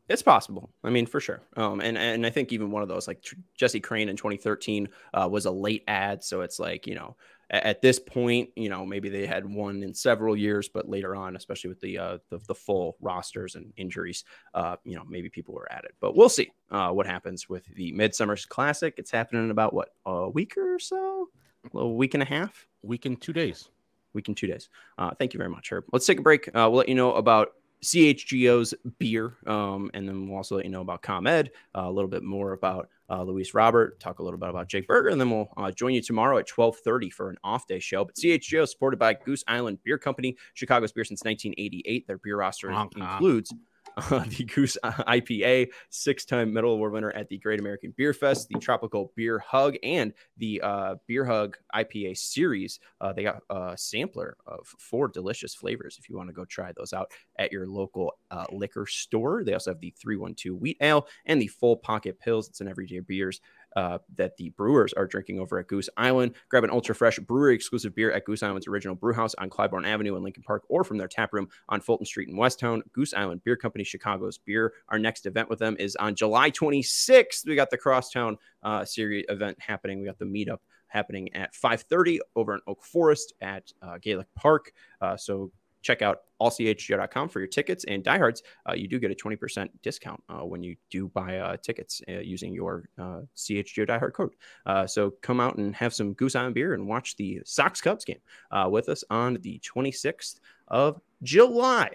It's 0.07 0.21
possible. 0.21 0.69
I 0.83 0.91
mean, 0.91 1.07
for 1.07 1.19
sure. 1.19 1.41
Um, 1.57 1.81
and 1.81 1.97
and 1.97 2.25
I 2.25 2.29
think 2.29 2.51
even 2.51 2.69
one 2.69 2.83
of 2.83 2.89
those, 2.89 3.07
like 3.07 3.25
Jesse 3.55 3.79
Crain 3.79 4.07
in 4.07 4.15
2013, 4.15 4.87
uh, 5.13 5.27
was 5.31 5.45
a 5.45 5.51
late 5.51 5.83
ad. 5.87 6.23
So 6.23 6.41
it's 6.41 6.59
like 6.59 6.85
you 6.85 6.93
know, 6.93 7.15
at, 7.49 7.63
at, 7.63 7.81
this 7.81 7.97
point, 7.97 8.49
you 8.55 8.69
know, 8.69 8.85
maybe 8.85 9.09
they 9.09 9.25
had 9.25 9.45
one 9.45 9.81
in 9.81 9.95
several 9.95 10.37
years, 10.37 10.69
but 10.69 10.87
later 10.87 11.15
on, 11.15 11.35
especially 11.35 11.69
with 11.69 11.81
the 11.81 11.97
uh, 11.97 12.17
the, 12.29 12.37
the 12.47 12.53
full 12.53 12.97
rosters 13.01 13.55
and 13.55 13.73
injuries, 13.77 14.25
uh, 14.53 14.75
you 14.83 14.95
know, 14.95 15.03
maybe 15.07 15.29
people 15.29 15.55
were 15.55 15.71
at 15.71 15.85
it. 15.85 15.95
But 15.99 16.15
we'll 16.15 16.29
see 16.29 16.51
uh, 16.69 16.89
what 16.89 17.07
happens 17.07 17.49
with 17.49 17.65
the 17.75 17.91
Midsummer 17.93 18.37
Classic. 18.47 18.93
It's 18.97 19.11
happening 19.11 19.45
in 19.45 19.51
about 19.51 19.73
what 19.73 19.89
a 20.05 20.29
week 20.29 20.55
or 20.55 20.77
so, 20.77 21.29
a 21.73 21.87
week 21.87 22.13
and 22.13 22.21
a 22.21 22.27
half, 22.27 22.67
week 22.83 23.05
and 23.05 23.19
two 23.19 23.33
days 23.33 23.69
week 24.13 24.29
and 24.29 24.37
two 24.37 24.47
days. 24.47 24.69
Uh, 24.97 25.11
thank 25.19 25.33
you 25.33 25.37
very 25.37 25.49
much, 25.49 25.69
Herb. 25.69 25.83
Let's 25.91 26.05
take 26.05 26.19
a 26.19 26.21
break. 26.21 26.47
Uh, 26.47 26.69
we'll 26.69 26.77
let 26.77 26.89
you 26.89 26.95
know 26.95 27.13
about 27.15 27.49
CHGO's 27.83 28.73
beer. 28.99 29.33
Um, 29.45 29.91
and 29.93 30.07
then 30.07 30.27
we'll 30.27 30.37
also 30.37 30.55
let 30.55 30.65
you 30.65 30.71
know 30.71 30.81
about 30.81 31.01
ComEd, 31.01 31.51
uh, 31.75 31.81
a 31.81 31.91
little 31.91 32.09
bit 32.09 32.23
more 32.23 32.53
about 32.53 32.89
uh, 33.09 33.23
Luis 33.23 33.53
Robert, 33.53 33.99
talk 33.99 34.19
a 34.19 34.23
little 34.23 34.39
bit 34.39 34.49
about 34.49 34.67
Jake 34.67 34.87
Burger, 34.87 35.09
and 35.09 35.21
then 35.21 35.29
we'll 35.29 35.49
uh, 35.57 35.71
join 35.71 35.93
you 35.93 36.01
tomorrow 36.01 36.37
at 36.37 36.49
1230 36.49 37.09
for 37.11 37.29
an 37.29 37.37
off 37.43 37.67
day 37.67 37.79
show. 37.79 38.05
But 38.05 38.15
CHGO 38.15 38.63
is 38.63 38.71
supported 38.71 38.97
by 38.97 39.13
Goose 39.13 39.43
Island 39.47 39.79
Beer 39.83 39.97
Company, 39.97 40.35
Chicago's 40.55 40.91
beer 40.91 41.03
since 41.03 41.23
1988. 41.23 42.07
Their 42.07 42.17
beer 42.17 42.37
roster 42.37 42.71
includes– 42.71 43.53
uh, 43.97 44.19
the 44.37 44.43
Goose 44.43 44.77
IPA, 44.83 45.69
six 45.89 46.25
time 46.25 46.53
medal 46.53 46.73
award 46.73 46.93
winner 46.93 47.11
at 47.11 47.29
the 47.29 47.37
Great 47.37 47.59
American 47.59 47.93
Beer 47.97 48.13
Fest, 48.13 48.49
the 48.49 48.59
Tropical 48.59 49.11
Beer 49.15 49.39
Hug, 49.39 49.75
and 49.83 50.13
the 50.37 50.61
uh, 50.61 50.95
Beer 51.07 51.25
Hug 51.25 51.57
IPA 51.73 52.17
series. 52.17 52.79
Uh, 53.01 53.13
they 53.13 53.23
got 53.23 53.41
a 53.49 53.73
sampler 53.77 54.37
of 54.45 54.67
four 54.79 55.07
delicious 55.07 55.55
flavors 55.55 55.97
if 55.99 56.09
you 56.09 56.17
want 56.17 56.29
to 56.29 56.33
go 56.33 56.45
try 56.45 56.71
those 56.77 56.93
out 56.93 57.11
at 57.39 57.51
your 57.51 57.67
local 57.67 58.13
uh, 58.31 58.45
liquor 58.51 58.85
store. 58.85 59.43
They 59.43 59.53
also 59.53 59.71
have 59.71 59.79
the 59.79 59.93
312 59.99 60.59
Wheat 60.59 60.77
Ale 60.81 61.07
and 61.25 61.41
the 61.41 61.47
Full 61.47 61.77
Pocket 61.77 62.19
Pills. 62.19 62.47
It's 62.49 62.61
an 62.61 62.67
everyday 62.67 62.99
beers 62.99 63.41
uh, 63.75 63.99
that 64.15 64.37
the 64.37 64.49
brewers 64.49 64.93
are 64.93 65.05
drinking 65.05 65.39
over 65.39 65.59
at 65.59 65.67
Goose 65.67 65.89
Island. 65.97 66.35
Grab 66.49 66.63
an 66.63 66.69
ultra 66.69 66.95
fresh 66.95 67.19
brewery 67.19 67.55
exclusive 67.55 67.95
beer 67.95 68.11
at 68.11 68.25
Goose 68.25 68.43
Island's 68.43 68.67
original 68.67 68.95
brew 68.95 69.13
house 69.13 69.35
on 69.35 69.49
Clybourn 69.49 69.85
Avenue 69.85 70.15
in 70.15 70.23
Lincoln 70.23 70.43
Park 70.43 70.63
or 70.69 70.83
from 70.83 70.97
their 70.97 71.07
tap 71.07 71.33
room 71.33 71.49
on 71.69 71.81
Fulton 71.81 72.05
Street 72.05 72.29
in 72.29 72.35
Westtown. 72.35 72.81
Goose 72.93 73.13
Island 73.13 73.43
Beer 73.43 73.55
Company, 73.55 73.83
Chicago's 73.83 74.37
beer. 74.37 74.73
Our 74.89 74.99
next 74.99 75.25
event 75.25 75.49
with 75.49 75.59
them 75.59 75.75
is 75.79 75.95
on 75.97 76.15
July 76.15 76.51
26th. 76.51 77.45
We 77.45 77.55
got 77.55 77.69
the 77.69 77.77
Crosstown 77.77 78.37
uh, 78.63 78.85
series 78.85 79.25
event 79.29 79.57
happening. 79.59 79.99
We 79.99 80.05
got 80.05 80.19
the 80.19 80.25
meetup 80.25 80.59
happening 80.87 81.33
at 81.35 81.53
5:30 81.53 82.19
over 82.35 82.53
in 82.53 82.61
Oak 82.67 82.83
Forest 82.83 83.33
at 83.41 83.71
uh, 83.81 83.97
Gaelic 84.01 84.27
Park. 84.35 84.71
Uh, 85.01 85.17
so 85.17 85.51
check 85.85 86.01
out 86.01 86.21
allchgo.com 86.41 87.29
for 87.29 87.39
your 87.39 87.47
tickets 87.47 87.85
and 87.87 88.03
diehards. 88.03 88.41
Uh, 88.67 88.73
you 88.73 88.87
do 88.87 88.99
get 88.99 89.11
a 89.11 89.15
20% 89.15 89.69
discount 89.83 90.21
uh, 90.29 90.43
when 90.43 90.63
you 90.63 90.75
do 90.89 91.07
buy 91.09 91.37
uh, 91.37 91.55
tickets 91.57 92.01
uh, 92.09 92.13
using 92.13 92.53
your 92.53 92.89
uh, 92.97 93.21
CHGO 93.37 93.87
diehard 93.87 94.13
code. 94.13 94.33
Uh, 94.65 94.87
so 94.87 95.11
come 95.21 95.39
out 95.39 95.57
and 95.57 95.75
have 95.75 95.93
some 95.93 96.13
Goose 96.13 96.35
Island 96.35 96.55
beer 96.55 96.73
and 96.73 96.87
watch 96.87 97.15
the 97.17 97.39
Sox 97.45 97.81
Cubs 97.81 98.03
game 98.03 98.19
with 98.67 98.89
us 98.89 99.03
on 99.11 99.35
the 99.41 99.59
26th 99.59 100.39
of 100.69 100.99
July. 101.21 101.91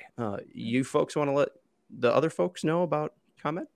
you 0.55 0.85
folks 0.85 1.17
want 1.17 1.29
to 1.29 1.35
let 1.35 1.49
the 1.99 2.15
other 2.15 2.31
folks 2.31 2.63
know 2.63 2.85
about 2.85 3.15
ComEd? 3.43 3.67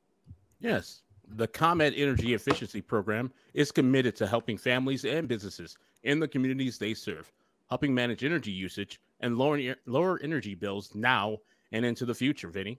Yes. 0.60 1.02
The 1.36 1.48
ComEd 1.48 1.94
Energy 1.96 2.34
Efficiency 2.34 2.80
Program 2.80 3.32
is 3.54 3.72
committed 3.72 4.14
to 4.16 4.26
helping 4.26 4.56
families 4.56 5.04
and 5.04 5.26
businesses 5.26 5.76
in 6.04 6.20
the 6.20 6.28
communities 6.28 6.78
they 6.78 6.94
serve, 6.94 7.32
helping 7.68 7.92
manage 7.92 8.22
energy 8.22 8.52
usage 8.52 9.00
and 9.20 9.38
lower, 9.38 9.76
lower 9.86 10.20
energy 10.22 10.54
bills 10.54 10.94
now 10.94 11.38
and 11.72 11.84
into 11.84 12.04
the 12.04 12.14
future, 12.14 12.48
Vinnie. 12.48 12.78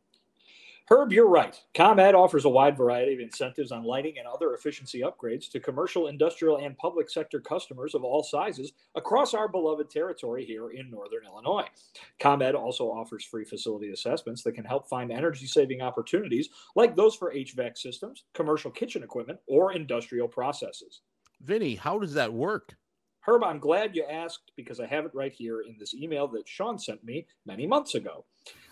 Herb, 0.88 1.12
you're 1.12 1.28
right. 1.28 1.60
ComEd 1.74 2.14
offers 2.14 2.46
a 2.46 2.50
wide 2.50 2.78
variety 2.78 3.16
of 3.16 3.20
incentives 3.20 3.72
on 3.72 3.84
lighting 3.84 4.20
and 4.20 4.28
other 4.28 4.54
efficiency 4.54 5.02
upgrades 5.02 5.50
to 5.50 5.60
commercial, 5.60 6.10
industrial, 6.10 6.58
and 6.58 6.78
public 6.78 7.10
sector 7.10 7.40
customers 7.40 7.96
of 7.96 8.04
all 8.04 8.22
sizes 8.22 8.74
across 8.94 9.34
our 9.34 9.48
beloved 9.48 9.90
territory 9.90 10.46
here 10.46 10.70
in 10.70 10.92
Northern 10.92 11.26
Illinois. 11.26 11.66
ComEd 12.20 12.54
also 12.54 12.86
offers 12.86 13.26
free 13.26 13.46
facility 13.46 13.94
assessments 13.94 14.44
that 14.44 14.52
can 14.52 14.64
help 14.64 14.88
find 14.88 15.12
energy 15.12 15.48
saving 15.48 15.82
opportunities 15.82 16.50
like 16.76 16.96
those 16.96 17.16
for 17.16 17.34
HVAC 17.34 17.80
systems, 17.80 18.26
commercial 18.36 18.70
kitchen 18.70 19.02
equipment, 19.02 19.40
or 19.48 19.74
industrial 19.74 20.28
processes. 20.28 21.02
Vinnie, 21.42 21.74
how 21.74 21.98
does 21.98 22.14
that 22.14 22.32
work? 22.32 22.76
Herb, 23.26 23.44
I'm 23.44 23.58
glad 23.60 23.96
you 23.96 24.06
asked 24.08 24.52
because 24.56 24.80
I 24.80 24.86
have 24.86 25.06
it 25.06 25.16
right 25.16 25.34
here 25.34 25.62
in 25.62 25.76
this 25.80 25.96
email 25.96 26.28
that 26.28 26.48
Sean 26.48 26.78
sent 26.78 27.04
me 27.04 27.26
many 27.46 27.66
months 27.66 27.96
ago. 27.96 28.26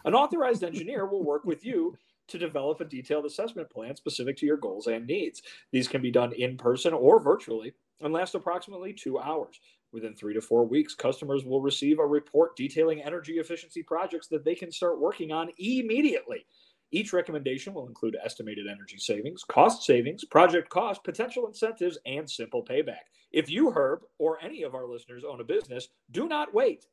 An 0.05 0.13
authorized 0.13 0.63
engineer 0.63 1.07
will 1.07 1.23
work 1.23 1.43
with 1.43 1.65
you 1.65 1.97
to 2.27 2.37
develop 2.37 2.79
a 2.79 2.85
detailed 2.85 3.25
assessment 3.25 3.69
plan 3.71 3.95
specific 3.95 4.37
to 4.37 4.45
your 4.45 4.57
goals 4.57 4.85
and 4.85 5.07
needs. 5.07 5.41
These 5.71 5.87
can 5.87 6.03
be 6.03 6.11
done 6.11 6.33
in 6.33 6.57
person 6.57 6.93
or 6.93 7.19
virtually 7.19 7.73
and 7.99 8.13
last 8.13 8.35
approximately 8.35 8.93
two 8.93 9.17
hours. 9.17 9.59
Within 9.91 10.15
three 10.15 10.35
to 10.35 10.41
four 10.41 10.65
weeks, 10.67 10.93
customers 10.93 11.45
will 11.45 11.61
receive 11.61 11.97
a 11.97 12.05
report 12.05 12.55
detailing 12.55 13.01
energy 13.01 13.33
efficiency 13.33 13.81
projects 13.81 14.27
that 14.27 14.45
they 14.45 14.55
can 14.55 14.71
start 14.71 14.99
working 14.99 15.31
on 15.31 15.49
immediately. 15.57 16.45
Each 16.93 17.11
recommendation 17.11 17.73
will 17.73 17.87
include 17.87 18.15
estimated 18.23 18.67
energy 18.67 18.99
savings, 18.99 19.43
cost 19.43 19.83
savings, 19.83 20.23
project 20.25 20.69
cost, 20.69 21.03
potential 21.03 21.47
incentives, 21.47 21.97
and 22.05 22.29
simple 22.29 22.63
payback. 22.63 23.09
If 23.31 23.49
you, 23.49 23.71
Herb, 23.71 24.01
or 24.19 24.37
any 24.43 24.61
of 24.61 24.75
our 24.75 24.85
listeners 24.85 25.23
own 25.27 25.41
a 25.41 25.43
business, 25.43 25.87
do 26.11 26.27
not 26.27 26.53
wait. 26.53 26.85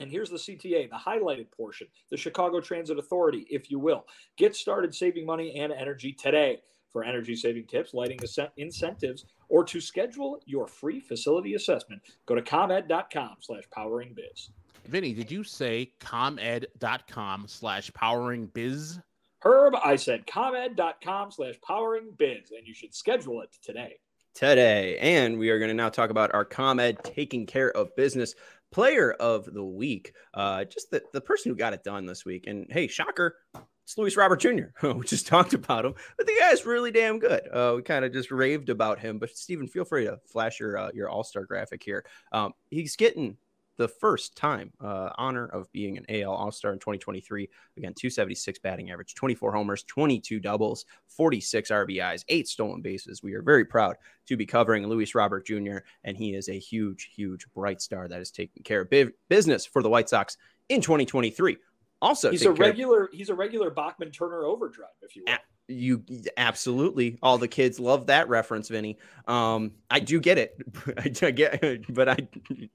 And 0.00 0.10
here's 0.10 0.30
the 0.30 0.36
CTA, 0.36 0.90
the 0.90 0.96
highlighted 0.96 1.52
portion, 1.52 1.86
the 2.10 2.16
Chicago 2.16 2.60
Transit 2.60 2.98
Authority, 2.98 3.46
if 3.48 3.70
you 3.70 3.78
will. 3.78 4.04
Get 4.36 4.56
started 4.56 4.92
saving 4.92 5.24
money 5.24 5.60
and 5.60 5.72
energy 5.72 6.12
today. 6.12 6.58
For 6.90 7.04
energy 7.04 7.34
saving 7.34 7.66
tips, 7.66 7.92
lighting 7.92 8.20
incentives, 8.56 9.26
or 9.48 9.64
to 9.64 9.80
schedule 9.80 10.40
your 10.46 10.68
free 10.68 11.00
facility 11.00 11.54
assessment, 11.54 12.02
go 12.26 12.36
to 12.36 12.42
comed.com 12.42 13.36
slash 13.40 13.64
poweringbiz. 13.76 14.50
Vinnie, 14.86 15.14
did 15.14 15.30
you 15.30 15.44
say 15.44 15.92
comed.com 16.00 17.44
slash 17.48 17.92
powering 17.94 18.46
biz? 18.46 18.98
Herb, 19.40 19.74
I 19.82 19.96
said 19.96 20.26
comed.com 20.26 21.30
slash 21.30 21.54
powering 21.66 22.12
biz, 22.16 22.50
and 22.56 22.66
you 22.66 22.74
should 22.74 22.94
schedule 22.94 23.42
it 23.42 23.50
today. 23.62 23.96
Today. 24.34 24.98
And 24.98 25.38
we 25.38 25.50
are 25.50 25.58
going 25.58 25.68
to 25.68 25.74
now 25.74 25.90
talk 25.90 26.10
about 26.10 26.34
our 26.34 26.44
ComEd 26.44 27.04
taking 27.04 27.46
care 27.46 27.70
of 27.70 27.94
business 27.96 28.34
player 28.72 29.12
of 29.12 29.52
the 29.52 29.64
week. 29.64 30.12
Uh, 30.32 30.64
just 30.64 30.90
the, 30.90 31.02
the 31.12 31.20
person 31.20 31.50
who 31.50 31.56
got 31.56 31.72
it 31.72 31.84
done 31.84 32.06
this 32.06 32.24
week. 32.24 32.46
And 32.46 32.66
hey, 32.70 32.88
shocker, 32.88 33.36
it's 33.84 33.98
Luis 33.98 34.16
Robert 34.16 34.40
Jr. 34.40 34.64
we 34.82 35.04
just 35.04 35.26
talked 35.26 35.52
about 35.52 35.84
him, 35.84 35.94
but 36.16 36.26
the 36.26 36.34
guy's 36.40 36.64
really 36.64 36.90
damn 36.90 37.18
good. 37.18 37.42
Uh, 37.52 37.74
we 37.76 37.82
kind 37.82 38.04
of 38.04 38.12
just 38.12 38.30
raved 38.30 38.70
about 38.70 38.98
him. 38.98 39.18
But 39.18 39.36
Stephen, 39.36 39.68
feel 39.68 39.84
free 39.84 40.04
to 40.06 40.18
flash 40.26 40.58
your 40.58 40.78
uh, 40.78 40.90
your 40.94 41.10
All 41.10 41.22
Star 41.22 41.44
graphic 41.44 41.82
here. 41.84 42.04
Um, 42.32 42.54
he's 42.70 42.96
getting 42.96 43.36
the 43.76 43.88
first 43.88 44.36
time 44.36 44.72
uh, 44.80 45.10
honor 45.16 45.46
of 45.46 45.70
being 45.72 45.98
an 45.98 46.06
AL 46.08 46.32
All 46.32 46.52
Star 46.52 46.72
in 46.72 46.78
2023. 46.78 47.48
Again, 47.76 47.94
276 47.94 48.58
batting 48.60 48.90
average, 48.90 49.14
24 49.14 49.52
homers, 49.52 49.82
22 49.84 50.40
doubles, 50.40 50.84
46 51.08 51.70
RBIs, 51.70 52.24
eight 52.28 52.48
stolen 52.48 52.82
bases. 52.82 53.22
We 53.22 53.34
are 53.34 53.42
very 53.42 53.64
proud 53.64 53.96
to 54.26 54.36
be 54.36 54.46
covering 54.46 54.86
Luis 54.86 55.14
Robert 55.14 55.46
Jr., 55.46 55.78
and 56.04 56.16
he 56.16 56.34
is 56.34 56.48
a 56.48 56.58
huge, 56.58 57.10
huge 57.14 57.46
bright 57.54 57.80
star 57.80 58.08
that 58.08 58.20
is 58.20 58.30
taking 58.30 58.62
care 58.62 58.82
of 58.82 59.12
business 59.28 59.66
for 59.66 59.82
the 59.82 59.90
White 59.90 60.08
Sox 60.08 60.36
in 60.68 60.80
2023. 60.80 61.56
Also, 62.02 62.30
he's 62.30 62.44
a 62.44 62.52
regular. 62.52 63.04
Of- 63.04 63.12
he's 63.12 63.30
a 63.30 63.34
regular 63.34 63.70
Bachman 63.70 64.10
Turner 64.10 64.44
overdrive, 64.44 64.90
if 65.02 65.16
you 65.16 65.24
will. 65.26 65.34
You 65.66 66.04
absolutely 66.36 67.18
all 67.22 67.38
the 67.38 67.48
kids 67.48 67.80
love 67.80 68.06
that 68.06 68.28
reference, 68.28 68.68
Vinnie. 68.68 68.98
Um, 69.26 69.72
I 69.90 70.00
do 70.00 70.20
get 70.20 70.36
it. 70.38 70.56
I 71.24 71.30
get, 71.30 71.84
but 71.94 72.08
I 72.08 72.16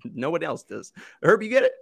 no 0.03 0.31
one 0.31 0.43
else 0.43 0.63
does. 0.63 0.91
Herb, 1.21 1.43
you 1.43 1.49
get 1.49 1.63
it? 1.63 1.73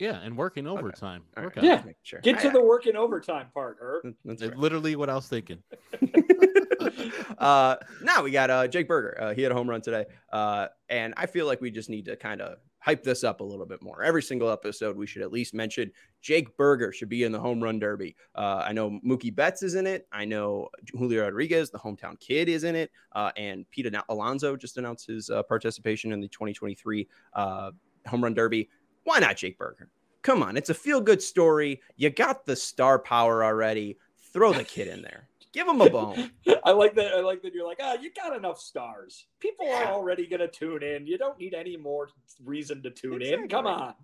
Yeah, 0.00 0.18
and 0.20 0.36
working 0.36 0.66
overtime. 0.66 1.22
All 1.36 1.44
Work 1.44 1.56
right. 1.56 1.64
Yeah. 1.64 1.82
sure. 2.02 2.20
Get 2.20 2.40
to 2.40 2.48
I- 2.48 2.52
the 2.52 2.62
working 2.62 2.96
overtime 2.96 3.46
part, 3.54 3.78
Herb. 3.80 4.12
That's 4.24 4.42
right. 4.42 4.56
literally 4.56 4.96
what 4.96 5.08
I 5.08 5.14
was 5.14 5.28
thinking. 5.28 5.62
uh, 7.38 7.76
now 8.02 8.22
we 8.24 8.30
got 8.32 8.50
uh, 8.50 8.66
Jake 8.66 8.88
Burger. 8.88 9.16
Uh, 9.20 9.34
he 9.34 9.42
had 9.42 9.52
a 9.52 9.54
home 9.54 9.70
run 9.70 9.80
today, 9.82 10.06
uh, 10.32 10.66
and 10.88 11.14
I 11.16 11.26
feel 11.26 11.46
like 11.46 11.60
we 11.60 11.70
just 11.70 11.88
need 11.88 12.06
to 12.06 12.16
kind 12.16 12.40
of 12.40 12.58
hype 12.84 13.02
this 13.02 13.24
up 13.24 13.40
a 13.40 13.44
little 13.44 13.64
bit 13.64 13.82
more. 13.82 14.02
Every 14.02 14.22
single 14.22 14.50
episode, 14.50 14.94
we 14.94 15.06
should 15.06 15.22
at 15.22 15.32
least 15.32 15.54
mention 15.54 15.90
Jake 16.20 16.54
Burger 16.58 16.92
should 16.92 17.08
be 17.08 17.24
in 17.24 17.32
the 17.32 17.40
home 17.40 17.62
run 17.62 17.78
derby. 17.78 18.14
Uh, 18.34 18.62
I 18.66 18.72
know 18.72 19.00
Mookie 19.04 19.34
Betts 19.34 19.62
is 19.62 19.74
in 19.74 19.86
it. 19.86 20.06
I 20.12 20.26
know 20.26 20.68
Julio 20.92 21.22
Rodriguez, 21.24 21.70
the 21.70 21.78
hometown 21.78 22.20
kid, 22.20 22.50
is 22.50 22.62
in 22.64 22.76
it, 22.76 22.90
uh, 23.12 23.30
and 23.38 23.68
Pete 23.70 23.92
Al- 23.94 24.04
Alonso 24.10 24.54
just 24.54 24.76
announced 24.76 25.06
his 25.06 25.30
uh, 25.30 25.42
participation 25.44 26.12
in 26.12 26.20
the 26.20 26.28
2023 26.28 27.08
uh, 27.32 27.70
home 28.06 28.22
run 28.22 28.34
derby. 28.34 28.68
Why 29.04 29.18
not 29.18 29.38
Jake 29.38 29.56
Burger? 29.56 29.88
Come 30.20 30.42
on, 30.42 30.58
it's 30.58 30.70
a 30.70 30.74
feel 30.74 31.00
good 31.00 31.22
story. 31.22 31.80
You 31.96 32.10
got 32.10 32.44
the 32.44 32.56
star 32.56 32.98
power 32.98 33.42
already. 33.42 33.96
Throw 34.34 34.52
the 34.52 34.64
kid 34.64 34.88
in 34.88 35.00
there. 35.00 35.28
Give 35.54 35.66
him 35.68 35.80
a 35.80 35.88
bone. 35.88 36.30
I 36.64 36.72
like 36.72 36.94
that. 36.96 37.14
I 37.14 37.20
like 37.20 37.40
that 37.42 37.54
you're 37.54 37.66
like, 37.66 37.78
ah, 37.80 37.94
you 37.94 38.10
got 38.12 38.36
enough 38.36 38.58
stars. 38.60 39.24
People 39.40 39.66
are 39.70 39.86
already 39.86 40.26
gonna 40.26 40.48
tune 40.48 40.82
in. 40.82 41.06
You 41.06 41.16
don't 41.16 41.38
need 41.38 41.54
any 41.54 41.76
more 41.76 42.08
reason 42.44 42.82
to 42.82 42.90
tune 42.90 43.22
in. 43.22 43.48
Come 43.48 43.66
on. 43.68 43.94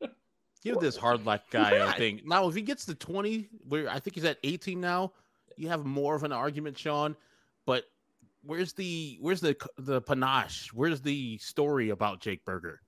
Give 0.62 0.78
this 0.78 0.96
hard 0.96 1.26
luck 1.26 1.42
guy 1.50 1.72
Yeah. 1.72 1.90
a 1.90 1.92
thing. 1.94 2.20
Now, 2.24 2.48
if 2.48 2.54
he 2.54 2.62
gets 2.62 2.84
to 2.86 2.94
20, 2.94 3.48
where 3.68 3.88
I 3.90 3.98
think 3.98 4.14
he's 4.14 4.24
at 4.24 4.38
18 4.44 4.80
now, 4.80 5.12
you 5.56 5.68
have 5.68 5.84
more 5.84 6.14
of 6.14 6.22
an 6.22 6.32
argument, 6.32 6.78
Sean. 6.78 7.16
But 7.66 7.84
where's 8.44 8.72
the 8.72 9.18
where's 9.20 9.40
the 9.40 9.56
the 9.78 10.00
panache? 10.00 10.70
Where's 10.72 11.00
the 11.00 11.38
story 11.38 11.90
about 11.90 12.20
Jake 12.20 12.44
Burger? 12.44 12.80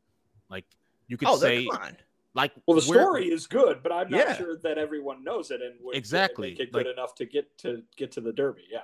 Like 0.49 0.65
you 1.09 1.17
could 1.17 1.29
Oh, 1.29 1.37
there- 1.37 1.61
say, 1.61 1.67
come 1.67 1.83
on. 1.83 1.97
Like 2.35 2.53
Well, 2.67 2.77
the 2.77 2.83
story 2.83 3.31
is 3.31 3.47
good, 3.47 3.83
but 3.83 3.93
I'm 3.93 4.11
not 4.11 4.19
Yeah. 4.19 4.37
sure 4.37 4.57
that 4.59 4.79
everyone 4.79 5.23
knows 5.25 5.51
it 5.51 5.61
and 5.63 5.75
would 5.83 5.97
Exactly. 5.97 6.51
make 6.51 6.61
it 6.61 6.73
Like- 6.75 6.85
good 6.85 6.93
enough 6.93 7.15
to 7.17 7.27
get 7.27 7.57
to 7.59 7.83
get 7.97 8.13
to 8.13 8.21
the 8.21 8.33
Derby. 8.33 8.67
Yeah. 8.71 8.83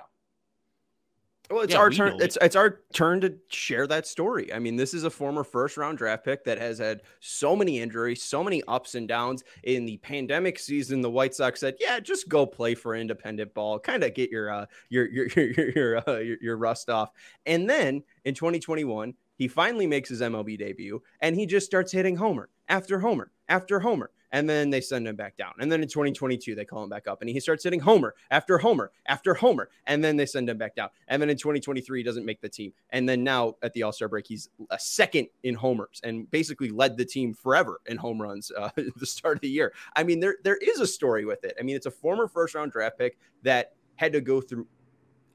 Well, 1.49 1.61
it's 1.61 1.73
Yeah, 1.73 1.79
our 1.79 1.89
we 1.89 1.95
turn. 1.95 2.11
know 2.17 2.23
It's 2.23 2.37
it's 2.41 2.55
our 2.55 2.81
turn 2.93 3.21
to 3.21 3.35
share 3.49 3.87
that 3.87 4.05
story. 4.05 4.53
I 4.53 4.59
mean, 4.59 4.75
this 4.75 4.93
is 4.93 5.03
a 5.03 5.09
former 5.09 5.43
first 5.43 5.77
round 5.77 5.97
draft 5.97 6.23
pick 6.23 6.43
that 6.43 6.59
has 6.59 6.77
had 6.77 7.01
so 7.21 7.55
many 7.55 7.79
injuries, 7.79 8.21
so 8.21 8.43
many 8.43 8.61
ups 8.67 8.93
and 8.93 9.07
downs. 9.07 9.43
In 9.63 9.85
the 9.87 9.97
pandemic 9.97 10.59
season, 10.59 11.01
the 11.01 11.09
White 11.09 11.33
Sox 11.33 11.59
said, 11.59 11.75
"Yeah, 11.79 11.99
just 11.99 12.29
go 12.29 12.45
play 12.45 12.75
for 12.75 12.93
independent 12.95 13.55
ball, 13.55 13.79
kind 13.79 14.03
of 14.03 14.13
get 14.13 14.29
your 14.29 14.51
uh 14.51 14.67
your 14.89 15.07
your 15.09 15.25
your 15.35 15.69
your, 15.71 16.07
uh, 16.09 16.19
your 16.19 16.37
your 16.39 16.57
rust 16.57 16.87
off." 16.87 17.09
And 17.47 17.67
then 17.67 18.03
in 18.25 18.35
2021, 18.35 19.15
he 19.39 19.47
finally 19.47 19.87
makes 19.87 20.09
his 20.09 20.21
MLB 20.21 20.59
debut, 20.59 21.01
and 21.21 21.33
he 21.33 21.45
just 21.45 21.65
starts 21.65 21.93
hitting 21.93 22.17
homer 22.17 22.49
after 22.67 22.99
homer 22.99 23.31
after 23.47 23.79
homer. 23.79 24.11
And 24.31 24.47
then 24.47 24.69
they 24.69 24.81
send 24.81 25.07
him 25.07 25.15
back 25.15 25.37
down. 25.37 25.53
And 25.59 25.71
then 25.71 25.81
in 25.81 25.87
2022, 25.87 26.53
they 26.53 26.65
call 26.65 26.83
him 26.83 26.89
back 26.89 27.07
up 27.07 27.21
and 27.21 27.29
he 27.29 27.39
starts 27.39 27.63
hitting 27.63 27.79
homer 27.79 28.13
after 28.29 28.59
homer 28.59 28.91
after 29.07 29.33
homer. 29.33 29.69
And 29.87 30.03
then 30.03 30.17
they 30.17 30.27
send 30.27 30.47
him 30.47 30.57
back 30.59 30.75
down. 30.75 30.89
And 31.07 31.19
then 31.19 31.31
in 31.31 31.37
2023, 31.37 31.99
he 31.99 32.03
doesn't 32.03 32.27
make 32.27 32.39
the 32.39 32.47
team. 32.47 32.73
And 32.91 33.09
then 33.09 33.23
now 33.23 33.55
at 33.63 33.73
the 33.73 33.81
All 33.81 33.91
Star 33.91 34.07
break, 34.07 34.27
he's 34.27 34.49
a 34.69 34.77
second 34.77 35.29
in 35.41 35.55
homers 35.55 35.99
and 36.03 36.29
basically 36.29 36.69
led 36.69 36.95
the 36.95 37.05
team 37.05 37.33
forever 37.33 37.81
in 37.87 37.97
home 37.97 38.21
runs 38.21 38.51
uh, 38.55 38.69
the 38.75 39.05
start 39.05 39.37
of 39.37 39.41
the 39.41 39.49
year. 39.49 39.73
I 39.95 40.03
mean, 40.03 40.19
there 40.19 40.35
there 40.43 40.57
is 40.57 40.79
a 40.79 40.85
story 40.85 41.25
with 41.25 41.43
it. 41.43 41.55
I 41.59 41.63
mean, 41.63 41.75
it's 41.75 41.87
a 41.87 41.91
former 41.91 42.27
first 42.27 42.53
round 42.53 42.71
draft 42.71 42.99
pick 42.99 43.17
that 43.41 43.73
had 43.95 44.13
to 44.13 44.21
go 44.21 44.41
through, 44.41 44.67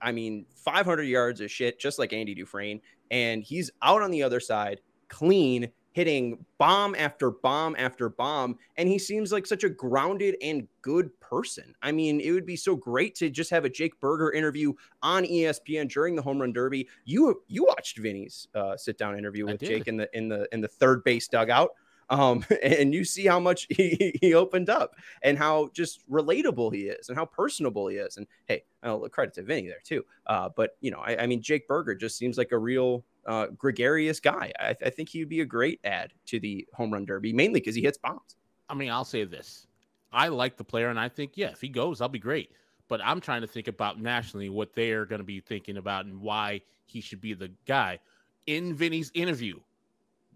I 0.05 0.13
mean, 0.13 0.45
500 0.55 1.03
yards 1.03 1.41
of 1.41 1.51
shit, 1.51 1.81
just 1.81 1.99
like 1.99 2.13
Andy 2.13 2.35
Dufresne. 2.35 2.81
And 3.11 3.43
he's 3.43 3.71
out 3.83 4.03
on 4.03 4.11
the 4.11 4.23
other 4.23 4.39
side, 4.39 4.81
clean, 5.09 5.71
hitting 5.93 6.45
bomb 6.59 6.95
after 6.97 7.31
bomb 7.31 7.75
after 7.79 8.09
bomb. 8.09 8.59
And 8.77 8.89
he 8.89 8.99
seems 8.99 9.33
like 9.33 9.47
such 9.47 9.65
a 9.65 9.69
grounded 9.69 10.37
and 10.43 10.69
good 10.83 11.09
person. 11.21 11.75
I 11.83 11.93
mean, 11.93 12.21
it 12.21 12.33
would 12.33 12.45
be 12.45 12.57
so 12.57 12.77
great 12.77 13.15
to 13.17 13.31
just 13.31 13.51
have 13.51 13.65
a 13.65 13.71
Jake 13.71 13.99
Burger 14.01 14.33
interview 14.33 14.75
on 15.03 15.25
ESPN 15.25 15.89
during 15.91 16.17
the 16.17 16.23
home 16.23 16.41
run 16.41 16.53
derby. 16.53 16.89
You 17.05 17.43
you 17.47 17.65
watched 17.65 17.99
Vinnie's 17.99 18.49
uh, 18.55 18.77
sit 18.77 18.99
down 18.99 19.17
interview 19.17 19.47
with. 19.47 19.61
Jake 19.61 19.89
in 19.89 19.97
the 19.97 20.09
in 20.17 20.29
the 20.29 20.49
in 20.53 20.61
the 20.61 20.69
third 20.69 21.03
base 21.05 21.29
dugout. 21.29 21.71
Um, 22.11 22.45
and 22.63 22.93
you 22.95 23.05
see 23.05 23.27
how 23.27 23.41
much 23.41 23.67
he, 23.71 24.19
he 24.21 24.35
opened 24.35 24.71
up 24.71 24.97
and 25.23 25.39
how 25.39 25.71
just 25.73 26.09
relatable 26.11 26.75
he 26.75 26.83
is 26.83 27.09
and 27.09 27.17
how 27.19 27.27
personable 27.27 27.89
he 27.89 27.97
is. 27.97 28.17
And 28.17 28.27
hey, 28.47 28.65
I'll 28.83 29.09
credit 29.09 29.35
to 29.35 29.43
Vinnie 29.43 29.69
there 29.69 29.83
too. 29.83 30.05
Uh, 30.27 30.49
but 30.55 30.77
you 30.81 30.91
know, 30.91 30.99
I, 30.99 31.23
I 31.23 31.27
mean, 31.27 31.43
Jake 31.43 31.69
Burger 31.69 31.95
just 31.95 32.17
seems 32.17 32.39
like 32.39 32.53
a 32.53 32.59
real 32.59 33.05
uh, 33.27 33.47
gregarious 33.57 34.21
guy. 34.21 34.53
I, 34.59 34.77
I 34.85 34.91
think 34.91 35.09
he 35.09 35.21
would 35.21 35.29
be 35.29 35.41
a 35.41 35.47
great 35.47 35.81
add 35.85 36.13
to 36.27 36.41
the 36.41 36.67
home 36.75 36.93
run 36.93 37.05
derby, 37.05 37.33
mainly 37.33 37.61
because 37.61 37.75
he 37.75 37.83
hits 37.83 37.99
bombs. 37.99 38.37
I 38.69 38.75
mean, 38.75 38.91
I'll 38.91 39.05
say 39.05 39.25
this. 39.25 39.67
I 40.13 40.29
like 40.29 40.57
the 40.57 40.65
player, 40.65 40.89
and 40.89 40.99
I 40.99 41.09
think, 41.09 41.33
yeah, 41.35 41.49
if 41.49 41.61
he 41.61 41.69
goes, 41.69 42.01
I'll 42.01 42.09
be 42.09 42.19
great. 42.19 42.53
But 42.89 43.01
I'm 43.03 43.21
trying 43.21 43.41
to 43.41 43.47
think 43.47 43.67
about 43.67 44.01
nationally 44.01 44.49
what 44.49 44.75
they 44.75 44.93
are 44.93 45.07
going 45.07 45.19
to 45.19 45.25
be 45.25 45.41
thinking 45.41 45.79
about 45.79 46.05
and 46.05 46.21
why 46.21 46.61
he 46.87 47.01
should 47.01 47.21
be 47.21 47.35
the 47.35 47.51
guy. 47.67 47.99
In 48.47 48.75
Vinnie's 48.75 49.11
interview, 49.15 49.59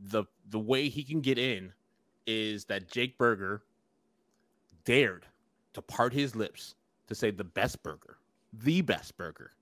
the 0.01 0.25
the 0.51 0.59
way 0.59 0.89
he 0.89 1.03
can 1.03 1.21
get 1.21 1.39
in 1.39 1.73
is 2.27 2.65
that 2.67 2.91
Jake 2.91 3.19
Burger 3.19 3.63
dared 4.85 5.27
to 5.75 5.83
part 5.83 6.13
his 6.13 6.37
lips 6.37 6.75
to 7.07 7.15
say 7.15 7.31
the 7.31 7.45
best 7.45 7.83
burger, 7.83 8.19
the 8.53 8.81
best 8.81 9.17
burger 9.17 9.53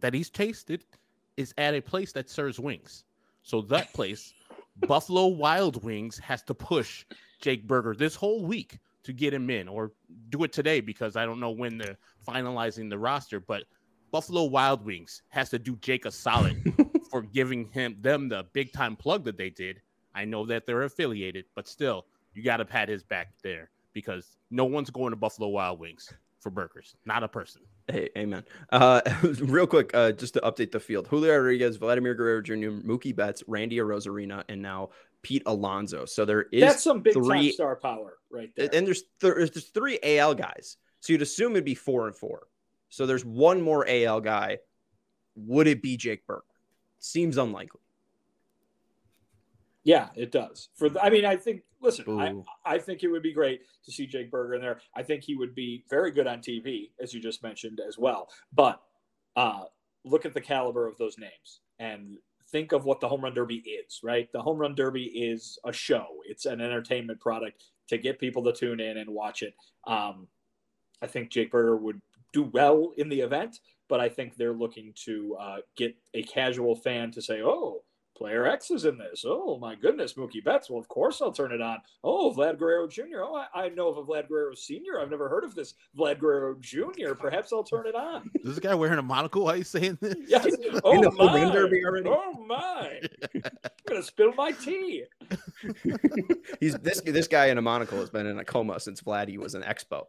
that 0.00 0.14
he's 0.14 0.30
tasted 0.30 0.84
is 1.36 1.54
at 1.58 1.74
a 1.74 1.80
place 1.80 2.12
that 2.12 2.28
serves 2.28 2.58
wings. 2.58 3.04
So 3.42 3.60
that 3.62 3.92
place, 3.92 4.34
Buffalo 4.86 5.28
Wild 5.28 5.82
Wings, 5.84 6.18
has 6.18 6.42
to 6.44 6.54
push 6.54 7.04
Jake 7.40 7.66
Burger 7.66 7.94
this 7.94 8.14
whole 8.14 8.44
week 8.44 8.78
to 9.02 9.12
get 9.12 9.34
him 9.34 9.50
in, 9.50 9.68
or 9.68 9.92
do 10.30 10.44
it 10.44 10.52
today 10.52 10.80
because 10.80 11.16
I 11.16 11.26
don't 11.26 11.40
know 11.40 11.50
when 11.50 11.76
they're 11.76 11.98
finalizing 12.26 12.88
the 12.88 12.98
roster. 12.98 13.40
But 13.40 13.64
Buffalo 14.10 14.44
Wild 14.44 14.84
Wings 14.84 15.22
has 15.28 15.50
to 15.50 15.58
do 15.58 15.76
Jake 15.76 16.06
a 16.06 16.10
solid 16.10 16.72
for 17.14 17.22
giving 17.22 17.66
him 17.70 17.96
them 18.00 18.28
the 18.28 18.44
big 18.52 18.72
time 18.72 18.96
plug 18.96 19.22
that 19.22 19.36
they 19.38 19.48
did. 19.48 19.80
I 20.16 20.24
know 20.24 20.44
that 20.46 20.66
they're 20.66 20.82
affiliated, 20.82 21.44
but 21.54 21.68
still, 21.68 22.06
you 22.34 22.42
got 22.42 22.56
to 22.56 22.64
pat 22.64 22.88
his 22.88 23.04
back 23.04 23.28
there 23.40 23.70
because 23.92 24.36
no 24.50 24.64
one's 24.64 24.90
going 24.90 25.10
to 25.10 25.16
Buffalo 25.16 25.46
Wild 25.46 25.78
Wings 25.78 26.12
for 26.40 26.50
burgers, 26.50 26.96
not 27.06 27.22
a 27.22 27.28
person. 27.28 27.62
Hey, 27.86 28.08
amen. 28.18 28.42
Uh, 28.72 29.00
real 29.38 29.68
quick, 29.68 29.92
uh, 29.94 30.10
just 30.10 30.34
to 30.34 30.40
update 30.40 30.72
the 30.72 30.80
field: 30.80 31.06
Julio 31.06 31.36
Rodriguez, 31.36 31.76
Vladimir 31.76 32.16
Guerrero 32.16 32.42
Jr., 32.42 32.82
Mookie 32.84 33.14
Betts, 33.14 33.44
Randy 33.46 33.76
Arozarena, 33.76 34.42
and 34.48 34.60
now 34.60 34.90
Pete 35.22 35.44
Alonso. 35.46 36.06
So 36.06 36.24
there 36.24 36.46
is 36.50 36.62
That's 36.62 36.82
some 36.82 36.98
big 37.00 37.14
time 37.14 37.22
three- 37.22 37.52
star 37.52 37.76
power 37.76 38.14
right 38.28 38.50
there. 38.56 38.70
and 38.72 38.84
there's 38.84 39.02
th- 39.20 39.34
there's 39.36 39.66
three 39.66 40.00
AL 40.02 40.34
guys. 40.34 40.78
So 40.98 41.12
you'd 41.12 41.22
assume 41.22 41.52
it'd 41.52 41.64
be 41.64 41.76
four 41.76 42.08
and 42.08 42.16
four. 42.16 42.48
So 42.88 43.06
there's 43.06 43.24
one 43.24 43.60
more 43.62 43.84
AL 43.88 44.20
guy. 44.20 44.58
Would 45.36 45.68
it 45.68 45.80
be 45.80 45.96
Jake 45.96 46.26
Burger? 46.26 46.42
Seems 47.04 47.36
unlikely. 47.36 47.82
Yeah, 49.82 50.08
it 50.16 50.32
does. 50.32 50.70
For 50.74 50.88
the, 50.88 51.02
I 51.02 51.10
mean, 51.10 51.26
I 51.26 51.36
think. 51.36 51.60
Listen, 51.82 52.18
I, 52.18 52.32
I 52.64 52.78
think 52.78 53.02
it 53.02 53.08
would 53.08 53.22
be 53.22 53.34
great 53.34 53.60
to 53.84 53.92
see 53.92 54.06
Jake 54.06 54.30
Burger 54.30 54.54
in 54.54 54.62
there. 54.62 54.80
I 54.96 55.02
think 55.02 55.22
he 55.22 55.34
would 55.34 55.54
be 55.54 55.84
very 55.90 56.10
good 56.10 56.26
on 56.26 56.38
TV, 56.38 56.92
as 56.98 57.12
you 57.12 57.20
just 57.20 57.42
mentioned 57.42 57.78
as 57.86 57.98
well. 57.98 58.30
But 58.54 58.80
uh, 59.36 59.64
look 60.06 60.24
at 60.24 60.32
the 60.32 60.40
caliber 60.40 60.88
of 60.88 60.96
those 60.96 61.18
names 61.18 61.60
and 61.78 62.16
think 62.50 62.72
of 62.72 62.86
what 62.86 63.00
the 63.00 63.08
home 63.08 63.20
run 63.20 63.34
derby 63.34 63.56
is. 63.56 64.00
Right, 64.02 64.32
the 64.32 64.40
home 64.40 64.56
run 64.56 64.74
derby 64.74 65.04
is 65.04 65.58
a 65.66 65.74
show. 65.74 66.06
It's 66.24 66.46
an 66.46 66.62
entertainment 66.62 67.20
product 67.20 67.64
to 67.88 67.98
get 67.98 68.18
people 68.18 68.42
to 68.44 68.52
tune 68.54 68.80
in 68.80 68.96
and 68.96 69.10
watch 69.10 69.42
it. 69.42 69.52
Um, 69.86 70.26
I 71.02 71.06
think 71.06 71.28
Jake 71.28 71.50
Burger 71.50 71.76
would 71.76 72.00
do 72.32 72.44
well 72.44 72.94
in 72.96 73.10
the 73.10 73.20
event, 73.20 73.58
but 73.88 74.00
I 74.00 74.08
think 74.08 74.36
they're 74.36 74.52
looking 74.52 74.92
to 75.04 75.36
uh, 75.40 75.56
get 75.76 75.94
a 76.14 76.22
casual 76.22 76.74
fan 76.76 77.10
to 77.12 77.22
say, 77.22 77.40
"Oh, 77.42 77.82
player 78.16 78.46
X 78.46 78.70
is 78.70 78.84
in 78.84 78.96
this. 78.96 79.24
Oh 79.26 79.58
my 79.58 79.74
goodness, 79.74 80.14
Mookie 80.14 80.42
Betts. 80.44 80.70
Well, 80.70 80.78
of 80.78 80.86
course 80.86 81.20
I'll 81.20 81.32
turn 81.32 81.50
it 81.52 81.60
on. 81.60 81.78
Oh, 82.04 82.32
Vlad 82.36 82.58
Guerrero 82.58 82.86
Jr. 82.86 83.22
Oh, 83.24 83.34
I, 83.34 83.64
I 83.64 83.68
know 83.70 83.88
of 83.88 83.96
a 83.98 84.04
Vlad 84.04 84.28
Guerrero 84.28 84.54
Sr. 84.54 85.00
I've 85.00 85.10
never 85.10 85.28
heard 85.28 85.42
of 85.42 85.56
this 85.56 85.74
Vlad 85.98 86.20
Guerrero 86.20 86.54
Jr. 86.60 87.14
Perhaps 87.18 87.52
I'll 87.52 87.64
turn 87.64 87.88
it 87.88 87.96
on. 87.96 88.30
Is 88.36 88.50
this 88.50 88.58
guy 88.60 88.72
wearing 88.74 89.00
a 89.00 89.02
monocle? 89.02 89.44
Why 89.46 89.54
are 89.54 89.56
you 89.56 89.64
saying 89.64 89.98
this? 90.00 90.14
Yes. 90.28 90.44
In 90.46 90.80
Oh 90.84 91.02
the 91.02 91.10
home 91.10 91.34
run 91.34 91.48
my. 91.48 91.52
derby? 91.52 91.82
Oh 92.06 92.44
my. 92.46 93.00
I'm 93.34 93.42
gonna 93.88 94.02
spill 94.02 94.32
my 94.34 94.52
tea. 94.52 95.04
He's 96.60 96.74
this 96.78 97.00
this 97.00 97.28
guy 97.28 97.46
in 97.46 97.58
a 97.58 97.62
monocle 97.62 97.98
has 97.98 98.10
been 98.10 98.26
in 98.26 98.38
a 98.38 98.44
coma 98.44 98.78
since 98.80 99.00
Vladdy 99.00 99.38
was 99.38 99.54
an 99.54 99.62
expo. 99.62 100.04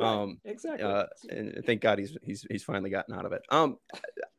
Um, 0.00 0.38
exactly. 0.44 0.84
uh, 0.84 1.06
and 1.30 1.62
thank 1.66 1.80
God 1.80 1.98
he's 1.98 2.16
he's 2.22 2.46
he's 2.50 2.64
finally 2.64 2.90
gotten 2.90 3.14
out 3.14 3.24
of 3.24 3.32
it. 3.32 3.42
Um, 3.50 3.78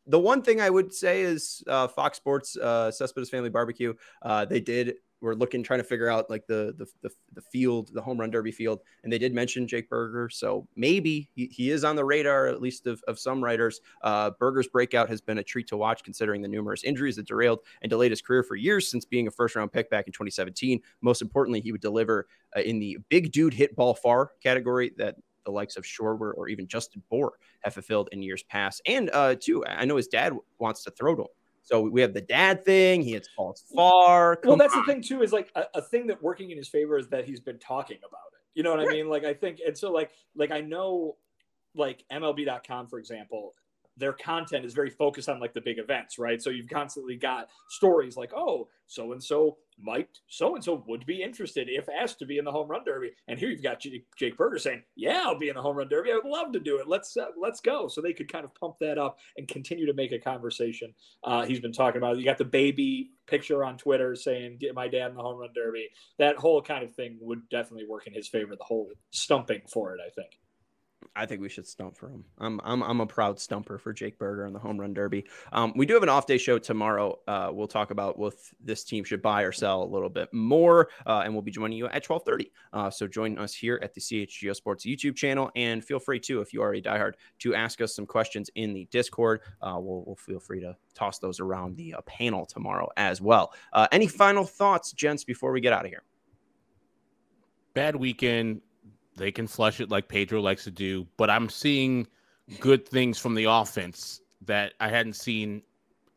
the 0.08 0.20
one 0.20 0.42
thing 0.42 0.62
I 0.62 0.70
would 0.70 0.94
say 0.94 1.22
is 1.22 1.64
uh, 1.68 1.88
Fox 1.88 2.18
Sports, 2.18 2.58
uh, 2.58 2.92
Cespedes 2.92 3.30
Family 3.30 3.50
Barbecue. 3.50 3.94
Uh, 4.22 4.46
they 4.46 4.60
did 4.60 4.96
we're 5.22 5.34
looking 5.34 5.64
trying 5.64 5.80
to 5.80 5.84
figure 5.84 6.10
out 6.10 6.30
like 6.30 6.48
the, 6.48 6.74
the 6.78 6.88
the 7.02 7.14
the, 7.34 7.42
field, 7.42 7.90
the 7.94 8.02
home 8.02 8.20
run 8.20 8.32
derby 8.32 8.52
field, 8.52 8.80
and 9.04 9.12
they 9.12 9.18
did 9.18 9.34
mention 9.34 9.68
Jake 9.68 9.90
Burger, 9.90 10.30
so 10.30 10.68
maybe 10.76 11.30
he, 11.36 11.48
he 11.48 11.72
is 11.72 11.84
on 11.84 11.96
the 11.96 12.06
radar 12.06 12.48
at 12.48 12.62
least 12.62 12.88
of, 12.88 13.04
of 13.08 13.20
some 13.20 13.44
writers. 13.44 13.82
Uh, 14.02 14.32
Burger's 14.40 14.68
breakout 14.68 15.10
has 15.10 15.22
been 15.22 15.40
a 15.40 15.44
treat 15.44 15.68
to 15.68 15.78
watch, 15.78 16.04
considering 16.04 16.42
the 16.42 16.48
numerous 16.48 16.84
injuries 16.84 17.16
that 17.18 17.28
derailed 17.28 17.60
and 17.82 17.90
delayed 17.90 18.12
his 18.12 18.22
career 18.22 18.44
for 18.44 18.56
years 18.56 18.90
since 18.90 19.06
being 19.06 19.28
a 19.28 19.32
first 19.32 19.56
round 19.56 19.72
pick 19.72 19.90
back 19.90 20.08
in 20.08 20.14
2017. 20.14 20.82
Most 21.02 21.22
importantly, 21.22 21.62
he 21.62 21.72
would 21.72 21.82
deliver 21.82 22.28
uh, 22.56 22.62
in 22.62 22.80
the 22.80 22.98
big 23.10 23.32
dude 23.32 23.54
hit 23.54 23.76
ball 23.76 23.94
far 23.94 24.32
category 24.42 24.92
that 24.98 25.18
the 25.50 25.56
likes 25.56 25.76
of 25.78 25.84
Schwarber 25.84 26.32
or 26.36 26.48
even 26.48 26.68
Justin 26.68 27.02
Bour 27.10 27.34
have 27.62 27.74
fulfilled 27.74 28.10
in 28.12 28.22
years 28.22 28.44
past. 28.44 28.82
And 28.86 29.10
uh, 29.14 29.36
too, 29.36 29.66
I 29.66 29.86
know 29.86 29.96
his 29.96 30.08
dad 30.08 30.34
wants 30.60 30.84
to 30.84 30.92
throw 30.92 31.16
to 31.16 31.24
him. 31.24 31.28
So 31.64 31.82
we 31.82 32.02
have 32.02 32.14
the 32.14 32.22
dad 32.22 32.64
thing. 32.64 33.02
He 33.02 33.12
hits 33.12 33.30
balls 33.36 33.64
far. 33.76 34.36
Come 34.36 34.50
well, 34.50 34.58
that's 34.58 34.74
on. 34.74 34.86
the 34.86 34.92
thing 34.92 35.02
too. 35.02 35.22
Is 35.22 35.34
like 35.34 35.52
a, 35.56 35.66
a, 35.76 35.82
thing 35.82 36.08
that 36.08 36.22
working 36.22 36.52
in 36.52 36.58
his 36.58 36.68
favor 36.68 36.98
is 36.98 37.10
that 37.10 37.26
he's 37.26 37.40
been 37.40 37.60
talking 37.60 37.98
about 37.98 38.22
it. 38.34 38.40
You 38.56 38.64
know 38.64 38.72
what 38.72 38.80
I 38.80 38.86
mean? 38.86 39.08
Like 39.08 39.24
I 39.24 39.34
think, 39.34 39.60
and 39.66 39.78
so 39.78 39.92
like 39.92 40.10
like 40.36 40.52
I 40.52 40.62
know, 40.62 41.18
like 41.76 42.04
MLB.com 42.12 42.88
for 42.88 42.98
example, 42.98 43.54
their 44.00 44.14
content 44.14 44.66
is 44.66 44.74
very 44.74 44.90
focused 44.90 45.30
on 45.30 45.40
like 45.40 45.54
the 45.54 45.62
big 45.62 45.78
events, 45.78 46.18
right? 46.18 46.42
So 46.42 46.50
you've 46.50 46.70
constantly 46.70 47.16
got 47.16 47.50
stories 47.70 48.18
like, 48.18 48.32
oh, 48.36 48.70
so 48.88 49.12
and 49.12 49.24
so 49.24 49.58
might, 49.82 50.20
so 50.28 50.56
and 50.56 50.64
so 50.64 50.84
would 50.88 51.06
be 51.06 51.22
interested 51.22 51.68
if 51.70 51.88
asked 51.90 52.20
to 52.20 52.26
be 52.26 52.38
in 52.38 52.46
the 52.46 52.52
home 52.52 52.68
run 52.68 52.84
derby. 52.84 53.12
And 53.28 53.38
here 53.38 53.50
you've 53.50 53.64
got 53.64 53.80
J- 53.80 54.04
Jake 54.18 54.36
Burger 54.36 54.58
saying, 54.58 54.84
yeah, 54.96 55.24
I'll 55.26 55.38
be 55.38 55.50
in 55.50 55.56
the 55.56 55.62
home 55.62 55.78
run 55.78 55.90
derby. 55.90 56.12
I 56.12 56.16
would 56.16 56.26
love 56.26 56.52
to 56.54 56.60
do 56.60 56.80
it. 56.80 56.88
Let's 56.88 57.16
uh, 57.16 57.28
let's 57.40 57.62
go. 57.62 57.88
So 57.88 58.02
they 58.02 58.14
could 58.14 58.32
kind 58.32 58.46
of 58.46 58.56
pump 58.56 58.76
that 58.80 58.98
up 58.98 59.18
and 59.38 59.48
continue 59.48 59.86
to 59.86 59.94
make 59.94 60.12
a 60.12 60.20
conversation. 60.20 60.94
Uh, 61.24 61.46
he's 61.46 61.60
been 61.60 61.74
talking 61.74 61.98
about. 61.98 62.16
It. 62.16 62.20
You 62.20 62.26
got 62.26 62.38
the 62.38 62.46
baby 62.46 63.12
picture 63.28 63.64
on 63.64 63.78
Twitter 63.78 64.16
saying, 64.16 64.58
"Get 64.60 64.76
my 64.76 64.88
dad 64.88 65.12
in 65.12 65.16
the 65.16 65.22
home 65.22 65.40
run 65.40 65.50
derby." 65.54 65.90
That 66.18 66.38
whole 66.38 66.62
kind 66.62 66.84
of 66.84 66.94
thing 66.94 67.18
would 67.22 67.48
definitely 67.50 67.86
work 67.88 68.08
in 68.08 68.14
his 68.14 68.28
favor. 68.28 68.56
The 68.56 68.64
whole 68.64 68.90
stumping 69.12 69.62
for 69.72 69.94
it, 69.94 70.00
I 70.06 70.10
think. 70.10 70.40
I 71.16 71.26
think 71.26 71.42
we 71.42 71.50
should 71.50 71.68
stump 71.68 71.98
for 71.98 72.10
him. 72.10 72.24
I'm 72.38 72.60
I'm 72.64 72.84
I'm 72.84 73.02
a 73.02 73.06
proud 73.06 73.40
stumper 73.40 73.78
for 73.78 73.94
Jake 73.94 74.18
Burger 74.18 74.46
in 74.46 74.54
the 74.54 74.60
home 74.60 74.80
run 74.80 74.94
derby. 74.94 75.26
Um, 75.52 75.74
we 75.76 75.86
do 75.86 75.94
have 75.94 76.04
an 76.04 76.10
off 76.10 76.26
day 76.26 76.38
show 76.38 76.58
tomorrow. 76.58 77.20
Uh, 77.28 77.50
we'll 77.52 77.68
talk 77.68 77.92
about 77.92 78.16
if 78.20 78.54
this 78.64 78.84
team 78.84 79.04
should 79.04 79.22
buy 79.22 79.44
or 79.44 79.52
sell 79.52 79.84
a 79.84 79.86
little 79.86 80.10
bit 80.10 80.34
more, 80.34 80.90
uh, 81.06 81.22
and 81.24 81.34
we'll 81.34 81.42
be 81.42 81.52
joining 81.52 81.78
you 81.78 81.88
at 81.88 82.04
12:30. 82.04 82.52
Uh, 82.74 82.90
so 82.90 83.08
join 83.08 83.38
us 83.38 83.54
here 83.54 83.80
at 83.82 83.94
the 83.94 84.02
CHGO 84.02 84.56
Sports 84.56 84.86
YouTube 84.86 85.16
channel, 85.16 85.52
and 85.56 85.84
feel 85.84 86.00
free 86.00 86.20
to, 86.22 86.42
if 86.42 86.54
you 86.54 86.62
are 86.62 86.74
a 86.74 86.82
diehard, 86.82 87.14
to 87.40 87.56
ask 87.56 87.82
us 87.82 87.96
some 87.96 88.06
questions 88.06 88.50
in 88.56 88.74
the 88.74 88.88
Discord. 88.92 89.42
Uh, 89.62 89.78
we'll, 89.80 90.04
we'll 90.06 90.16
feel 90.16 90.40
free 90.40 90.60
to 90.62 90.76
toss 90.94 91.20
those 91.20 91.40
around 91.40 91.76
the 91.78 91.94
uh, 91.94 92.02
panel 92.02 92.46
tomorrow 92.46 92.90
as 92.98 93.22
well. 93.22 93.54
Uh, 93.74 93.88
any 93.92 94.08
final 94.08 94.46
thoughts, 94.46 94.92
gents, 94.92 95.24
before 95.24 95.52
we 95.52 95.62
get 95.62 95.74
out 95.74 95.86
of 95.86 95.92
here? 95.92 96.04
Bad 97.74 97.96
weekend 97.96 98.62
they 99.16 99.32
can 99.32 99.48
flush 99.48 99.80
it 99.80 99.90
like 99.90 100.08
Pedro 100.08 100.42
likes 100.42 100.64
to 100.64 100.72
do, 100.72 101.06
but 101.18 101.30
I'm 101.30 101.50
seeing 101.50 102.08
good 102.60 102.88
things 102.88 103.18
from 103.18 103.36
the 103.36 103.46
offense 103.46 104.22
that 104.46 104.74
I 104.80 104.90
hadn't 104.90 105.14
seen 105.14 105.62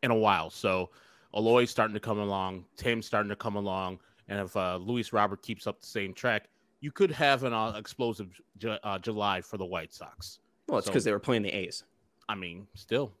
in 0.01 0.11
a 0.11 0.15
while. 0.15 0.49
So 0.49 0.89
Eloy's 1.35 1.69
starting 1.69 1.93
to 1.93 1.99
come 1.99 2.19
along, 2.19 2.65
Tim's 2.77 3.05
starting 3.05 3.29
to 3.29 3.35
come 3.35 3.55
along, 3.55 3.99
and 4.27 4.39
if 4.39 4.55
uh, 4.55 4.77
Luis 4.77 5.13
Robert 5.13 5.41
keeps 5.41 5.67
up 5.67 5.81
the 5.81 5.87
same 5.87 6.13
track, 6.13 6.47
you 6.79 6.91
could 6.91 7.11
have 7.11 7.43
an 7.43 7.53
uh, 7.53 7.73
explosive 7.77 8.39
ju- 8.57 8.77
uh, 8.83 8.99
July 8.99 9.41
for 9.41 9.57
the 9.57 9.65
White 9.65 9.93
Sox. 9.93 10.39
Well, 10.67 10.79
it's 10.79 10.87
because 10.87 11.03
so, 11.03 11.09
they 11.09 11.13
were 11.13 11.19
playing 11.19 11.43
the 11.43 11.51
A's. 11.51 11.83
I 12.29 12.35
mean, 12.35 12.67
still, 12.73 13.11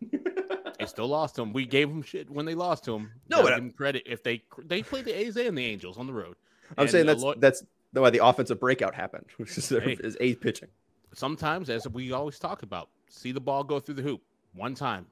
they 0.00 0.86
still 0.86 1.08
lost 1.08 1.34
them. 1.34 1.52
We 1.52 1.66
gave 1.66 1.88
them 1.88 2.02
shit 2.02 2.30
when 2.30 2.44
they 2.44 2.54
lost 2.54 2.84
to 2.84 2.92
them. 2.92 3.10
No, 3.28 3.42
but 3.42 3.48
give 3.48 3.56
them 3.56 3.70
credit 3.70 4.02
if 4.06 4.22
they 4.22 4.42
they 4.64 4.82
played 4.82 5.06
the 5.06 5.18
A's 5.18 5.36
and 5.36 5.56
the 5.56 5.64
Angels 5.64 5.98
on 5.98 6.06
the 6.06 6.12
road. 6.12 6.36
I'm 6.76 6.82
and 6.82 6.90
saying 6.90 7.06
that's 7.06 7.22
Eloy- 7.22 7.38
that's 7.38 7.64
why 7.92 8.10
the 8.10 8.24
offensive 8.24 8.60
breakout 8.60 8.94
happened, 8.94 9.26
which 9.36 9.56
is, 9.58 9.68
hey, 9.68 9.96
is 10.00 10.16
eighth 10.20 10.40
pitching. 10.40 10.68
Sometimes, 11.14 11.70
as 11.70 11.88
we 11.88 12.12
always 12.12 12.38
talk 12.38 12.62
about, 12.62 12.88
see 13.08 13.32
the 13.32 13.40
ball 13.40 13.64
go 13.64 13.80
through 13.80 13.96
the 13.96 14.02
hoop 14.02 14.22
one 14.54 14.74
time. 14.74 15.06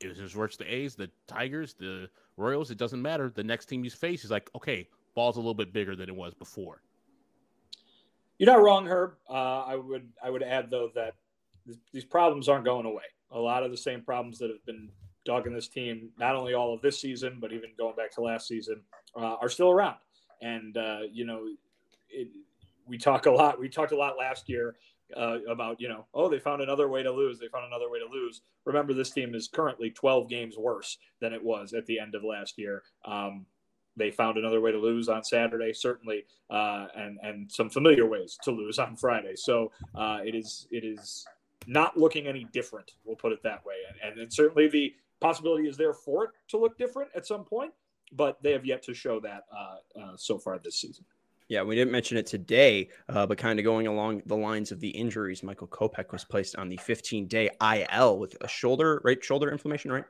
It 0.00 0.08
was 0.08 0.32
versus 0.32 0.58
the 0.58 0.72
A's, 0.72 0.94
the 0.94 1.10
Tigers, 1.26 1.74
the 1.74 2.08
Royals. 2.36 2.70
It 2.70 2.76
doesn't 2.76 3.00
matter. 3.00 3.32
The 3.34 3.44
next 3.44 3.66
team 3.66 3.82
you 3.82 3.90
face 3.90 4.24
is 4.24 4.30
like, 4.30 4.50
okay, 4.54 4.88
ball's 5.14 5.36
a 5.36 5.40
little 5.40 5.54
bit 5.54 5.72
bigger 5.72 5.96
than 5.96 6.08
it 6.08 6.14
was 6.14 6.34
before. 6.34 6.82
You're 8.38 8.52
not 8.52 8.62
wrong, 8.62 8.86
Herb. 8.86 9.14
Uh, 9.28 9.62
I 9.62 9.76
would 9.76 10.08
I 10.22 10.28
would 10.28 10.42
add 10.42 10.70
though 10.70 10.90
that 10.94 11.14
these 11.92 12.04
problems 12.04 12.48
aren't 12.48 12.66
going 12.66 12.84
away. 12.84 13.04
A 13.30 13.38
lot 13.38 13.62
of 13.62 13.70
the 13.70 13.76
same 13.76 14.02
problems 14.02 14.38
that 14.38 14.50
have 14.50 14.64
been 14.66 14.90
dogging 15.24 15.54
this 15.54 15.68
team, 15.68 16.10
not 16.18 16.36
only 16.36 16.54
all 16.54 16.72
of 16.72 16.82
this 16.82 17.00
season, 17.00 17.38
but 17.40 17.52
even 17.52 17.70
going 17.76 17.96
back 17.96 18.12
to 18.12 18.20
last 18.20 18.46
season, 18.46 18.82
uh, 19.16 19.36
are 19.40 19.48
still 19.48 19.70
around. 19.70 19.96
And 20.42 20.76
uh, 20.76 21.00
you 21.10 21.24
know, 21.24 21.46
it, 22.08 22.28
we 22.86 22.98
talk 22.98 23.26
a 23.26 23.30
lot. 23.30 23.58
We 23.58 23.68
talked 23.68 23.92
a 23.92 23.96
lot 23.96 24.16
last 24.18 24.48
year 24.48 24.76
uh, 25.16 25.38
about 25.48 25.80
you 25.80 25.88
know, 25.88 26.06
oh, 26.14 26.28
they 26.28 26.38
found 26.38 26.62
another 26.62 26.88
way 26.88 27.02
to 27.02 27.12
lose. 27.12 27.38
They 27.38 27.48
found 27.48 27.66
another 27.66 27.90
way 27.90 27.98
to 27.98 28.06
lose. 28.06 28.42
Remember, 28.64 28.92
this 28.92 29.10
team 29.10 29.34
is 29.34 29.48
currently 29.48 29.90
12 29.90 30.28
games 30.28 30.56
worse 30.56 30.98
than 31.20 31.32
it 31.32 31.42
was 31.42 31.72
at 31.72 31.86
the 31.86 31.98
end 31.98 32.14
of 32.14 32.24
last 32.24 32.58
year. 32.58 32.82
Um, 33.04 33.46
they 33.96 34.10
found 34.10 34.36
another 34.36 34.60
way 34.60 34.72
to 34.72 34.78
lose 34.78 35.08
on 35.08 35.24
Saturday, 35.24 35.72
certainly, 35.72 36.24
uh, 36.50 36.86
and 36.96 37.18
and 37.22 37.50
some 37.50 37.70
familiar 37.70 38.06
ways 38.06 38.38
to 38.42 38.50
lose 38.50 38.78
on 38.78 38.96
Friday. 38.96 39.34
So 39.36 39.72
uh, 39.94 40.20
it 40.24 40.34
is 40.34 40.66
it 40.70 40.84
is 40.84 41.26
not 41.66 41.96
looking 41.96 42.26
any 42.26 42.44
different. 42.52 42.92
We'll 43.04 43.16
put 43.16 43.32
it 43.32 43.42
that 43.42 43.64
way, 43.64 43.74
and, 44.04 44.18
and 44.18 44.32
certainly 44.32 44.68
the 44.68 44.94
possibility 45.20 45.66
is 45.66 45.76
there 45.76 45.94
for 45.94 46.24
it 46.24 46.30
to 46.48 46.58
look 46.58 46.76
different 46.76 47.10
at 47.16 47.26
some 47.26 47.44
point, 47.44 47.72
but 48.12 48.40
they 48.42 48.52
have 48.52 48.66
yet 48.66 48.82
to 48.82 48.94
show 48.94 49.18
that 49.20 49.44
uh, 49.50 50.00
uh 50.00 50.16
so 50.16 50.38
far 50.38 50.58
this 50.58 50.78
season. 50.78 51.04
Yeah, 51.48 51.62
we 51.62 51.76
didn't 51.76 51.92
mention 51.92 52.16
it 52.16 52.26
today, 52.26 52.88
uh, 53.08 53.24
but 53.26 53.38
kind 53.38 53.58
of 53.58 53.64
going 53.64 53.86
along 53.86 54.22
the 54.26 54.36
lines 54.36 54.72
of 54.72 54.80
the 54.80 54.88
injuries, 54.88 55.44
Michael 55.44 55.68
Kopech 55.68 56.10
was 56.10 56.24
placed 56.24 56.56
on 56.56 56.68
the 56.68 56.76
15 56.76 57.28
day 57.28 57.50
IL 57.60 58.18
with 58.18 58.36
a 58.40 58.48
shoulder, 58.48 59.00
right? 59.04 59.22
Shoulder 59.22 59.50
inflammation, 59.52 59.92
right? 59.92 60.04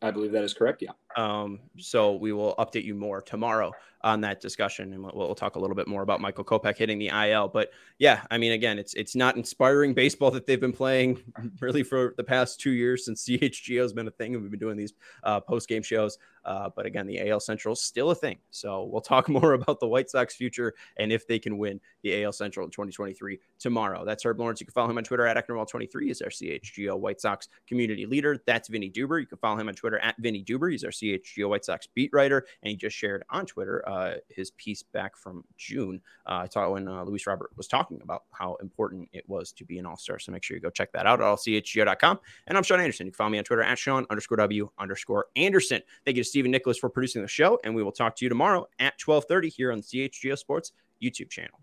I 0.00 0.10
believe 0.10 0.32
that 0.32 0.44
is 0.44 0.54
correct. 0.54 0.82
Yeah. 0.82 0.90
Um, 1.16 1.60
so 1.78 2.14
we 2.14 2.32
will 2.32 2.54
update 2.58 2.84
you 2.84 2.94
more 2.94 3.22
tomorrow 3.22 3.72
on 4.02 4.20
that 4.20 4.40
discussion, 4.40 4.92
and 4.92 5.02
we'll, 5.02 5.12
we'll, 5.14 5.34
talk 5.34 5.56
a 5.56 5.58
little 5.58 5.74
bit 5.74 5.88
more 5.88 6.02
about 6.02 6.20
Michael 6.20 6.44
Kopech 6.44 6.76
hitting 6.76 6.98
the 6.98 7.08
IL. 7.08 7.48
But 7.48 7.70
yeah, 7.98 8.22
I 8.30 8.38
mean, 8.38 8.52
again, 8.52 8.78
it's 8.78 8.94
it's 8.94 9.16
not 9.16 9.36
inspiring 9.36 9.94
baseball 9.94 10.30
that 10.32 10.46
they've 10.46 10.60
been 10.60 10.72
playing 10.72 11.20
really 11.60 11.82
for 11.82 12.14
the 12.16 12.24
past 12.24 12.60
two 12.60 12.72
years 12.72 13.04
since 13.06 13.24
CHGO 13.24 13.80
has 13.80 13.92
been 13.94 14.06
a 14.06 14.10
thing, 14.12 14.34
and 14.34 14.42
we've 14.42 14.50
been 14.50 14.60
doing 14.60 14.76
these 14.76 14.92
uh, 15.24 15.40
post 15.40 15.68
game 15.68 15.82
shows. 15.82 16.18
Uh, 16.46 16.70
but 16.76 16.86
again, 16.86 17.08
the 17.08 17.28
AL 17.28 17.40
Central 17.40 17.72
is 17.72 17.80
still 17.80 18.12
a 18.12 18.14
thing. 18.14 18.38
So 18.50 18.84
we'll 18.84 19.00
talk 19.00 19.28
more 19.28 19.54
about 19.54 19.80
the 19.80 19.88
White 19.88 20.08
Sox 20.08 20.34
future 20.34 20.74
and 20.96 21.12
if 21.12 21.26
they 21.26 21.40
can 21.40 21.58
win 21.58 21.80
the 22.02 22.22
AL 22.22 22.32
Central 22.32 22.64
in 22.64 22.70
2023 22.70 23.40
tomorrow. 23.58 24.04
That's 24.04 24.24
Herb 24.24 24.38
Lawrence. 24.38 24.60
You 24.60 24.66
can 24.66 24.72
follow 24.72 24.88
him 24.88 24.98
on 24.98 25.04
Twitter 25.04 25.26
at 25.26 25.36
Ecknerwall23. 25.36 26.04
He's 26.04 26.22
our 26.22 26.30
CHGO 26.30 26.96
White 26.96 27.20
Sox 27.20 27.48
community 27.66 28.06
leader. 28.06 28.38
That's 28.46 28.68
Vinnie 28.68 28.90
Duber. 28.90 29.20
You 29.20 29.26
can 29.26 29.38
follow 29.38 29.58
him 29.58 29.68
on 29.68 29.74
Twitter 29.74 29.98
at 29.98 30.14
Vinnie 30.18 30.44
Duber. 30.44 30.70
He's 30.70 30.84
our 30.84 30.90
CHGO 31.14 31.48
White 31.48 31.64
Sox 31.64 31.86
beat 31.86 32.10
writer, 32.12 32.46
and 32.62 32.70
he 32.70 32.76
just 32.76 32.96
shared 32.96 33.24
on 33.30 33.46
Twitter 33.46 33.86
uh, 33.88 34.14
his 34.28 34.50
piece 34.52 34.82
back 34.82 35.16
from 35.16 35.44
June. 35.56 36.00
Uh, 36.26 36.40
I 36.44 36.46
thought 36.46 36.72
when 36.72 36.88
uh, 36.88 37.04
Luis 37.04 37.26
Robert 37.26 37.50
was 37.56 37.68
talking 37.68 38.00
about 38.02 38.24
how 38.32 38.56
important 38.56 39.08
it 39.12 39.28
was 39.28 39.52
to 39.52 39.64
be 39.64 39.78
an 39.78 39.86
All 39.86 39.96
Star. 39.96 40.18
So 40.18 40.32
make 40.32 40.42
sure 40.42 40.56
you 40.56 40.60
go 40.60 40.70
check 40.70 40.92
that 40.92 41.06
out 41.06 41.20
at 41.20 41.24
allchgo.com. 41.24 42.20
And 42.46 42.56
I'm 42.56 42.64
Sean 42.64 42.80
Anderson. 42.80 43.06
You 43.06 43.12
can 43.12 43.16
follow 43.16 43.30
me 43.30 43.38
on 43.38 43.44
Twitter 43.44 43.62
at 43.62 43.78
Sean 43.78 44.06
underscore 44.10 44.36
W 44.38 44.70
underscore 44.78 45.26
Anderson. 45.36 45.82
Thank 46.04 46.16
you 46.16 46.22
to 46.22 46.28
Stephen 46.28 46.50
Nicholas 46.50 46.78
for 46.78 46.88
producing 46.88 47.22
the 47.22 47.28
show, 47.28 47.58
and 47.64 47.74
we 47.74 47.82
will 47.82 47.92
talk 47.92 48.16
to 48.16 48.24
you 48.24 48.28
tomorrow 48.28 48.66
at 48.78 48.98
12:30 48.98 49.48
here 49.48 49.72
on 49.72 49.78
the 49.78 49.84
CHGO 49.84 50.36
Sports 50.36 50.72
YouTube 51.02 51.30
channel. 51.30 51.60